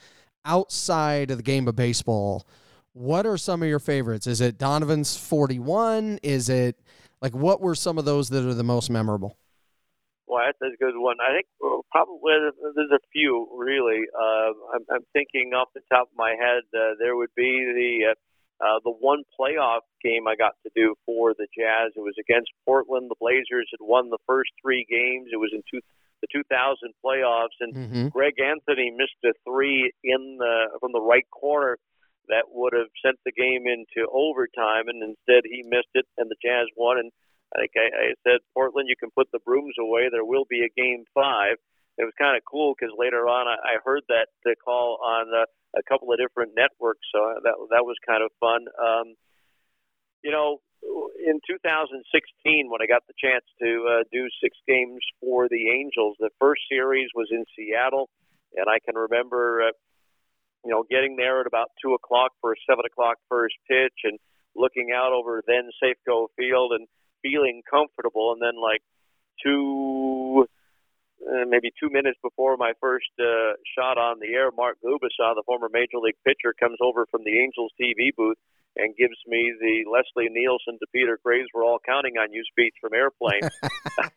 outside 0.46 1.32
of 1.32 1.38
the 1.38 1.44
game 1.44 1.68
of 1.68 1.76
baseball, 1.76 2.46
what 2.94 3.26
are 3.26 3.38
some 3.38 3.64
of 3.64 3.70
your 3.70 3.80
favorites? 3.80 4.28
Is 4.28 4.42
it 4.42 4.58
Donovan's 4.58 5.18
41? 5.18 6.20
Is 6.22 6.50
it 6.50 6.78
like 7.22 7.34
what 7.34 7.62
were 7.62 7.76
some 7.76 7.98
of 7.98 8.06
those 8.06 8.30
that 8.30 8.46
are 8.46 8.54
the 8.54 8.64
most 8.64 8.90
memorable? 8.90 9.38
Well, 10.32 10.48
that's 10.48 10.64
a 10.64 10.80
good 10.80 10.96
one. 10.96 11.20
I 11.20 11.36
think 11.36 11.48
probably 11.92 12.40
there's 12.40 12.96
a 12.96 13.04
few 13.12 13.52
really. 13.52 14.08
Uh, 14.16 14.56
I'm, 14.80 14.84
I'm, 14.88 15.06
thinking 15.12 15.52
off 15.52 15.68
the 15.76 15.84
top 15.92 16.08
of 16.08 16.16
my 16.16 16.40
head, 16.40 16.64
uh, 16.72 16.96
there 17.04 17.18
would 17.20 17.36
be 17.36 17.52
the 17.52 18.16
uh, 18.16 18.16
uh, 18.64 18.80
the 18.86 18.96
one 18.96 19.28
playoff 19.36 19.84
game 20.02 20.32
I 20.32 20.40
got 20.40 20.56
to 20.64 20.72
do 20.74 20.96
for 21.06 21.34
the 21.34 21.52
Jazz, 21.52 21.92
it 21.98 22.00
was 22.00 22.16
against 22.16 22.48
Portland. 22.64 23.12
The 23.12 23.20
Blazers 23.20 23.68
had 23.76 23.84
won 23.84 24.10
the 24.10 24.24
first 24.26 24.52
three 24.64 24.88
games. 24.88 25.28
It 25.34 25.42
was 25.42 25.52
in 25.52 25.68
two, 25.68 25.82
the 26.22 26.32
2000 26.32 26.48
playoffs, 27.04 27.60
and 27.60 27.76
mm-hmm. 27.76 28.08
Greg 28.16 28.40
Anthony 28.40 28.88
missed 28.96 29.20
a 29.26 29.36
three 29.44 29.92
in 30.06 30.38
the 30.40 30.80
from 30.80 30.94
the 30.94 31.02
right 31.02 31.28
corner 31.28 31.76
that 32.30 32.48
would 32.48 32.72
have 32.72 32.88
sent 33.04 33.20
the 33.26 33.36
game 33.36 33.68
into 33.68 34.08
overtime, 34.08 34.88
and 34.88 35.04
instead 35.04 35.44
he 35.44 35.68
missed 35.68 35.92
it, 35.94 36.08
and 36.16 36.32
the 36.32 36.40
Jazz 36.40 36.72
won. 36.78 37.00
And 37.00 37.12
Think 37.60 37.72
I, 37.76 37.88
I 37.92 38.08
said, 38.24 38.40
Portland, 38.54 38.88
you 38.88 38.96
can 38.96 39.12
put 39.12 39.28
the 39.32 39.44
brooms 39.44 39.76
away. 39.80 40.08
There 40.12 40.26
will 40.26 40.46
be 40.50 40.64
a 40.64 40.72
game 40.72 41.04
five. 41.14 41.58
It 41.98 42.06
was 42.06 42.14
kind 42.18 42.38
of 42.38 42.44
cool 42.48 42.74
because 42.74 42.96
later 42.98 43.28
on 43.28 43.48
I, 43.48 43.76
I 43.76 43.84
heard 43.84 44.04
that 44.08 44.28
the 44.44 44.56
call 44.64 45.00
on 45.04 45.30
the 45.30 45.46
a 45.78 45.84
couple 45.84 46.12
of 46.12 46.20
different 46.20 46.54
networks. 46.56 47.06
So 47.14 47.20
that 47.44 47.56
that 47.72 47.84
was 47.84 47.96
kind 48.08 48.24
of 48.24 48.32
fun. 48.40 48.68
Um, 48.80 49.16
you 50.24 50.32
know, 50.32 50.60
in 51.28 51.40
2016, 51.48 52.70
when 52.70 52.82
I 52.82 52.88
got 52.88 53.04
the 53.08 53.18
chance 53.20 53.46
to 53.62 53.70
uh, 53.88 54.04
do 54.12 54.28
six 54.42 54.58
games 54.68 55.02
for 55.20 55.48
the 55.50 55.70
Angels, 55.70 56.16
the 56.20 56.30
first 56.40 56.62
series 56.70 57.10
was 57.16 57.28
in 57.32 57.46
Seattle, 57.56 58.10
and 58.56 58.66
I 58.68 58.80
can 58.84 58.96
remember, 58.96 59.70
uh, 59.70 59.76
you 60.66 60.72
know, 60.72 60.84
getting 60.90 61.16
there 61.16 61.42
at 61.42 61.48
about 61.48 61.72
two 61.82 61.94
o'clock 61.94 62.32
for 62.42 62.54
a 62.54 62.60
seven 62.70 62.86
o'clock 62.86 63.18
first 63.30 63.56
pitch, 63.68 64.06
and 64.06 64.18
looking 64.56 64.90
out 64.94 65.12
over 65.12 65.44
then 65.48 65.70
Safeco 65.82 66.28
Field 66.38 66.74
and 66.74 66.88
feeling 67.22 67.62
comfortable, 67.70 68.34
and 68.34 68.42
then 68.42 68.62
like 68.62 68.82
two 69.44 70.48
uh, 71.22 71.46
maybe 71.48 71.72
two 71.80 71.90
minutes 71.90 72.18
before 72.24 72.58
my 72.58 72.74
first 72.82 73.12
uh, 73.20 73.54
shot 73.78 73.98
on 73.98 74.18
the 74.20 74.34
air, 74.34 74.50
Mark 74.56 74.78
Gubicza, 74.84 75.36
the 75.36 75.44
former 75.46 75.70
major 75.72 76.02
league 76.02 76.18
pitcher, 76.26 76.54
comes 76.60 76.78
over 76.82 77.06
from 77.12 77.22
the 77.24 77.40
Angels 77.40 77.72
TV 77.80 78.10
booth 78.16 78.38
and 78.76 78.96
gives 78.96 79.18
me 79.28 79.54
the 79.60 79.84
Leslie 79.86 80.30
Nielsen 80.32 80.80
to 80.80 80.88
Peter 80.94 81.20
Graves 81.24 81.50
"We're 81.54 81.66
all 81.66 81.80
counting 81.86 82.18
on 82.18 82.32
you" 82.34 82.44
speech 82.50 82.74
from 82.82 82.94
Airplane. 82.94 83.42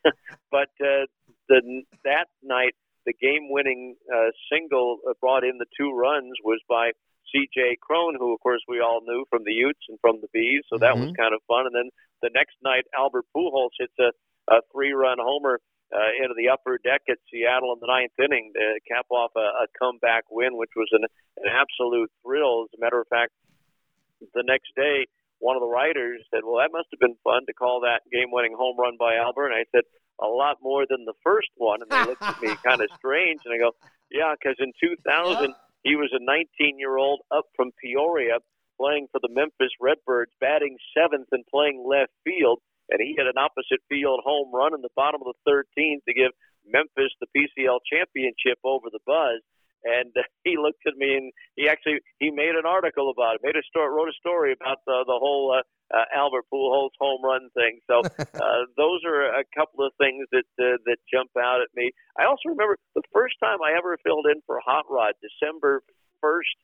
but 0.51 0.73
uh, 0.81 1.07
the 1.49 1.83
that 2.05 2.29
night, 2.43 2.75
the 3.05 3.13
game-winning 3.13 3.97
uh, 4.13 4.31
single 4.51 4.99
brought 5.21 5.45
in 5.45 5.59
the 5.59 5.67
two 5.79 5.93
runs 5.93 6.33
was 6.43 6.61
by 6.69 6.93
C.J. 7.35 7.83
Cron, 7.83 8.15
who 8.19 8.33
of 8.33 8.41
course 8.41 8.63
we 8.69 8.79
all 8.79 9.03
knew 9.03 9.27
from 9.29 9.43
the 9.45 9.53
Utes 9.53 9.83
and 9.89 9.99
from 10.01 10.23
the 10.23 10.31
Bees, 10.33 10.63
so 10.71 10.79
that 10.79 10.95
mm-hmm. 10.95 11.11
was 11.11 11.19
kind 11.19 11.35
of 11.35 11.43
fun. 11.51 11.67
And 11.67 11.75
then 11.75 11.91
the 12.23 12.31
next 12.33 12.55
night, 12.63 12.87
Albert 12.97 13.27
Pujols 13.35 13.75
hits 13.79 13.99
a, 13.99 14.15
a 14.55 14.63
three-run 14.73 15.19
homer 15.19 15.59
uh, 15.91 16.11
into 16.23 16.35
the 16.39 16.49
upper 16.49 16.79
deck 16.79 17.03
at 17.11 17.19
Seattle 17.31 17.75
in 17.75 17.83
the 17.83 17.91
ninth 17.91 18.15
inning 18.23 18.53
to 18.55 18.79
cap 18.87 19.07
off 19.11 19.33
a, 19.37 19.67
a 19.67 19.67
comeback 19.79 20.25
win, 20.31 20.57
which 20.57 20.73
was 20.77 20.89
an, 20.93 21.05
an 21.43 21.51
absolute 21.51 22.11
thrill. 22.23 22.71
As 22.71 22.79
a 22.79 22.81
matter 22.81 23.01
of 23.01 23.09
fact, 23.09 23.33
the 24.33 24.47
next 24.47 24.71
day, 24.77 25.07
one 25.39 25.57
of 25.57 25.61
the 25.61 25.69
writers 25.69 26.23
said, 26.31 26.47
"Well, 26.47 26.63
that 26.63 26.73
must 26.73 26.89
have 26.95 27.01
been 27.01 27.19
fun 27.23 27.47
to 27.47 27.53
call 27.53 27.83
that 27.83 28.07
game-winning 28.11 28.55
home 28.57 28.79
run 28.79 28.97
by 28.99 29.17
Albert." 29.17 29.53
And 29.53 29.59
I 29.59 29.67
said, 29.75 29.85
"A 30.23 30.27
lot 30.27 30.59
more 30.63 30.87
than 30.89 31.05
the 31.05 31.19
first 31.23 31.51
one." 31.57 31.83
And 31.83 31.91
they 31.91 32.05
looked 32.11 32.23
at 32.23 32.41
me 32.41 32.55
kind 32.65 32.81
of 32.81 32.89
strange, 32.97 33.43
and 33.45 33.53
I 33.53 33.59
go, 33.59 33.73
"Yeah, 34.11 34.35
because 34.39 34.57
in 34.59 34.73
2000 34.81 35.55
he 35.85 35.95
was 35.97 36.11
a 36.13 36.19
19-year-old 36.19 37.21
up 37.31 37.45
from 37.57 37.71
Peoria." 37.81 38.39
Playing 38.75 39.07
for 39.13 39.21
the 39.23 39.31
Memphis 39.31 39.71
Redbirds, 39.81 40.33
batting 40.41 40.77
seventh 40.99 41.29
and 41.31 41.47
playing 41.47 41.87
left 41.87 42.11
field 42.25 42.59
and 42.91 43.01
he 43.01 43.15
hit 43.17 43.27
an 43.27 43.39
opposite 43.41 43.81
field 43.89 44.21
home 44.25 44.53
run 44.53 44.75
in 44.75 44.83
the 44.83 44.93
bottom 44.97 45.21
of 45.25 45.33
the 45.33 45.41
13th 45.49 46.05
to 46.05 46.13
give 46.15 46.33
Memphis 46.67 47.13
the 47.21 47.29
PCL 47.33 47.81
championship 47.89 48.59
over 48.65 48.89
the 48.93 49.01
Buzz. 49.07 49.41
And 49.85 50.13
he 50.45 50.57
looked 50.57 50.85
at 50.87 50.97
me 50.97 51.17
and 51.17 51.33
he 51.57 51.69
actually 51.69 52.01
he 52.19 52.31
made 52.31 52.57
an 52.57 52.67
article 52.67 53.13
about 53.13 53.37
it, 53.37 53.45
made 53.45 53.57
a 53.57 53.65
story, 53.65 53.89
wrote 53.89 54.09
a 54.09 54.21
story 54.21 54.53
about 54.53 54.85
the 54.87 55.05
the 55.07 55.17
whole 55.17 55.53
uh, 55.53 55.65
uh, 55.93 56.05
Albert 56.15 56.45
Pujols 56.53 56.91
home 56.99 57.25
run 57.25 57.51
thing. 57.55 57.81
So 57.87 58.03
uh, 58.19 58.67
those 58.77 59.05
are 59.05 59.35
a 59.35 59.45
couple 59.57 59.85
of 59.85 59.93
things 59.99 60.27
that 60.33 60.45
uh, 60.59 60.79
that 60.87 60.97
jump 61.13 61.31
out 61.39 61.61
at 61.61 61.69
me. 61.75 61.93
I 62.19 62.25
also 62.25 62.49
remember 62.49 62.79
the 62.95 63.03
first 63.13 63.39
time 63.43 63.59
I 63.63 63.73
ever 63.77 63.99
filled 64.05 64.27
in 64.33 64.41
for 64.47 64.61
Hot 64.65 64.87
Rod, 64.89 65.15
December 65.21 65.83
first 66.21 66.57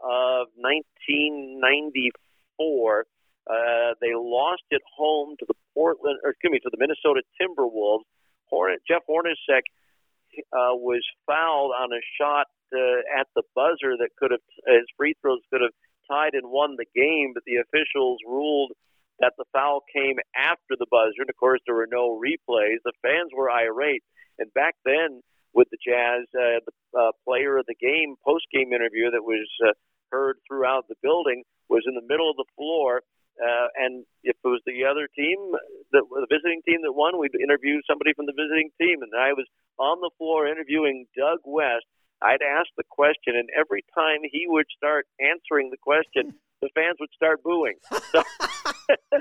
of 0.00 0.48
1994 0.56 3.06
uh, 3.46 3.94
they 4.00 4.14
lost 4.14 4.62
at 4.72 4.80
home 4.86 5.34
to 5.38 5.44
the 5.46 5.54
Portland, 5.74 6.20
or 6.22 6.30
excuse 6.30 6.52
me, 6.52 6.60
to 6.60 6.70
the 6.70 6.78
Minnesota 6.78 7.22
Timberwolves. 7.40 8.06
Hornet, 8.46 8.82
Jeff 8.86 9.02
Hornacek 9.08 9.64
uh, 10.52 10.76
was 10.76 11.02
fouled 11.26 11.72
on 11.72 11.90
a 11.92 12.02
shot 12.20 12.46
uh, 12.72 13.00
at 13.18 13.26
the 13.34 13.42
buzzer 13.54 13.96
that 13.96 14.10
could 14.18 14.30
have 14.30 14.40
his 14.66 14.86
free 14.96 15.14
throws 15.20 15.40
could 15.50 15.62
have 15.62 15.72
tied 16.10 16.34
and 16.34 16.50
won 16.50 16.76
the 16.76 16.88
game, 16.94 17.32
but 17.34 17.44
the 17.44 17.62
officials 17.62 18.18
ruled 18.26 18.72
that 19.20 19.34
the 19.38 19.44
foul 19.52 19.82
came 19.92 20.16
after 20.36 20.74
the 20.78 20.90
buzzer, 20.90 21.22
and 21.22 21.30
of 21.30 21.36
course 21.36 21.60
there 21.66 21.76
were 21.76 21.90
no 21.90 22.18
replays. 22.18 22.82
The 22.84 22.96
fans 23.02 23.30
were 23.34 23.50
irate, 23.50 24.02
and 24.38 24.52
back 24.54 24.74
then 24.84 25.22
with 25.54 25.68
the 25.70 25.78
Jazz, 25.78 26.24
uh, 26.34 26.64
the 26.64 26.74
uh, 26.98 27.12
player 27.26 27.58
of 27.58 27.66
the 27.66 27.76
game 27.76 28.16
post 28.24 28.46
game 28.52 28.72
interview 28.72 29.10
that 29.10 29.22
was 29.22 29.46
uh, 29.66 29.72
heard 30.10 30.36
throughout 30.48 30.88
the 30.88 30.96
building 31.02 31.44
was 31.68 31.84
in 31.86 31.94
the 31.94 32.06
middle 32.08 32.30
of 32.30 32.36
the 32.36 32.48
floor 32.56 33.02
uh, 33.40 33.68
and 33.80 34.04
if 34.22 34.36
it 34.36 34.48
was 34.48 34.60
the 34.66 34.84
other 34.84 35.08
team, 35.16 35.38
the, 35.90 36.04
the 36.04 36.28
visiting 36.28 36.60
team 36.68 36.84
that 36.84 36.92
won, 36.92 37.16
we'd 37.16 37.34
interview 37.34 37.80
somebody 37.88 38.12
from 38.12 38.26
the 38.26 38.36
visiting 38.36 38.68
team. 38.76 39.00
And 39.00 39.12
I 39.16 39.32
was 39.32 39.48
on 39.78 40.00
the 40.04 40.12
floor 40.18 40.46
interviewing 40.46 41.06
Doug 41.16 41.40
West. 41.44 41.88
I'd 42.24 42.42
ask 42.42 42.68
the 42.76 42.84
question, 42.88 43.34
and 43.36 43.48
every 43.58 43.84
time 43.94 44.20
he 44.30 44.44
would 44.46 44.66
start 44.76 45.06
answering 45.20 45.70
the 45.70 45.76
question, 45.76 46.34
the 46.60 46.68
fans 46.74 46.96
would 47.00 47.10
start 47.14 47.42
booing. 47.42 47.76
So, 48.12 48.22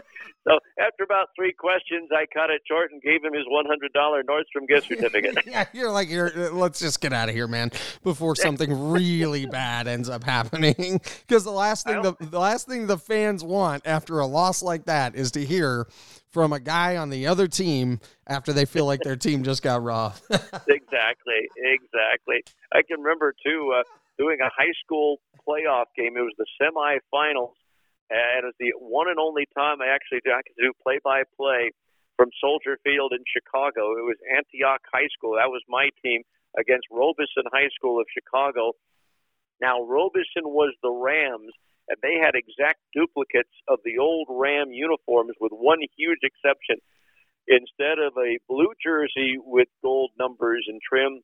so 0.48 0.58
after 0.80 1.04
about 1.04 1.28
three 1.36 1.54
questions, 1.54 2.10
I 2.12 2.26
cut 2.34 2.50
it 2.50 2.62
short 2.68 2.92
and 2.92 3.02
gave 3.02 3.24
him 3.24 3.34
his 3.34 3.44
one 3.48 3.66
hundred 3.66 3.94
dollar 3.94 4.24
Nordstrom 4.24 4.68
gift 4.68 4.88
certificate. 4.88 5.38
yeah, 5.46 5.66
you're 5.72 5.92
like, 5.92 6.10
you're, 6.10 6.52
let's 6.52 6.80
just 6.80 7.00
get 7.00 7.14
out 7.14 7.30
of 7.30 7.36
here, 7.36 7.48
man, 7.48 7.72
before 8.04 8.36
something 8.36 8.92
really 8.92 9.46
bad 9.52 9.88
ends 9.88 10.10
up 10.10 10.24
happening. 10.24 11.00
Because 11.28 11.44
the 11.44 11.52
last 11.52 11.86
thing 11.86 12.02
the, 12.02 12.14
the 12.20 12.40
last 12.40 12.68
thing 12.68 12.88
the 12.88 12.98
fans 12.98 13.44
want 13.44 13.84
after 13.86 14.20
a 14.20 14.26
loss 14.26 14.62
like 14.62 14.86
that 14.86 15.16
is 15.16 15.32
to 15.32 15.46
hear 15.46 15.88
from 16.30 16.52
a 16.52 16.60
guy 16.60 16.98
on 16.98 17.10
the 17.10 17.28
other 17.28 17.48
team 17.48 18.00
after 18.28 18.52
they 18.52 18.66
feel 18.66 18.86
like 18.86 19.02
their 19.02 19.16
team 19.16 19.44
just 19.44 19.62
got 19.62 19.82
robbed. 19.82 20.22
exactly, 20.30 21.48
exactly. 21.58 22.44
I 22.74 22.82
can 22.82 23.00
remember 23.00 23.34
too 23.46 23.74
uh, 23.78 23.84
doing 24.18 24.40
a 24.42 24.50
high 24.50 24.74
school 24.84 25.20
playoff 25.48 25.86
game. 25.98 26.18
It 26.18 26.22
was 26.22 26.34
the 26.38 26.46
semifinals, 26.62 27.54
and 28.12 28.44
it 28.44 28.52
was 28.52 28.60
the 28.60 28.76
one 28.76 29.08
and 29.08 29.20
only 29.20 29.48
time 29.56 29.80
I 29.80 29.88
actually 29.88 30.20
got 30.28 30.44
to 30.44 30.54
do 30.60 30.76
play-by-play 30.84 31.72
from 32.20 32.30
Soldier 32.44 32.78
Field 32.84 33.16
in 33.16 33.24
Chicago. 33.24 33.96
It 33.96 34.04
was 34.04 34.20
Antioch 34.28 34.84
High 34.92 35.08
School. 35.16 35.40
That 35.40 35.50
was 35.50 35.64
my 35.72 35.90
team 36.04 36.22
against 36.60 36.92
Robeson 36.92 37.48
High 37.48 37.72
School 37.74 38.00
of 38.04 38.06
Chicago. 38.12 38.76
Now, 39.62 39.82
Robeson 39.82 40.44
was 40.44 40.76
the 40.84 40.92
Rams, 40.92 41.56
and 41.88 41.98
they 42.04 42.20
had 42.20 42.36
exact 42.36 42.84
duplicates 42.94 43.56
of 43.68 43.80
the 43.86 43.98
old 43.98 44.28
Ram 44.30 44.76
uniforms 44.76 45.34
with 45.40 45.56
one 45.56 45.80
huge 45.96 46.20
exception. 46.22 46.84
Instead 47.48 47.98
of 47.98 48.14
a 48.20 48.38
blue 48.48 48.74
jersey 48.84 49.40
with 49.40 49.68
gold 49.82 50.12
numbers 50.20 50.68
and 50.68 50.82
trim, 50.82 51.22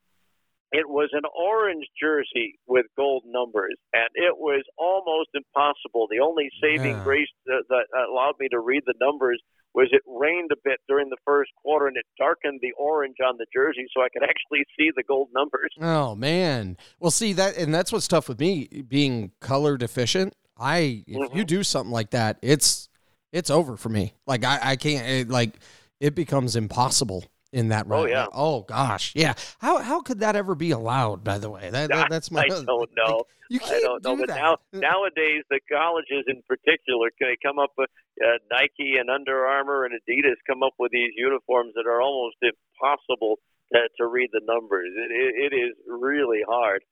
it 0.71 0.89
was 0.89 1.09
an 1.13 1.23
orange 1.35 1.85
jersey 1.99 2.59
with 2.67 2.85
gold 2.95 3.23
numbers, 3.25 3.75
and 3.93 4.09
it 4.15 4.37
was 4.37 4.63
almost 4.77 5.29
impossible. 5.33 6.07
The 6.11 6.19
only 6.19 6.49
saving 6.61 6.97
Yeah. 6.97 7.03
grace 7.03 7.29
that, 7.45 7.63
that 7.69 7.85
allowed 8.11 8.35
me 8.39 8.47
to 8.49 8.59
read 8.59 8.83
the 8.85 8.93
numbers 8.99 9.41
was 9.73 9.89
it 9.91 10.01
rained 10.07 10.51
a 10.51 10.57
bit 10.63 10.79
during 10.87 11.09
the 11.09 11.17
first 11.23 11.51
quarter, 11.61 11.87
and 11.87 11.95
it 11.95 12.05
darkened 12.17 12.59
the 12.61 12.71
orange 12.77 13.17
on 13.25 13.37
the 13.37 13.45
jersey, 13.53 13.85
so 13.95 14.01
I 14.01 14.09
could 14.09 14.23
actually 14.23 14.65
see 14.77 14.91
the 14.95 15.03
gold 15.03 15.29
numbers. 15.33 15.69
Oh 15.79 16.15
man. 16.15 16.77
Well, 16.99 17.11
see 17.11 17.33
that, 17.33 17.57
and 17.57 17.73
that's 17.73 17.91
what's 17.91 18.07
tough 18.07 18.27
with 18.27 18.39
me 18.39 18.67
being 18.87 19.31
color 19.39 19.77
deficient. 19.77 20.35
I 20.57 21.03
if 21.07 21.35
you 21.35 21.43
Mhm. 21.43 21.47
do 21.47 21.63
something 21.63 21.91
like 21.91 22.09
that, 22.11 22.39
it's 22.41 22.89
it's 23.31 23.49
over 23.49 23.77
for 23.77 23.89
me. 23.89 24.13
Like 24.25 24.43
I 24.43 24.59
I 24.71 24.75
can't 24.75 25.07
it, 25.07 25.29
like 25.29 25.59
it 25.99 26.15
becomes 26.15 26.55
impossible 26.55 27.25
in 27.51 27.69
that. 27.69 27.87
Oh, 27.89 28.05
yeah. 28.05 28.27
Oh 28.33 28.61
gosh. 28.61 29.13
Yeah. 29.15 29.33
How 29.59 29.79
how 29.79 30.01
could 30.01 30.19
that 30.19 30.35
ever 30.35 30.55
be 30.55 30.71
allowed? 30.71 31.23
By 31.23 31.37
the 31.37 31.49
way, 31.49 31.69
that, 31.69 31.89
that 31.89 32.07
that's 32.09 32.31
my. 32.31 32.41
I 32.41 32.47
don't 32.65 32.89
know. 32.95 33.23
you 33.49 33.59
can't 33.59 33.83
don't 33.83 34.03
know, 34.03 34.15
do 34.15 34.21
but 34.21 34.27
that. 34.29 34.37
now 34.37 34.57
nowadays 34.73 35.43
the 35.49 35.59
colleges 35.71 36.25
in 36.27 36.41
particular 36.47 37.09
they 37.19 37.37
come 37.43 37.59
up 37.59 37.71
with 37.77 37.89
uh, 38.21 38.37
Nike 38.51 38.97
and 38.99 39.09
Under 39.09 39.45
Armour 39.45 39.85
and 39.85 39.93
Adidas 39.93 40.35
come 40.47 40.63
up 40.63 40.73
with 40.79 40.91
these 40.91 41.11
uniforms 41.15 41.73
that 41.75 41.87
are 41.87 42.01
almost 42.01 42.37
impossible 42.41 43.39
to, 43.73 43.79
to 43.97 44.07
read 44.07 44.29
the 44.33 44.41
numbers. 44.43 44.89
It, 44.95 45.11
it, 45.11 45.53
it 45.53 45.55
is 45.55 45.73
really 45.87 46.41
hard. 46.47 46.83